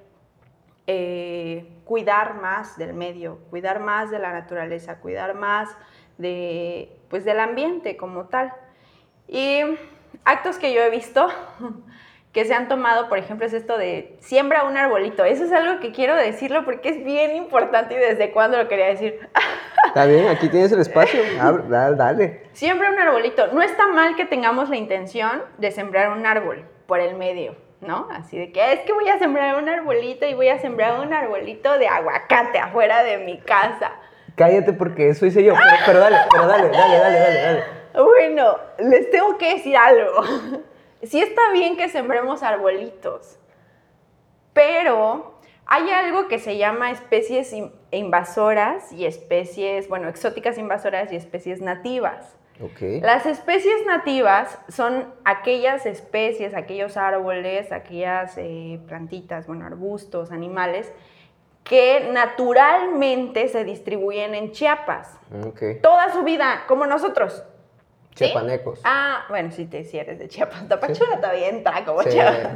eh, 0.87 1.68
cuidar 1.85 2.40
más 2.40 2.79
del 2.79 2.94
medio, 2.94 3.40
cuidar 3.51 3.81
más 3.81 4.11
de 4.11 4.18
la 4.18 4.33
naturaleza, 4.33 5.01
cuidar 5.01 5.35
más 5.35 5.68
de, 6.16 6.98
pues, 7.11 7.27
del 7.27 7.40
ambiente 7.40 7.98
como 7.98 8.29
tal. 8.29 8.55
Y 9.27 9.61
actos 10.25 10.59
que 10.59 10.73
yo 10.73 10.83
he 10.83 10.90
visto 10.90 11.29
que 12.33 12.44
se 12.44 12.55
han 12.55 12.68
tomado, 12.68 13.09
por 13.09 13.18
ejemplo, 13.18 13.47
es 13.47 13.53
esto 13.53 13.79
de 13.79 14.16
siembra 14.21 14.64
un 14.64 14.77
arbolito. 14.77 15.25
Eso 15.25 15.44
es 15.44 15.53
algo 15.53 15.81
que 15.81 15.92
quiero 15.92 16.14
decirlo 16.14 16.64
porque 16.64 16.90
es 16.90 17.05
bien 17.05 17.35
importante 17.37 17.94
y 17.94 17.99
desde 17.99 18.31
cuándo 18.31 18.59
lo 18.59 18.68
quería 18.68 18.87
decir. 18.87 19.29
Está 19.87 20.05
bien, 20.05 20.29
aquí 20.29 20.49
tienes 20.49 20.71
el 20.73 20.81
espacio. 20.81 21.21
Dale. 21.68 22.42
Siembra 22.53 22.90
un 22.90 22.99
arbolito. 22.99 23.47
No 23.49 23.62
está 23.62 23.87
mal 23.87 24.16
que 24.16 24.27
tengamos 24.27 24.68
la 24.68 24.77
intención 24.77 25.42
de 25.57 25.71
sembrar 25.71 26.11
un 26.11 26.27
árbol 26.27 26.64
por 26.87 27.01
el 27.01 27.16
medio 27.16 27.57
¿no? 27.81 28.09
Así 28.11 28.38
de 28.38 28.53
que 28.53 28.73
es 28.73 28.81
que 28.81 28.92
voy 28.92 29.09
a 29.09 29.18
sembrar 29.18 29.57
un 29.57 29.68
arbolito 29.68 30.27
y 30.27 30.35
voy 30.35 30.49
a 30.49 30.59
sembrar 30.59 31.01
un 31.01 31.12
arbolito 31.12 31.79
de 31.79 31.88
aguacate 31.88 32.59
afuera 32.59 33.03
de 33.03 33.18
mi 33.18 33.38
casa. 33.38 33.92
Cállate 34.37 34.73
porque 34.73 35.09
eso 35.09 35.27
hice 35.27 35.42
yo, 35.42 35.55
pero, 35.85 35.99
dale, 35.99 36.16
pero 36.31 36.47
dale, 36.47 36.68
dale, 36.68 36.99
dale, 36.99 37.18
dale, 37.18 37.40
dale. 37.40 37.78
Bueno, 37.94 38.57
les 38.79 39.11
tengo 39.11 39.38
que 39.38 39.55
decir 39.55 39.77
algo. 39.77 40.22
Sí 41.03 41.20
está 41.20 41.53
bien 41.53 41.77
que 41.77 41.88
sembremos 41.88 42.42
arbolitos, 42.42 43.38
pero 44.53 45.38
hay 45.64 45.90
algo 45.90 46.27
que 46.27 46.40
se 46.40 46.57
llama 46.57 46.90
especies 46.90 47.55
invasoras 47.92 48.92
y 48.92 49.07
especies, 49.07 49.88
bueno, 49.88 50.09
exóticas 50.09 50.59
invasoras 50.59 51.12
y 51.12 51.16
especies 51.16 51.61
nativas. 51.61 52.35
Las 52.81 53.27
especies 53.27 53.87
nativas 53.87 54.59
son 54.68 55.14
aquellas 55.24 55.87
especies, 55.87 56.55
aquellos 56.55 56.96
árboles, 56.96 57.70
aquellas 57.70 58.37
eh, 58.37 58.81
plantitas, 58.88 59.46
bueno, 59.46 59.65
arbustos, 59.65 60.33
animales, 60.33 60.92
que 61.63 62.08
naturalmente 62.13 63.46
se 63.48 63.63
distribuyen 63.63 64.35
en 64.35 64.50
Chiapas. 64.50 65.21
Toda 65.83 66.13
su 66.13 66.25
vida, 66.25 66.65
como 66.67 66.87
nosotros. 66.87 67.44
Chiapanecos. 68.27 68.81
Ah, 68.85 69.25
bueno, 69.29 69.50
sí, 69.50 69.66
te, 69.66 69.85
sí 69.85 69.98
eres 69.98 70.19
de 70.19 70.29
Chiapas. 70.29 70.66
Tapachula 70.69 71.16
todavía 71.21 71.48
entra 71.48 71.85
como 71.85 72.02
Sí. 72.02 72.10
Chiapas. 72.10 72.52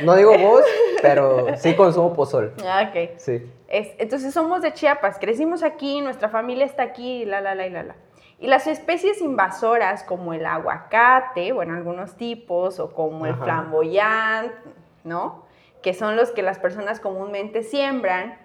No 0.00 0.14
digo 0.16 0.36
vos, 0.38 0.62
pero 1.02 1.56
sí 1.56 1.74
consumo 1.74 2.12
pozol. 2.12 2.52
Ah, 2.66 2.90
ok. 2.90 3.10
Sí. 3.18 3.50
Es- 3.68 3.94
entonces 3.98 4.34
somos 4.34 4.62
de 4.62 4.72
Chiapas, 4.72 5.18
crecimos 5.18 5.62
aquí, 5.62 6.00
nuestra 6.00 6.28
familia 6.28 6.64
está 6.66 6.82
aquí, 6.82 7.24
la, 7.24 7.40
la, 7.40 7.54
la, 7.54 7.66
y 7.66 7.70
la, 7.70 7.82
la. 7.82 7.96
Y 8.38 8.48
las 8.48 8.66
especies 8.66 9.20
invasoras 9.20 10.02
como 10.02 10.34
el 10.34 10.44
aguacate, 10.44 11.52
bueno, 11.52 11.74
algunos 11.74 12.16
tipos, 12.16 12.80
o 12.80 12.92
como 12.92 13.24
el 13.26 13.34
Ajá. 13.34 13.44
flamboyant, 13.44 14.52
¿no? 15.04 15.44
Que 15.80 15.94
son 15.94 16.16
los 16.16 16.32
que 16.32 16.42
las 16.42 16.58
personas 16.58 16.98
comúnmente 16.98 17.62
siembran, 17.62 18.36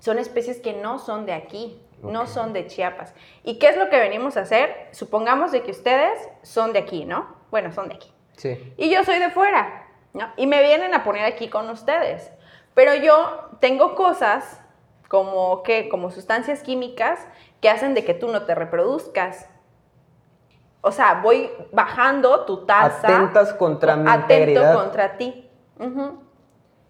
son 0.00 0.18
especies 0.18 0.58
que 0.60 0.72
no 0.72 0.98
son 0.98 1.26
de 1.26 1.32
aquí, 1.34 1.80
no 2.02 2.26
son 2.26 2.52
de 2.52 2.66
Chiapas. 2.66 3.14
¿Y 3.44 3.58
qué 3.58 3.68
es 3.68 3.76
lo 3.76 3.88
que 3.90 3.98
venimos 3.98 4.36
a 4.36 4.40
hacer? 4.40 4.88
Supongamos 4.92 5.52
de 5.52 5.62
que 5.62 5.70
ustedes 5.70 6.18
son 6.42 6.72
de 6.72 6.78
aquí, 6.80 7.04
¿no? 7.04 7.36
Bueno, 7.50 7.72
son 7.72 7.88
de 7.88 7.94
aquí 7.96 8.12
Sí. 8.36 8.72
y 8.76 8.90
yo 8.90 9.04
soy 9.04 9.18
de 9.18 9.30
fuera, 9.30 9.86
¿no? 10.14 10.28
Y 10.36 10.46
me 10.46 10.62
vienen 10.62 10.94
a 10.94 11.04
poner 11.04 11.24
aquí 11.24 11.48
con 11.48 11.68
ustedes. 11.70 12.30
Pero 12.74 12.94
yo 12.94 13.48
tengo 13.60 13.94
cosas 13.94 14.60
como 15.08 15.62
que 15.62 15.88
como 15.88 16.10
sustancias 16.10 16.62
químicas 16.62 17.26
que 17.60 17.68
hacen 17.68 17.94
de 17.94 18.04
que 18.04 18.14
tú 18.14 18.28
no 18.28 18.44
te 18.44 18.54
reproduzcas. 18.54 19.48
O 20.82 20.92
sea, 20.92 21.20
voy 21.22 21.50
bajando 21.72 22.46
tu 22.46 22.64
tasa. 22.64 23.06
Atentas 23.08 23.52
contra 23.54 23.96
mi 23.96 24.08
atento 24.08 24.22
integridad. 24.32 24.74
contra 24.74 25.16
ti. 25.18 25.50
Ujú. 25.78 26.22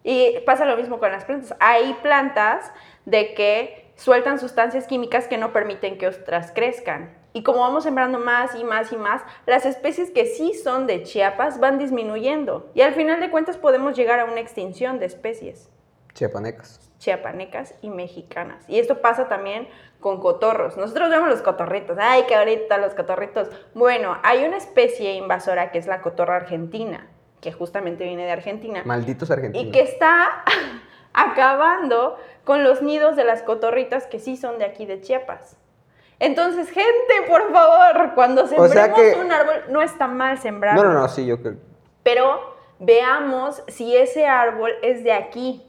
Y 0.04 0.38
pasa 0.46 0.64
lo 0.64 0.76
mismo 0.76 0.98
con 0.98 1.11
las 1.11 1.24
plantas. 1.24 1.56
Hay 1.61 1.94
plantas 2.02 2.72
de 3.04 3.34
que 3.34 3.80
sueltan 4.01 4.38
sustancias 4.38 4.86
químicas 4.86 5.28
que 5.28 5.36
no 5.36 5.53
permiten 5.53 5.98
que 5.98 6.09
otras 6.09 6.53
crezcan. 6.53 7.14
Y 7.34 7.42
como 7.42 7.61
vamos 7.61 7.84
sembrando 7.84 8.18
más 8.18 8.55
y 8.55 8.64
más 8.64 8.90
y 8.92 8.96
más, 8.96 9.22
las 9.46 9.66
especies 9.66 10.11
que 10.11 10.24
sí 10.24 10.55
son 10.55 10.86
de 10.86 11.03
Chiapas 11.03 11.61
van 11.61 11.78
disminuyendo. 11.78 12.70
Y 12.74 12.80
al 12.80 12.94
final 12.94 13.20
de 13.20 13.30
cuentas 13.30 13.59
podemos 13.59 13.94
llegar 13.94 14.18
a 14.18 14.24
una 14.24 14.40
extinción 14.40 14.98
de 14.98 15.07
especies 15.07 15.70
Chiapanecas. 16.14 16.90
chiapanecas 16.98 17.74
y 17.82 17.90
mexicanas. 17.90 18.64
Y 18.68 18.78
esto 18.78 19.03
pasa 19.03 19.28
también 19.28 19.68
con 20.01 20.18
cotorros. 20.18 20.78
Nosotros 20.78 21.11
vemos 21.11 21.28
los 21.28 21.42
cotorritos. 21.42 21.98
Ay, 22.01 22.24
qué 22.26 22.34
ahorita 22.34 22.78
los 22.78 22.94
cotorritos. 22.94 23.48
Bueno, 23.74 24.16
hay 24.22 24.44
una 24.44 24.57
especie 24.57 25.14
invasora 25.14 25.70
que 25.70 25.78
es 25.78 25.86
la 25.86 26.01
cotorra 26.01 26.36
argentina, 26.36 27.07
que 27.42 27.53
justamente 27.53 28.05
viene 28.05 28.24
de 28.24 28.32
Argentina. 28.32 28.82
Malditos 28.84 29.30
argentinos. 29.30 29.68
Y 29.68 29.70
que 29.70 29.82
está 29.82 30.42
acabando 31.12 32.16
con 32.44 32.64
los 32.64 32.82
nidos 32.82 33.16
de 33.16 33.24
las 33.24 33.42
cotorritas 33.42 34.06
que 34.06 34.18
sí 34.18 34.36
son 34.36 34.58
de 34.58 34.64
aquí 34.64 34.86
de 34.86 35.00
Chiapas. 35.00 35.56
Entonces, 36.18 36.68
gente, 36.70 37.14
por 37.28 37.50
favor, 37.52 38.14
cuando 38.14 38.46
sembremos 38.46 38.72
sea 38.72 38.92
que- 38.92 39.14
un 39.18 39.32
árbol, 39.32 39.54
no 39.70 39.80
está 39.82 40.06
mal 40.06 40.38
sembrarlo. 40.38 40.82
No, 40.82 40.92
no, 40.92 41.00
no, 41.00 41.08
sí, 41.08 41.24
yo 41.26 41.40
creo. 41.40 41.54
Pero 42.02 42.40
veamos 42.78 43.62
si 43.68 43.96
ese 43.96 44.26
árbol 44.26 44.72
es 44.82 45.02
de 45.02 45.12
aquí, 45.12 45.66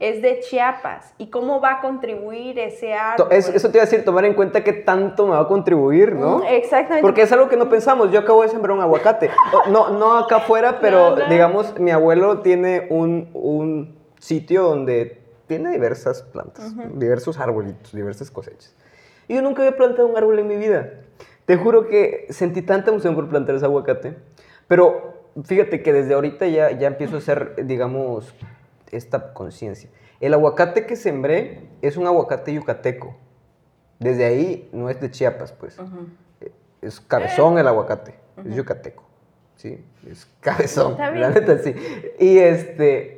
es 0.00 0.20
de 0.22 0.40
Chiapas, 0.40 1.14
y 1.18 1.30
cómo 1.30 1.60
va 1.60 1.74
a 1.74 1.80
contribuir 1.80 2.58
ese 2.58 2.94
árbol. 2.94 3.28
To- 3.28 3.34
es- 3.34 3.48
eso 3.48 3.70
te 3.70 3.78
iba 3.78 3.82
a 3.82 3.86
decir, 3.86 4.04
tomar 4.04 4.24
en 4.24 4.34
cuenta 4.34 4.62
qué 4.62 4.72
tanto 4.72 5.24
me 5.26 5.32
va 5.32 5.40
a 5.40 5.48
contribuir, 5.48 6.14
¿no? 6.14 6.38
Mm, 6.38 6.42
Exactamente. 6.48 7.02
Porque 7.02 7.22
es 7.22 7.32
algo 7.32 7.48
que 7.48 7.56
no 7.56 7.68
pensamos. 7.68 8.10
Yo 8.12 8.20
acabo 8.20 8.42
de 8.42 8.48
sembrar 8.48 8.76
un 8.76 8.82
aguacate. 8.82 9.30
O- 9.52 9.70
No, 9.70 9.90
no 9.90 10.18
acá 10.18 10.36
afuera, 10.36 10.78
pero 10.80 11.10
No, 11.10 11.16
no. 11.16 11.26
digamos, 11.26 11.78
mi 11.78 11.90
abuelo 11.90 12.40
tiene 12.40 12.86
un, 12.90 13.30
un 13.34 14.03
sitio 14.18 14.62
donde 14.62 15.20
tiene 15.46 15.70
diversas 15.72 16.22
plantas, 16.22 16.74
diversos 16.94 17.38
arbolitos, 17.38 17.92
diversas 17.92 18.30
cosechas. 18.30 18.74
Y 19.28 19.34
yo 19.34 19.42
nunca 19.42 19.62
había 19.62 19.76
plantado 19.76 20.08
un 20.08 20.16
árbol 20.16 20.38
en 20.38 20.48
mi 20.48 20.56
vida. 20.56 20.90
Te 21.46 21.56
juro 21.56 21.86
que 21.88 22.26
sentí 22.30 22.62
tanta 22.62 22.90
emoción 22.90 23.14
por 23.14 23.28
plantar 23.28 23.54
ese 23.54 23.64
aguacate. 23.64 24.16
Pero 24.66 25.14
fíjate 25.42 25.82
que 25.82 25.92
desde 25.92 26.14
ahorita 26.14 26.46
ya, 26.46 26.70
ya 26.70 26.86
empiezo 26.86 27.16
a 27.16 27.18
hacer, 27.18 27.66
digamos, 27.66 28.34
esta 28.90 29.34
conciencia. 29.34 29.90
El 30.20 30.32
aguacate 30.32 30.86
que 30.86 30.96
sembré 30.96 31.68
es 31.82 31.96
un 31.96 32.06
aguacate 32.06 32.52
yucateco. 32.54 33.16
Desde 33.98 34.24
ahí 34.24 34.68
no 34.72 34.88
es 34.88 35.00
de 35.00 35.10
Chiapas, 35.10 35.52
pues. 35.52 35.78
Ujú. 35.78 36.08
Es 36.80 37.00
cabezón 37.00 37.58
el 37.58 37.66
aguacate, 37.66 38.14
es 38.44 38.54
yucateco. 38.54 39.04
Sí, 39.56 39.82
es 40.10 40.26
cabezón. 40.40 40.96
La 40.98 41.30
neta, 41.30 41.58
sí. 41.58 41.74
Y 42.18 42.38
este, 42.38 43.13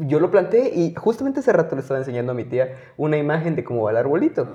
yo 0.00 0.20
lo 0.20 0.30
planté 0.30 0.70
y 0.74 0.94
justamente 0.94 1.40
hace 1.40 1.52
rato 1.52 1.74
le 1.76 1.82
estaba 1.82 1.98
enseñando 1.98 2.32
a 2.32 2.34
mi 2.34 2.44
tía 2.44 2.74
una 2.96 3.16
imagen 3.16 3.54
de 3.56 3.64
cómo 3.64 3.82
va 3.84 3.90
el 3.90 3.96
arbolito. 3.96 4.46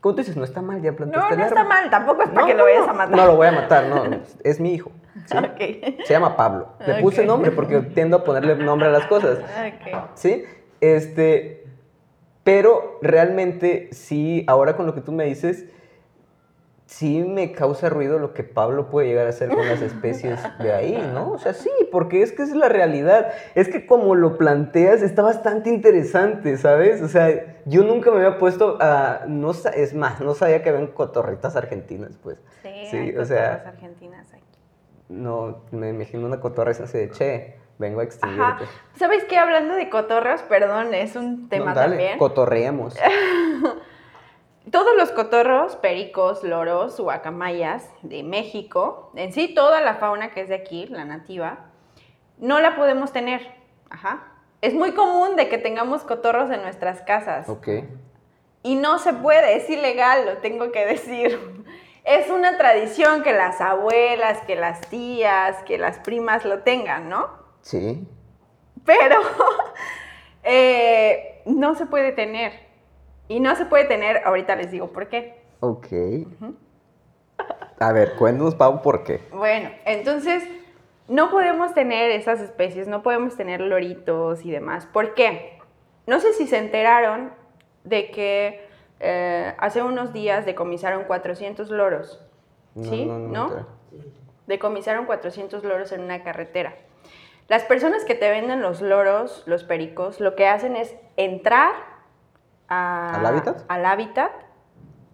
Como 0.00 0.14
tú 0.14 0.20
dices, 0.22 0.36
no 0.36 0.44
está 0.44 0.62
mal, 0.62 0.80
ya 0.80 0.92
plantaste 0.92 1.26
No, 1.28 1.34
el 1.34 1.38
no 1.40 1.44
está 1.46 1.60
árbol. 1.60 1.68
mal, 1.68 1.90
tampoco 1.90 2.22
es 2.22 2.28
para 2.30 2.40
No, 2.40 2.46
que 2.46 2.54
lo 2.54 2.64
vayas 2.64 2.88
a 2.88 2.92
matar. 2.94 3.16
No 3.16 3.26
lo 3.26 3.36
voy 3.36 3.46
a 3.48 3.52
matar, 3.52 3.84
no, 3.86 4.02
es 4.44 4.58
mi 4.60 4.72
hijo. 4.74 4.90
¿sí? 5.26 5.36
Ok. 5.36 6.04
Se 6.06 6.12
llama 6.14 6.36
Pablo. 6.36 6.68
Le 6.86 7.00
puse 7.02 7.20
Ok. 7.20 7.26
nombre 7.26 7.50
porque 7.50 7.80
tiendo 7.80 8.16
a 8.18 8.24
ponerle 8.24 8.56
nombre 8.56 8.88
a 8.88 8.92
las 8.92 9.06
cosas. 9.06 9.38
Ok. 9.38 10.00
¿Sí? 10.14 10.44
Este, 10.80 11.66
pero 12.44 12.98
realmente 13.02 13.90
sí, 13.92 14.44
ahora 14.46 14.74
con 14.76 14.86
lo 14.86 14.94
que 14.94 15.02
tú 15.02 15.12
me 15.12 15.24
dices, 15.24 15.66
sí 16.90 17.22
me 17.22 17.52
causa 17.52 17.88
ruido 17.88 18.18
lo 18.18 18.34
que 18.34 18.42
Pablo 18.42 18.90
puede 18.90 19.06
llegar 19.06 19.26
a 19.26 19.30
hacer 19.30 19.48
con 19.48 19.66
las 19.68 19.80
especies 19.80 20.40
de 20.58 20.72
ahí, 20.74 21.10
¿no? 21.14 21.30
O 21.32 21.38
sea, 21.38 21.54
sí, 21.54 21.70
porque 21.92 22.20
es 22.22 22.32
que 22.32 22.42
es 22.42 22.50
la 22.54 22.68
realidad. 22.68 23.28
Es 23.54 23.68
que 23.68 23.86
como 23.86 24.16
lo 24.16 24.36
planteas 24.36 25.00
está 25.00 25.22
bastante 25.22 25.70
interesante, 25.70 26.56
¿sabes? 26.58 27.00
O 27.00 27.06
sea, 27.08 27.62
yo 27.64 27.84
nunca 27.84 28.10
me 28.10 28.16
había 28.18 28.38
puesto 28.38 28.76
a... 28.80 29.20
No, 29.28 29.52
es 29.52 29.94
más, 29.94 30.20
no 30.20 30.34
sabía 30.34 30.62
que 30.64 30.70
habían 30.70 30.88
cotorritas 30.88 31.54
argentinas, 31.56 32.18
pues. 32.22 32.42
Sí, 32.62 32.68
Sí, 32.90 32.96
hay 32.96 33.16
o 33.16 33.24
sea- 33.24 33.62
argentinas 33.66 34.26
aquí. 34.34 34.42
No, 35.08 35.62
me 35.70 35.90
imagino 35.90 36.26
una 36.26 36.40
cotorra 36.40 36.72
así 36.72 36.98
de, 36.98 37.10
che, 37.10 37.54
vengo 37.78 38.00
a 38.00 38.02
Ajá. 38.02 38.08
extinguirte. 38.12 38.64
¿Sabes 38.98 39.24
qué? 39.24 39.38
Hablando 39.38 39.74
de 39.74 39.88
cotorros, 39.88 40.42
perdón, 40.42 40.92
es 40.92 41.14
un 41.16 41.48
tema 41.48 41.66
No, 41.66 41.74
dale, 41.74 41.96
también. 41.96 42.18
cotorreemos. 42.18 42.96
Todos 44.70 44.96
los 44.96 45.10
cotorros, 45.10 45.76
pericos, 45.76 46.44
loros, 46.44 47.00
guacamayas 47.00 47.88
de 48.02 48.22
México, 48.22 49.10
en 49.16 49.32
sí 49.32 49.52
toda 49.54 49.80
la 49.80 49.96
fauna 49.96 50.30
que 50.30 50.42
es 50.42 50.48
de 50.48 50.54
aquí, 50.54 50.86
la 50.86 51.04
nativa, 51.04 51.70
no 52.38 52.60
la 52.60 52.76
podemos 52.76 53.12
tener. 53.12 53.40
Ajá. 53.88 54.26
Es 54.60 54.74
muy 54.74 54.92
común 54.92 55.36
de 55.36 55.48
que 55.48 55.58
tengamos 55.58 56.02
cotorros 56.02 56.50
en 56.50 56.62
nuestras 56.62 57.00
casas. 57.02 57.48
Ok. 57.48 57.68
Y 58.62 58.76
no 58.76 58.98
se 58.98 59.14
puede, 59.14 59.56
es 59.56 59.68
ilegal, 59.70 60.26
lo 60.26 60.38
tengo 60.38 60.70
que 60.70 60.84
decir. 60.86 61.64
Es 62.04 62.30
una 62.30 62.56
tradición 62.56 63.22
que 63.22 63.32
las 63.32 63.60
abuelas, 63.60 64.40
que 64.46 64.56
las 64.56 64.80
tías, 64.88 65.62
que 65.64 65.78
las 65.78 65.98
primas 65.98 66.44
lo 66.44 66.60
tengan, 66.60 67.08
¿no? 67.08 67.28
Sí. 67.62 68.06
Pero 68.84 69.16
eh, 70.42 71.42
no 71.46 71.74
se 71.74 71.86
puede 71.86 72.12
tener. 72.12 72.69
Y 73.30 73.38
no 73.38 73.54
se 73.54 73.64
puede 73.64 73.84
tener, 73.84 74.22
ahorita 74.24 74.56
les 74.56 74.72
digo 74.72 74.88
por 74.88 75.06
qué. 75.06 75.40
Ok. 75.60 75.86
A 77.78 77.92
ver, 77.92 78.16
cuéntanos, 78.16 78.56
Pau, 78.56 78.82
por 78.82 79.04
qué. 79.04 79.20
Bueno, 79.30 79.70
entonces 79.84 80.42
no 81.06 81.30
podemos 81.30 81.72
tener 81.72 82.10
esas 82.10 82.40
especies, 82.40 82.88
no 82.88 83.04
podemos 83.04 83.36
tener 83.36 83.60
loritos 83.60 84.44
y 84.44 84.50
demás. 84.50 84.86
¿Por 84.86 85.14
qué? 85.14 85.60
No 86.08 86.18
sé 86.18 86.32
si 86.32 86.48
se 86.48 86.58
enteraron 86.58 87.30
de 87.84 88.10
que 88.10 88.66
eh, 88.98 89.54
hace 89.58 89.80
unos 89.84 90.12
días 90.12 90.44
decomisaron 90.44 91.04
400 91.04 91.70
loros. 91.70 92.20
¿Sí? 92.82 93.06
No, 93.06 93.16
no, 93.20 93.28
¿No? 93.28 93.48
no, 93.48 93.66
Decomisaron 94.48 95.06
400 95.06 95.62
loros 95.62 95.92
en 95.92 96.00
una 96.00 96.24
carretera. 96.24 96.74
Las 97.46 97.62
personas 97.62 98.04
que 98.04 98.16
te 98.16 98.28
venden 98.28 98.60
los 98.60 98.80
loros, 98.80 99.44
los 99.46 99.62
pericos, 99.62 100.18
lo 100.18 100.34
que 100.34 100.48
hacen 100.48 100.74
es 100.74 100.96
entrar 101.16 101.89
a- 102.70 103.16
¿Al 103.16 103.26
hábitat? 103.26 103.62
al 103.68 103.84
hábitat, 103.84 104.30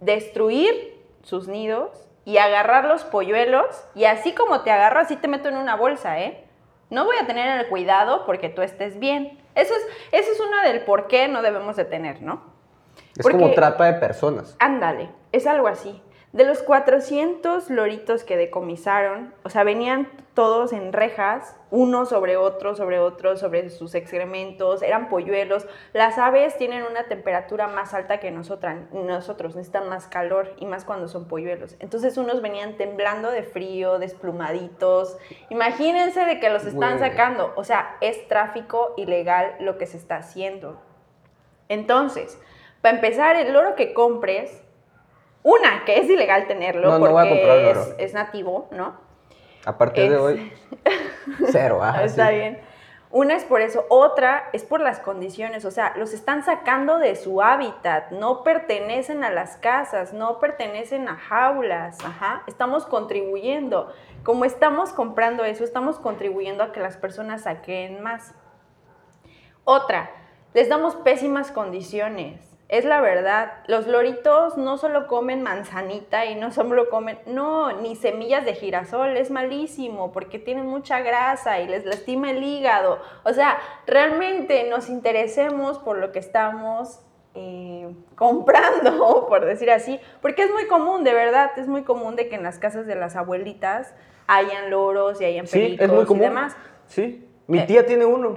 destruir 0.00 1.02
sus 1.22 1.48
nidos 1.48 1.90
y 2.24 2.38
agarrar 2.38 2.84
los 2.84 3.04
polluelos. 3.04 3.66
Y 3.94 4.04
así 4.04 4.32
como 4.34 4.60
te 4.60 4.70
agarro, 4.70 5.00
así 5.00 5.16
te 5.16 5.28
meto 5.28 5.48
en 5.48 5.56
una 5.56 5.74
bolsa, 5.76 6.20
¿eh? 6.20 6.44
No 6.90 7.04
voy 7.04 7.16
a 7.20 7.26
tener 7.26 7.58
el 7.60 7.66
cuidado 7.68 8.24
porque 8.26 8.48
tú 8.48 8.62
estés 8.62 8.98
bien. 9.00 9.38
Eso 9.54 9.74
es, 9.74 9.82
eso 10.12 10.32
es 10.32 10.40
uno 10.40 10.62
del 10.62 10.82
por 10.82 11.08
qué 11.08 11.28
no 11.28 11.42
debemos 11.42 11.76
de 11.76 11.84
tener, 11.84 12.22
¿no? 12.22 12.42
Es 13.16 13.22
Porque- 13.22 13.38
como 13.38 13.52
trata 13.54 13.84
de 13.84 13.94
personas. 13.94 14.54
Ándale, 14.58 15.08
es 15.32 15.46
algo 15.46 15.66
así. 15.68 16.00
De 16.36 16.44
los 16.44 16.62
400 16.62 17.70
loritos 17.70 18.22
que 18.22 18.36
decomisaron, 18.36 19.32
o 19.42 19.48
sea, 19.48 19.64
venían 19.64 20.06
todos 20.34 20.74
en 20.74 20.92
rejas, 20.92 21.56
uno 21.70 22.04
sobre 22.04 22.36
otro, 22.36 22.76
sobre 22.76 22.98
otro, 22.98 23.38
sobre 23.38 23.70
sus 23.70 23.94
excrementos, 23.94 24.82
eran 24.82 25.08
polluelos. 25.08 25.66
Las 25.94 26.18
aves 26.18 26.58
tienen 26.58 26.82
una 26.82 27.04
temperatura 27.04 27.68
más 27.68 27.94
alta 27.94 28.20
que 28.20 28.30
nosotras, 28.30 28.76
nosotros, 28.92 29.56
necesitan 29.56 29.88
más 29.88 30.08
calor 30.08 30.52
y 30.58 30.66
más 30.66 30.84
cuando 30.84 31.08
son 31.08 31.26
polluelos. 31.26 31.74
Entonces 31.78 32.18
unos 32.18 32.42
venían 32.42 32.76
temblando 32.76 33.30
de 33.30 33.42
frío, 33.42 33.98
desplumaditos. 33.98 35.16
Imagínense 35.48 36.26
de 36.26 36.38
que 36.38 36.50
los 36.50 36.66
están 36.66 36.98
sacando. 36.98 37.54
O 37.56 37.64
sea, 37.64 37.96
es 38.02 38.28
tráfico 38.28 38.92
ilegal 38.98 39.56
lo 39.60 39.78
que 39.78 39.86
se 39.86 39.96
está 39.96 40.16
haciendo. 40.16 40.78
Entonces, 41.70 42.38
para 42.82 42.96
empezar, 42.96 43.36
el 43.36 43.54
loro 43.54 43.74
que 43.74 43.94
compres, 43.94 44.65
Una, 45.48 45.84
que 45.84 46.00
es 46.00 46.10
ilegal 46.10 46.48
tenerlo 46.48 46.90
No, 46.90 46.98
no 46.98 47.12
voy 47.12 47.24
a 47.24 47.28
porque 47.28 47.46
comprarlo, 47.46 47.94
es, 47.98 48.14
nativo, 48.14 48.66
¿no? 48.72 48.96
A 49.64 49.78
partir 49.78 50.10
de 50.10 50.16
hoy, 50.16 50.52
cero. 51.52 51.78
Ajá, 51.80 52.02
Está 52.02 52.30
sí. 52.30 52.34
bien. 52.34 52.60
Una 53.12 53.36
es 53.36 53.44
por 53.44 53.60
eso, 53.60 53.86
otra 53.88 54.50
es 54.52 54.64
por 54.64 54.80
las 54.80 54.98
condiciones, 54.98 55.64
o 55.64 55.70
sea, 55.70 55.94
los 55.96 56.12
están 56.14 56.44
sacando 56.44 56.98
de 56.98 57.14
su 57.14 57.42
hábitat, 57.42 58.10
no 58.10 58.42
pertenecen 58.42 59.22
a 59.22 59.30
las 59.30 59.56
casas, 59.56 60.12
no 60.12 60.40
pertenecen 60.40 61.08
a 61.08 61.14
jaulas, 61.14 62.04
ajá, 62.04 62.42
estamos 62.48 62.84
contribuyendo. 62.84 63.92
Como 64.24 64.46
estamos 64.46 64.92
comprando 64.92 65.44
eso, 65.44 65.62
estamos 65.62 66.00
contribuyendo 66.00 66.64
a 66.64 66.72
que 66.72 66.80
las 66.80 66.96
personas 66.96 67.42
saquen 67.42 68.02
más. 68.02 68.34
Otra, 69.62 70.10
les 70.54 70.68
damos 70.68 70.96
pésimas 70.96 71.52
condiciones. 71.52 72.45
Es 72.68 72.84
la 72.84 73.00
verdad, 73.00 73.52
los 73.68 73.86
loritos 73.86 74.56
no 74.56 74.76
solo 74.76 75.06
comen 75.06 75.40
manzanita 75.42 76.26
y 76.26 76.34
no 76.34 76.50
solo 76.50 76.88
comen, 76.90 77.16
no, 77.26 77.70
ni 77.80 77.94
semillas 77.94 78.44
de 78.44 78.54
girasol, 78.54 79.16
es 79.16 79.30
malísimo 79.30 80.10
porque 80.10 80.40
tienen 80.40 80.66
mucha 80.66 80.98
grasa 81.00 81.60
y 81.60 81.68
les 81.68 81.84
lastima 81.84 82.30
el 82.32 82.42
hígado. 82.42 82.98
O 83.22 83.32
sea, 83.32 83.56
realmente 83.86 84.68
nos 84.68 84.88
interesemos 84.88 85.78
por 85.78 85.98
lo 85.98 86.10
que 86.10 86.18
estamos 86.18 86.98
eh, 87.34 87.94
comprando, 88.16 89.26
por 89.28 89.44
decir 89.44 89.70
así, 89.70 90.00
porque 90.20 90.42
es 90.42 90.50
muy 90.50 90.66
común, 90.66 91.04
de 91.04 91.14
verdad, 91.14 91.52
es 91.56 91.68
muy 91.68 91.82
común 91.84 92.16
de 92.16 92.28
que 92.28 92.34
en 92.34 92.42
las 92.42 92.58
casas 92.58 92.86
de 92.86 92.96
las 92.96 93.14
abuelitas 93.14 93.94
hayan 94.26 94.70
loros 94.70 95.20
y 95.20 95.24
hayan 95.24 95.46
Sí, 95.46 95.58
pericos 95.58 95.84
es 95.86 95.92
muy 95.92 96.02
y 96.02 96.06
común. 96.06 96.22
demás. 96.22 96.56
Sí, 96.86 97.25
mi 97.48 97.58
Eh, 97.60 97.66
tía 97.66 97.86
tiene 97.86 98.04
uno. 98.04 98.34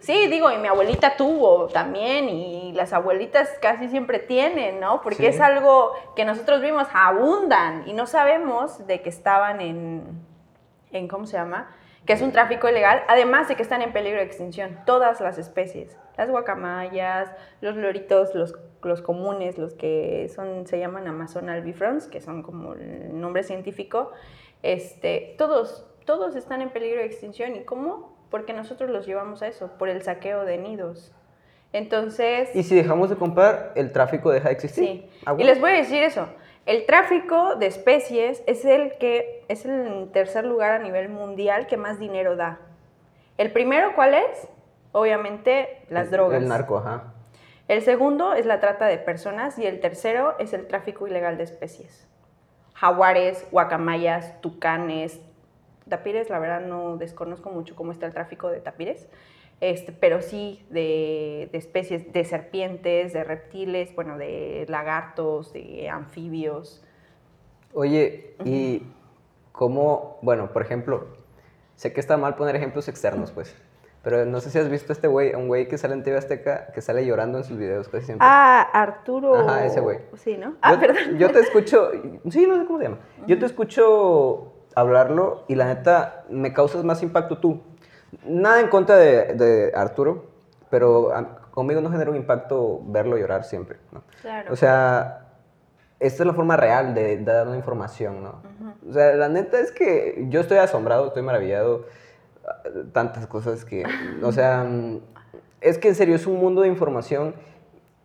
Sí, 0.00 0.28
digo, 0.28 0.50
y 0.50 0.56
mi 0.58 0.68
abuelita 0.68 1.16
tuvo 1.16 1.66
también, 1.68 2.28
y 2.28 2.72
las 2.72 2.92
abuelitas 2.92 3.50
casi 3.60 3.88
siempre 3.88 4.18
tienen, 4.18 4.80
¿no? 4.80 5.00
Porque 5.02 5.16
Sí. 5.24 5.26
es 5.26 5.40
algo 5.40 5.92
que 6.14 6.24
nosotros 6.24 6.60
vimos, 6.62 6.86
abundan, 6.92 7.86
y 7.86 7.92
no 7.92 8.06
sabemos 8.06 8.86
de 8.86 9.02
que 9.02 9.08
estaban 9.10 9.60
en, 9.60 10.04
en, 10.90 11.08
¿cómo 11.08 11.26
se 11.26 11.36
llama? 11.36 11.70
Que 12.06 12.12
es 12.14 12.22
un 12.22 12.32
tráfico 12.32 12.68
ilegal, 12.68 13.02
además 13.08 13.48
de 13.48 13.56
que 13.56 13.62
están 13.62 13.82
en 13.82 13.92
peligro 13.92 14.20
de 14.20 14.24
extinción, 14.26 14.78
todas 14.86 15.20
las 15.20 15.38
especies, 15.38 15.98
las 16.16 16.30
guacamayas, 16.30 17.30
los 17.60 17.76
loritos, 17.76 18.34
los, 18.34 18.54
los 18.82 19.02
comunes, 19.02 19.58
los 19.58 19.74
que 19.74 20.30
son, 20.34 20.66
se 20.66 20.78
llaman 20.78 21.08
Amazon 21.08 21.50
albifrons, 21.50 22.06
que 22.06 22.20
son 22.20 22.42
como 22.42 22.74
el 22.74 23.20
nombre 23.20 23.42
científico, 23.42 24.12
este, 24.62 25.34
todos, 25.36 25.84
todos 26.06 26.36
están 26.36 26.62
en 26.62 26.70
peligro 26.70 27.00
de 27.00 27.06
extinción, 27.06 27.56
¿y 27.56 27.64
cómo? 27.64 28.15
Porque 28.30 28.52
nosotros 28.52 28.90
los 28.90 29.06
llevamos 29.06 29.42
a 29.42 29.46
eso, 29.48 29.70
por 29.78 29.88
el 29.88 30.02
saqueo 30.02 30.44
de 30.44 30.58
nidos. 30.58 31.12
Entonces, 31.72 32.48
Y 32.54 32.62
si 32.62 32.74
dejamos 32.74 33.10
de 33.10 33.16
comprar, 33.16 33.72
el 33.74 33.92
tráfico 33.92 34.30
deja 34.30 34.48
de 34.48 34.54
existir. 34.54 34.84
sí. 34.84 35.10
Ah, 35.26 35.34
Y 35.38 35.44
les 35.44 35.60
voy 35.60 35.70
a 35.70 35.74
decir 35.74 36.02
eso. 36.02 36.28
El 36.64 36.86
tráfico 36.86 37.54
de 37.56 37.66
especies 37.66 38.42
es 38.46 38.64
el 38.64 38.96
que 38.98 39.44
es 39.48 39.64
el 39.66 40.10
tercer 40.12 40.44
lugar 40.44 40.72
a 40.72 40.78
nivel 40.78 41.08
mundial 41.08 41.66
que 41.66 41.76
más 41.76 41.98
dinero 42.00 42.34
da. 42.34 42.58
El 43.38 43.52
primero, 43.52 43.94
¿cuál 43.94 44.14
es? 44.14 44.48
Obviamente 44.92 45.82
las 45.90 46.06
El- 46.06 46.10
drogas. 46.12 46.42
El 46.42 46.48
narco, 46.48 46.78
ajá. 46.78 47.12
El 47.68 47.82
segundo 47.82 48.32
es 48.32 48.46
la 48.46 48.60
trata 48.60 48.86
de 48.86 48.96
personas 48.98 49.58
y 49.58 49.66
el 49.66 49.80
tercero 49.80 50.34
es 50.38 50.52
el 50.52 50.66
tráfico 50.66 51.06
ilegal 51.06 51.36
de 51.36 51.44
especies. 51.44 52.06
Jaguares, 52.74 53.46
guacamayas, 53.50 54.40
tucanes, 54.40 55.20
tapires, 55.88 56.30
la 56.30 56.38
verdad 56.38 56.60
no 56.60 56.96
desconozco 56.96 57.50
mucho 57.50 57.74
cómo 57.74 57.92
está 57.92 58.06
el 58.06 58.12
tráfico 58.12 58.48
de 58.48 58.60
tapires, 58.60 59.08
este, 59.60 59.92
pero 59.92 60.20
sí 60.20 60.64
de, 60.70 61.48
de 61.50 61.58
especies, 61.58 62.12
de 62.12 62.24
serpientes, 62.24 63.12
de 63.12 63.24
reptiles, 63.24 63.94
bueno, 63.94 64.18
de 64.18 64.66
lagartos, 64.68 65.52
de 65.52 65.88
anfibios. 65.88 66.84
Oye, 67.72 68.34
y 68.44 68.82
cómo, 69.52 70.18
bueno, 70.22 70.52
por 70.52 70.62
ejemplo, 70.62 71.06
sé 71.74 71.92
que 71.92 72.00
está 72.00 72.16
mal 72.16 72.34
poner 72.34 72.56
ejemplos 72.56 72.88
externos, 72.88 73.32
pues, 73.32 73.54
pero 74.02 74.24
no 74.24 74.40
sé 74.40 74.50
si 74.50 74.58
has 74.58 74.70
visto 74.70 74.92
a 74.92 74.94
este 74.94 75.08
güey, 75.08 75.34
un 75.34 75.48
güey 75.48 75.66
que 75.66 75.78
sale 75.78 75.94
en 75.94 76.04
TV 76.04 76.16
Azteca, 76.16 76.68
que 76.72 76.80
sale 76.80 77.04
llorando 77.04 77.38
en 77.38 77.44
sus 77.44 77.58
videos 77.58 77.88
casi 77.88 78.06
siempre. 78.06 78.24
Ah, 78.28 78.62
Arturo. 78.72 79.34
Ajá, 79.34 79.66
ese 79.66 79.80
güey. 79.80 79.98
Sí, 80.14 80.36
¿no? 80.36 80.54
Ah, 80.62 80.74
yo, 80.74 80.80
perdón. 80.80 81.18
yo 81.18 81.30
te 81.32 81.40
escucho, 81.40 81.90
sí, 82.30 82.46
no 82.46 82.56
sé 82.56 82.66
cómo 82.66 82.78
se 82.78 82.84
llama. 82.84 82.98
Yo 83.26 83.36
te 83.38 83.46
escucho 83.46 84.52
hablarlo 84.76 85.44
y 85.48 85.56
la 85.56 85.64
neta 85.66 86.24
me 86.30 86.52
causas 86.52 86.84
más 86.84 87.02
impacto 87.02 87.38
tú. 87.38 87.62
Nada 88.24 88.60
en 88.60 88.68
contra 88.68 88.96
de, 88.96 89.34
de 89.34 89.72
Arturo, 89.74 90.26
pero 90.70 91.12
a- 91.12 91.38
conmigo 91.50 91.80
no 91.80 91.90
genera 91.90 92.10
un 92.10 92.16
impacto 92.16 92.80
verlo 92.86 93.16
llorar 93.16 93.42
siempre. 93.44 93.78
¿no? 93.90 94.02
Claro. 94.20 94.52
O 94.52 94.56
sea, 94.56 95.26
esta 95.98 96.22
es 96.22 96.26
la 96.26 96.34
forma 96.34 96.56
real 96.56 96.94
de, 96.94 97.16
de 97.16 97.24
dar 97.24 97.46
una 97.48 97.56
información, 97.56 98.22
¿no? 98.22 98.42
O 98.88 98.92
sea, 98.92 99.14
la 99.14 99.28
neta 99.28 99.58
es 99.58 99.72
que 99.72 100.26
yo 100.28 100.40
estoy 100.40 100.58
asombrado, 100.58 101.06
estoy 101.08 101.22
maravillado, 101.22 101.86
tantas 102.92 103.26
cosas 103.26 103.64
que, 103.64 103.84
o 104.22 104.30
sea, 104.32 104.66
es 105.60 105.78
que 105.78 105.88
en 105.88 105.94
serio 105.94 106.14
es 106.16 106.26
un 106.26 106.38
mundo 106.38 106.60
de 106.62 106.68
información 106.68 107.34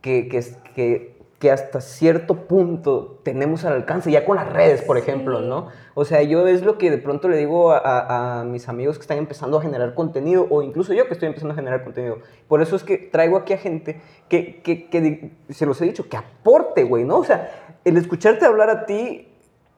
que, 0.01 0.27
que, 0.29 0.43
que, 0.73 1.10
que 1.41 1.51
hasta 1.51 1.81
cierto 1.81 2.35
punto 2.47 3.19
tenemos 3.23 3.65
al 3.65 3.73
alcance, 3.73 4.11
ya 4.11 4.23
con 4.23 4.35
las 4.37 4.47
redes, 4.53 4.83
por 4.83 4.97
ejemplo. 4.97 5.41
¿no? 5.41 5.67
O 5.95 6.05
sea, 6.05 6.21
yo 6.21 6.47
es 6.47 6.61
lo 6.63 6.77
que 6.77 6.91
de 6.91 6.99
pronto 6.99 7.27
le 7.27 7.35
digo 7.35 7.71
a, 7.71 7.79
a- 7.79 8.41
a 8.41 8.43
mis 8.45 8.69
amigos 8.69 8.97
que 8.97 9.01
están 9.01 9.17
empezando 9.17 9.57
a 9.57 9.61
generar 9.61 9.95
contenido, 9.95 10.45
o 10.51 10.61
incluso 10.61 10.93
yo 10.93 11.07
que 11.07 11.13
estoy 11.13 11.27
empezando 11.27 11.53
a 11.53 11.55
generar 11.57 11.83
contenido. 11.83 12.19
Por 12.47 12.61
eso 12.61 12.75
es 12.75 12.83
que 12.83 12.97
traigo 12.99 13.37
aquí 13.37 13.53
a 13.53 13.57
gente 13.57 13.99
que, 14.29 14.61
que, 14.61 15.31
se 15.49 15.65
los 15.65 15.81
he 15.81 15.85
dicho, 15.85 16.07
que 16.07 16.15
aporte, 16.15 16.83
güey, 16.83 17.03
¿no? 17.05 17.17
O 17.17 17.23
sea, 17.25 17.49
el 17.83 17.97
escucharte 17.97 18.45
hablar 18.45 18.69
a 18.69 18.85
ti 18.85 19.27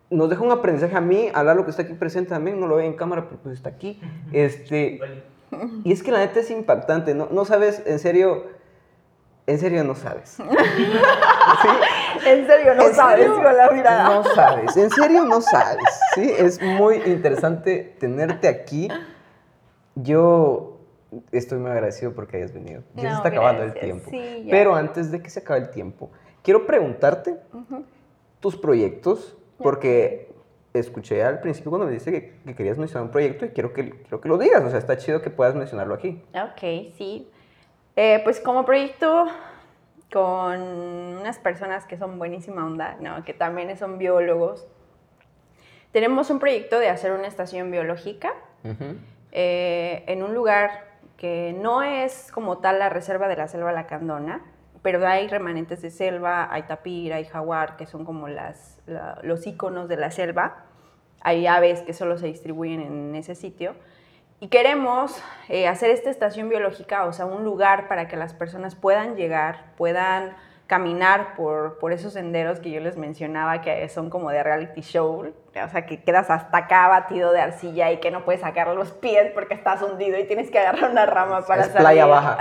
nos 0.09 0.29
deja 0.29 0.43
un 0.43 0.51
aprendizaje 0.51 0.95
a 0.97 1.01
mí, 1.01 1.29
a 1.33 1.43
Lalo 1.43 1.63
que 1.63 1.71
está 1.71 1.83
aquí 1.83 1.93
presente 1.93 2.31
también, 2.31 2.59
no 2.59 2.67
lo 2.67 2.75
ve 2.75 2.85
en 2.85 2.93
cámara, 2.93 3.23
pero 3.29 3.41
pues 3.41 3.55
está 3.55 3.69
aquí. 3.69 3.99
Este, 4.33 4.99
y 5.85 5.91
es 5.93 6.03
que 6.03 6.11
la 6.11 6.19
neta 6.19 6.41
es 6.41 6.51
impactante, 6.51 7.15
¿no? 7.15 7.29
No 7.31 7.45
sabes, 7.45 7.81
en 7.85 7.99
serio, 7.99 8.43
en 9.45 9.59
serio 9.59 9.83
no 9.83 9.95
sabes. 9.95 10.29
¿Sí? 10.37 10.43
En 12.25 12.47
serio, 12.47 12.75
no 12.75 12.83
¿En 12.87 12.93
sabes 12.93 13.25
serio? 13.25 13.43
con 13.43 13.57
la 13.57 13.71
mirada. 13.71 14.03
No 14.15 14.23
sabes, 14.23 14.77
en 14.77 14.89
serio 14.89 15.25
no 15.25 15.41
sabes. 15.41 15.83
Sí, 16.15 16.31
es 16.37 16.61
muy 16.61 16.97
interesante 17.05 17.95
tenerte 17.99 18.47
aquí. 18.47 18.87
Yo 19.95 20.79
estoy 21.31 21.59
muy 21.59 21.71
agradecido 21.71 22.13
porque 22.13 22.37
hayas 22.37 22.53
venido. 22.53 22.83
Ya 22.95 23.09
se 23.11 23.15
está 23.17 23.29
acabando 23.29 23.63
el 23.63 23.73
tiempo. 23.73 24.09
Sí. 24.09 24.47
Pero 24.49 24.75
antes 24.75 25.11
de 25.11 25.21
que 25.21 25.29
se 25.29 25.41
acabe 25.41 25.59
el 25.61 25.69
tiempo, 25.69 26.11
quiero 26.41 26.65
preguntarte 26.65 27.37
tus 28.39 28.55
proyectos, 28.55 29.37
porque 29.57 30.31
escuché 30.73 31.23
al 31.23 31.39
principio 31.39 31.69
cuando 31.69 31.85
me 31.85 31.91
dijiste 31.91 32.11
que, 32.11 32.39
que 32.45 32.55
querías 32.55 32.77
mencionar 32.77 33.05
un 33.05 33.11
proyecto 33.11 33.45
y 33.45 33.49
quiero 33.49 33.73
que, 33.73 33.89
quiero 33.91 34.21
que 34.21 34.29
lo 34.29 34.37
digas. 34.37 34.63
O 34.63 34.69
sea, 34.69 34.79
está 34.79 34.97
chido 34.97 35.21
que 35.21 35.29
puedas 35.29 35.55
mencionarlo 35.55 35.93
aquí. 35.93 36.23
Ok, 36.33 36.93
sí. 36.97 37.29
Eh, 37.95 38.21
pues 38.23 38.39
como 38.39 38.65
proyecto 38.65 39.27
con 40.11 40.61
unas 40.61 41.39
personas 41.39 41.85
que 41.85 41.97
son 41.97 42.17
buenísima 42.19 42.65
onda, 42.65 42.97
¿no? 42.99 43.23
que 43.23 43.33
también 43.33 43.75
son 43.77 43.97
biólogos, 43.97 44.67
tenemos 45.91 46.29
un 46.29 46.39
proyecto 46.39 46.79
de 46.79 46.89
hacer 46.89 47.11
una 47.11 47.27
estación 47.27 47.69
biológica 47.71 48.33
eh, 49.31 50.03
en 50.07 50.23
un 50.23 50.33
lugar 50.33 50.71
que 51.17 51.55
no 51.59 51.81
es 51.83 52.31
como 52.31 52.57
tal 52.59 52.79
la 52.79 52.89
reserva 52.89 53.27
de 53.27 53.35
la 53.35 53.47
selva 53.47 53.71
lacandona, 53.71 54.41
pero 54.81 55.05
hay 55.07 55.27
remanentes 55.27 55.81
de 55.81 55.91
selva, 55.91 56.51
hay 56.51 56.63
tapir, 56.63 57.13
hay 57.13 57.25
jaguar, 57.25 57.77
que 57.77 57.85
son 57.85 58.05
como 58.05 58.27
las, 58.27 58.79
la- 58.85 59.19
los 59.23 59.45
iconos 59.47 59.87
de 59.87 59.95
la 59.97 60.11
selva. 60.11 60.65
Hay 61.21 61.47
aves 61.47 61.81
que 61.83 61.93
solo 61.93 62.17
se 62.17 62.27
distribuyen 62.27 62.81
en 62.81 63.15
ese 63.15 63.33
sitio. 63.35 63.75
Y 64.43 64.49
queremos 64.49 65.23
eh, 65.47 65.69
hacer 65.69 65.89
esta 65.91 66.09
estación 66.09 66.49
biológica, 66.49 67.05
o 67.05 67.13
sea, 67.13 67.25
un 67.25 67.45
lugar 67.45 67.87
para 67.87 68.09
que 68.09 68.17
las 68.17 68.33
personas 68.33 68.75
puedan 68.75 69.15
llegar, 69.15 69.67
puedan 69.77 70.35
caminar 70.67 71.35
por, 71.37 71.79
por 71.79 71.93
esos 71.93 72.11
senderos 72.11 72.59
que 72.59 72.69
yo 72.69 72.81
les 72.81 72.97
mencionaba, 72.97 73.61
que 73.61 73.87
son 73.87 74.09
como 74.09 74.31
de 74.31 74.43
reality 74.43 74.81
show, 74.81 75.31
o 75.31 75.69
sea, 75.69 75.85
que 75.85 76.03
quedas 76.03 76.29
hasta 76.29 76.57
acá 76.57 76.89
batido 76.89 77.31
de 77.31 77.39
arcilla 77.39 77.93
y 77.93 78.01
que 78.01 78.11
no 78.11 78.25
puedes 78.25 78.41
sacar 78.41 78.67
los 78.67 78.91
pies 78.91 79.31
porque 79.33 79.53
estás 79.53 79.81
hundido 79.81 80.19
y 80.19 80.25
tienes 80.25 80.51
que 80.51 80.59
agarrar 80.59 80.91
una 80.91 81.05
rama 81.05 81.45
para 81.45 81.61
es 81.61 81.67
salir. 81.67 81.79
playa 81.79 82.05
baja. 82.05 82.37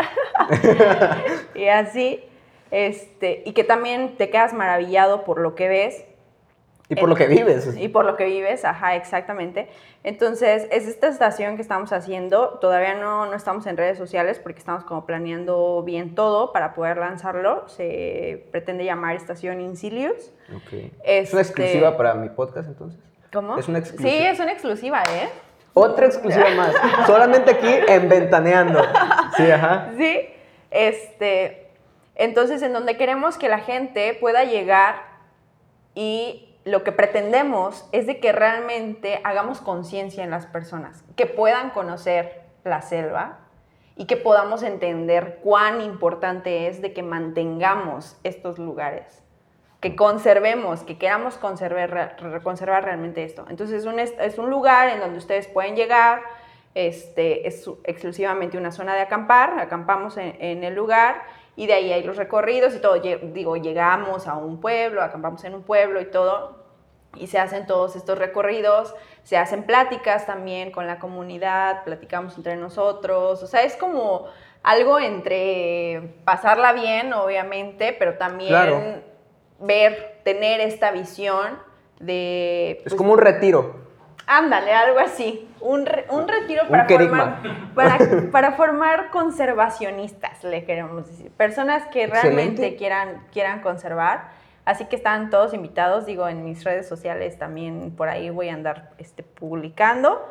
Y 1.55 1.68
así, 1.68 2.24
este, 2.72 3.44
y 3.46 3.53
que 3.53 3.62
también 3.62 4.16
te 4.16 4.28
quedas 4.28 4.53
maravillado 4.53 5.22
por 5.22 5.38
lo 5.38 5.55
que 5.55 5.68
ves 5.68 6.05
Y 6.93 6.97
por 6.97 7.09
lo 7.09 7.14
que 7.14 7.26
vives. 7.26 7.76
y 7.76 7.88
por 7.88 8.05
lo 8.05 8.16
que 8.16 8.24
vives, 8.26 8.64
ajá, 8.64 8.97
exactamente. 8.97 9.68
Entonces, 10.05 10.66
es 10.70 10.86
esta 10.88 11.09
estación 11.09 11.57
que 11.57 11.62
estamos 11.62 11.93
haciendo. 11.93 12.59
Todavía 12.61 12.95
no, 12.95 13.26
no 13.26 13.34
estamos 13.34 13.66
en 13.66 13.76
redes 13.76 13.99
sociales 13.99 14.38
porque 14.38 14.59
estamos 14.59 14.84
como 14.84 15.07
planeando 15.07 15.82
bien 15.84 16.14
todo 16.14 16.53
para 16.53 16.74
poder 16.74 16.97
lanzarlo. 16.99 17.68
Se 17.68 18.47
pretende 18.51 18.84
llamar 18.84 19.16
Estación 19.16 19.61
Incilius. 19.61 20.32
Ok. 20.55 20.90
¿Es 21.05 21.32
una 21.32 21.43
Este- 21.43 21.62
exclusiva 21.62 21.97
para 21.97 22.14
mi 22.14 22.28
podcast 22.28 22.68
entonces? 22.68 23.01
¿Cómo? 23.32 23.57
Es 23.59 23.68
una 23.68 23.78
exclusiva. 23.78 24.11
Sí, 24.11 24.16
es 24.18 24.40
una 24.40 24.53
exclusiva, 24.53 25.03
¿eh? 25.11 25.28
Otra 25.74 26.05
exclusiva 26.07 26.51
más. 26.55 26.74
Solamente 27.07 27.53
aquí 27.53 27.68
en 27.88 28.09
Ventaneando. 28.09 28.82
Sí, 29.38 29.51
ajá. 29.51 29.90
Sí, 29.97 30.28
este, 30.70 31.68
entonces 32.14 32.61
en 32.62 32.74
donde 32.74 32.97
queremos 32.99 33.38
que 33.38 33.49
la 33.49 33.59
gente 33.59 34.12
pueda 34.20 34.45
llegar 34.45 34.97
y 35.95 36.51
lo 36.64 36.84
que 36.84 36.92
pretendemos 36.92 37.88
es 37.92 38.06
de 38.06 38.20
que 38.20 38.32
realmente 38.32 39.20
hagamos 39.24 39.60
conciencia 39.60 40.22
en 40.22 40.30
las 40.30 40.46
personas, 40.46 41.04
que 41.16 41.26
puedan 41.26 41.70
conocer 41.70 42.42
la 42.64 42.82
selva 42.82 43.38
y 43.96 44.06
que 44.06 44.16
podamos 44.16 44.62
entender 44.62 45.40
cuán 45.42 45.80
importante 45.80 46.68
es 46.68 46.80
de 46.80 46.92
que 46.92 47.02
mantengamos 47.02 48.16
estos 48.22 48.58
lugares, 48.58 49.22
que 49.80 49.96
conservemos, 49.96 50.84
que 50.84 50.98
queramos 50.98 51.36
conservar, 51.36 52.16
conservar 52.42 52.84
realmente 52.84 53.24
esto. 53.24 53.44
Entonces 53.48 53.80
es 53.80 53.86
un, 53.86 53.98
es 53.98 54.38
un 54.38 54.48
lugar 54.48 54.88
en 54.88 55.00
donde 55.00 55.18
ustedes 55.18 55.48
pueden 55.48 55.74
llegar, 55.74 56.22
este, 56.74 57.46
es 57.46 57.68
exclusivamente 57.84 58.56
una 58.56 58.70
zona 58.70 58.94
de 58.94 59.02
acampar, 59.02 59.58
acampamos 59.58 60.16
en, 60.16 60.36
en 60.40 60.64
el 60.64 60.74
lugar 60.74 61.22
y 61.57 61.66
de 61.66 61.74
ahí 61.74 61.92
hay 61.92 62.03
los 62.03 62.16
recorridos 62.16 62.74
y 62.74 62.78
todo. 62.78 62.94
Digo, 62.94 63.57
llegamos 63.57 64.26
a 64.26 64.36
un 64.36 64.61
pueblo, 64.61 65.03
acampamos 65.03 65.44
en 65.44 65.55
un 65.55 65.62
pueblo 65.62 66.00
y 66.00 66.07
todo, 66.07 66.62
y 67.14 67.26
se 67.26 67.38
hacen 67.38 67.66
todos 67.66 67.94
estos 67.96 68.18
recorridos, 68.18 68.94
se 69.22 69.36
hacen 69.36 69.64
pláticas 69.64 70.26
también 70.26 70.70
con 70.70 70.86
la 70.86 70.98
comunidad, 70.98 71.84
platicamos 71.84 72.36
entre 72.36 72.57
nosotros, 72.57 73.42
o 73.42 73.46
sea, 73.46 73.62
es 73.62 73.76
como 73.76 74.26
algo 74.62 74.98
entre 74.98 76.14
pasarla 76.24 76.72
bien, 76.72 77.12
obviamente, 77.12 77.94
pero 77.98 78.14
también 78.16 79.05
ver, 79.61 80.20
tener 80.24 80.61
esta 80.61 80.90
visión 80.90 81.59
de... 82.00 82.72
es 82.72 82.82
pues, 82.82 82.94
como 82.94 83.12
un 83.12 83.18
retiro. 83.18 83.91
Ándale, 84.26 84.72
algo 84.72 84.98
así. 84.98 85.48
Un, 85.60 85.88
un 86.10 86.28
retiro 86.28 86.62
para, 86.68 86.88
formar, 86.88 87.42
para, 87.74 87.98
para, 88.32 88.52
formar 88.52 89.10
conservacionistas, 89.10 90.42
le 90.44 90.64
queremos 90.64 91.06
decir. 91.06 91.30
Personas 91.30 91.86
que 91.88 92.06
realmente 92.06 92.76
quieran, 92.76 93.24
quieran 93.32 93.60
conservar. 93.60 94.30
Así 94.64 94.84
que 94.84 94.96
están 94.96 95.30
todos 95.30 95.54
invitados, 95.54 96.06
digo, 96.06 96.28
en 96.28 96.44
mis 96.44 96.62
redes 96.62 96.86
sociales 96.86 97.36
también 97.36 97.94
por 97.96 98.08
ahí 98.08 98.30
voy 98.30 98.48
a 98.48 98.54
andar 98.54 98.90
este, 98.98 99.24
publicando 99.24 100.24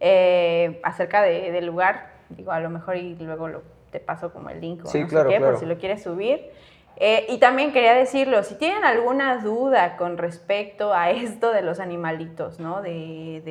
eh, 0.00 0.80
acerca 0.82 1.22
de, 1.22 1.52
del 1.52 1.66
lugar. 1.66 2.12
Digo, 2.30 2.52
a 2.52 2.60
lo 2.60 2.70
mejor 2.70 2.96
y 2.96 3.14
luego 3.16 3.48
lo, 3.48 3.62
te 3.90 4.00
paso 4.00 4.32
como 4.32 4.48
el 4.48 4.60
link 4.60 4.84
o 4.86 4.88
sí, 4.88 5.02
no 5.02 5.08
claro, 5.08 5.30
sé 5.30 5.36
qué, 5.36 5.44
por 5.44 5.58
si 5.58 5.66
lo 5.66 5.78
quieres 5.78 6.02
subir. 6.02 6.50
Eh, 6.96 7.26
y 7.28 7.38
también 7.38 7.72
quería 7.72 7.94
decirlo, 7.94 8.42
si 8.44 8.54
tienen 8.54 8.84
alguna 8.84 9.38
duda 9.38 9.96
con 9.96 10.16
respecto 10.16 10.94
a 10.94 11.10
esto 11.10 11.52
de 11.52 11.62
los 11.62 11.80
animalitos, 11.80 12.60
¿no? 12.60 12.82
De, 12.82 13.42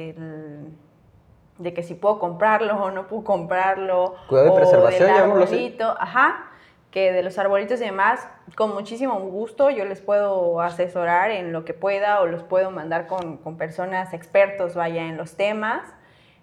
de 1.58 1.74
que 1.74 1.84
si 1.84 1.94
puedo 1.94 2.20
comprarlo 2.20 2.76
o 2.76 2.92
no 2.92 3.08
puedo 3.08 3.24
comprarlo. 3.24 4.16
Cuidado 4.28 4.50
de 4.50 4.56
preservación, 4.56 5.08
del 5.08 5.22
arbolito, 5.22 5.96
ajá, 6.00 6.48
que 6.92 7.12
de 7.12 7.24
los 7.24 7.38
arbolitos 7.38 7.82
y 7.82 7.86
demás, 7.86 8.28
con 8.56 8.74
muchísimo 8.74 9.20
gusto 9.20 9.70
yo 9.70 9.86
les 9.86 10.02
puedo 10.02 10.62
asesorar 10.62 11.32
en 11.32 11.52
lo 11.52 11.66
que 11.66 11.74
pueda 11.74 12.22
o 12.22 12.28
los 12.28 12.44
puedo 12.44 12.72
mandar 12.72 13.08
con, 13.08 13.38
con 13.38 13.58
personas 13.58 14.14
expertos, 14.14 14.76
vaya, 14.76 15.04
en 15.04 15.18
los 15.18 15.36
temas, 15.36 15.82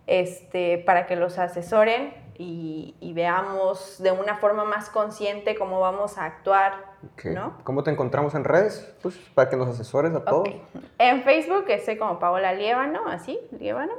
este, 0.07 0.78
para 0.78 1.07
que 1.07 1.16
los 1.16 1.38
asesoren 1.38 2.12
y, 2.43 3.12
veamos 3.12 4.03
de 4.03 4.12
una 4.12 4.36
forma 4.36 4.64
más 4.64 4.88
consciente 4.88 5.55
cómo 5.57 5.78
vamos 5.80 6.16
a 6.16 6.24
actuar. 6.24 6.72
¿no? 7.24 7.59
¿Cómo 7.64 7.82
te 7.82 7.91
encontramos 7.91 8.34
en 8.34 8.45
redes? 8.45 8.95
Pues 9.03 9.16
para 9.34 9.51
que 9.51 9.57
nos 9.57 9.68
asesores 9.68 10.14
a 10.14 10.24
todos. 10.24 10.49
En 10.99 11.22
Facebook 11.22 11.66
estoy 11.68 11.99
como 11.99 12.18
Paola 12.18 12.55
Liébano, 12.55 13.07
así, 13.09 13.38
Liébano, 13.59 13.93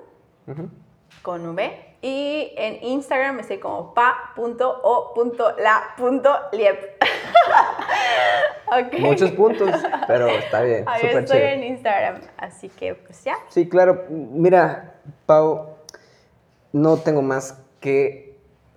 con 1.21 1.45
V. 1.49 1.95
Y 2.01 2.53
en 2.57 2.83
Instagram 2.83 3.39
estoy 3.39 3.59
como 3.59 3.93
pa.o.la.lieb. 3.93 4.49
okay. 8.87 9.01
Muchos 9.01 9.31
puntos, 9.33 9.69
pero 10.07 10.27
está 10.29 10.63
bien. 10.63 10.83
Ahí 10.87 11.05
estoy 11.05 11.41
en 11.41 11.63
Instagram, 11.63 12.21
así 12.37 12.69
que 12.69 12.95
pues 12.95 13.23
ya. 13.23 13.35
Sí, 13.49 13.69
claro. 13.69 14.05
Mira, 14.09 14.95
Pau, 15.27 15.75
no 16.73 16.97
tengo 16.97 17.21
más 17.21 17.61
que 17.79 18.30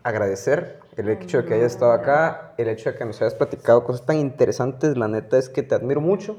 agradecer 0.05 0.79
el 0.97 1.09
hecho 1.09 1.39
de 1.39 1.45
que 1.47 1.55
hayas 1.55 1.73
estado 1.73 1.93
acá, 1.93 2.53
el 2.59 2.69
hecho 2.69 2.93
de 2.93 2.97
que 2.97 3.05
nos 3.05 3.21
hayas 3.21 3.35
platicado 3.35 3.83
cosas 3.85 4.07
tan 4.07 4.19
interesantes. 4.19 4.97
La 4.97 5.09
neta 5.09 5.39
es 5.39 5.49
que 5.49 5.63
te 5.63 5.75
admiro 5.75 6.01
mucho. 6.01 6.37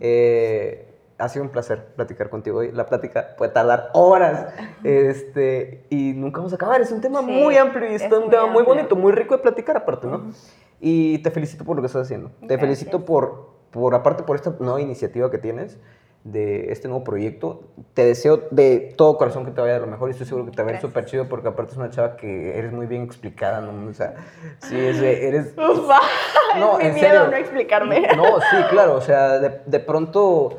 Eh, 0.00 0.88
ha 1.18 1.28
sido 1.28 1.44
un 1.44 1.50
placer 1.50 1.84
platicar 1.94 2.30
contigo 2.30 2.60
hoy. 2.60 2.72
La 2.72 2.86
plática 2.86 3.36
puede 3.36 3.52
tardar 3.52 3.90
horas 3.92 4.54
este, 4.82 5.84
y 5.90 6.14
nunca 6.14 6.38
vamos 6.38 6.52
a 6.52 6.56
acabar. 6.56 6.80
Es 6.80 6.90
un 6.90 7.00
tema 7.00 7.20
muy 7.20 7.56
amplio 7.56 7.90
y 7.90 7.94
es, 7.94 8.02
un 8.02 8.30
tema 8.30 8.46
muy 8.46 8.62
bonito, 8.62 8.96
muy 8.96 9.12
rico 9.12 9.36
de 9.36 9.42
platicar 9.42 9.76
aparte, 9.76 10.06
¿no? 10.06 10.32
Y 10.80 11.18
te 11.18 11.30
felicito 11.30 11.64
por 11.64 11.76
lo 11.76 11.82
que 11.82 11.86
estás 11.86 12.02
haciendo. 12.02 12.30
Te 12.46 12.56
felicito 12.56 13.04
por, 13.04 13.50
por, 13.70 13.94
aparte, 13.94 14.22
por 14.22 14.36
esta 14.36 14.54
nueva 14.58 14.80
iniciativa 14.80 15.30
que 15.30 15.38
tienes 15.38 15.78
de 16.24 16.70
este 16.72 16.88
nuevo 16.88 17.04
proyecto. 17.04 17.62
Te 17.94 18.04
deseo 18.04 18.48
de 18.50 18.94
todo 18.96 19.18
corazón 19.18 19.44
que 19.44 19.50
te 19.50 19.60
vaya 19.60 19.76
a 19.76 19.80
lo 19.80 19.86
mejor 19.86 20.08
y 20.08 20.12
estoy 20.12 20.26
seguro 20.26 20.46
que 20.46 20.52
te 20.52 20.62
va 20.62 20.70
a 20.70 20.74
ir 20.74 20.80
súper 20.80 21.04
chido 21.04 21.28
porque 21.28 21.48
aparte 21.48 21.72
es 21.72 21.78
una 21.78 21.90
chava 21.90 22.16
que 22.16 22.58
eres 22.58 22.72
muy 22.72 22.86
bien 22.86 23.02
explicada, 23.02 23.60
¿no? 23.60 23.88
O 23.88 23.92
sea, 23.92 24.14
sí, 24.60 24.76
eres... 24.76 25.56
no, 26.58 26.80
en 26.80 26.94
serio. 26.94 27.28
no 27.28 27.36
explicarme. 27.36 28.06
No, 28.16 28.40
sí, 28.40 28.56
claro, 28.70 28.94
o 28.94 29.00
sea, 29.00 29.38
de, 29.38 29.60
de, 29.66 29.80
pronto 29.80 30.58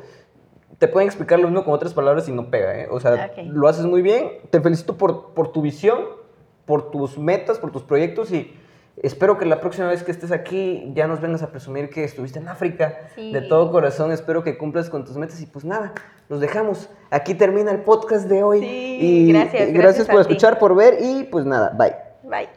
te 0.80 0.88
pueden 0.88 1.08
explicar 1.08 1.40
lo 1.40 1.48
mismo 1.48 1.64
con 1.64 1.74
otras 1.74 1.94
palabras 1.94 2.28
y 2.28 2.32
no 2.32 2.50
pega, 2.50 2.78
¿eh? 2.80 2.88
O 2.90 3.00
sea, 3.00 3.32
lo 3.46 3.68
haces 3.68 3.86
muy 3.86 4.02
bien. 4.02 4.40
Te 4.50 4.60
felicito 4.60 4.98
por, 4.98 5.34
por 5.34 5.52
tu 5.52 5.62
visión, 5.62 6.00
por 6.66 6.92
tus 6.92 7.18
metas, 7.18 7.60
por 7.60 7.72
tus 7.72 7.84
proyectos 7.84 8.32
y 8.32 8.54
Espero 9.02 9.38
que 9.38 9.46
la 9.46 9.60
próxima 9.60 9.88
vez 9.88 10.04
que 10.04 10.12
estés 10.12 10.32
aquí 10.32 10.92
ya 10.94 11.08
nos 11.08 11.20
vengas 11.20 11.42
a 11.42 11.52
presumir 11.52 11.90
que 11.90 12.04
estuviste 12.04 12.40
en 12.40 12.48
África. 12.48 13.00
De 13.16 13.42
todo 13.42 13.72
corazón, 13.72 14.12
espero 14.12 14.44
que 14.44 14.58
cumplas 14.58 14.90
con 14.90 15.04
tus 15.04 15.18
metas 15.18 15.42
y 15.42 15.48
pues 15.48 15.66
nada, 15.66 15.94
los 16.30 16.40
dejamos. 16.40 16.90
Aquí 17.10 17.34
termina 17.34 17.72
el 17.72 17.82
podcast 17.82 18.28
de 18.28 18.44
hoy. 18.44 18.64
y 18.64 19.32
gracias. 19.32 19.74
Gracias, 19.74 20.08
por 20.08 20.22
escuchar, 20.22 20.60
por 20.60 20.76
ver 20.76 20.98
y 21.02 21.24
pues 21.24 21.46
nada, 21.46 21.74
bye. 21.76 21.96
Bye. 22.24 22.50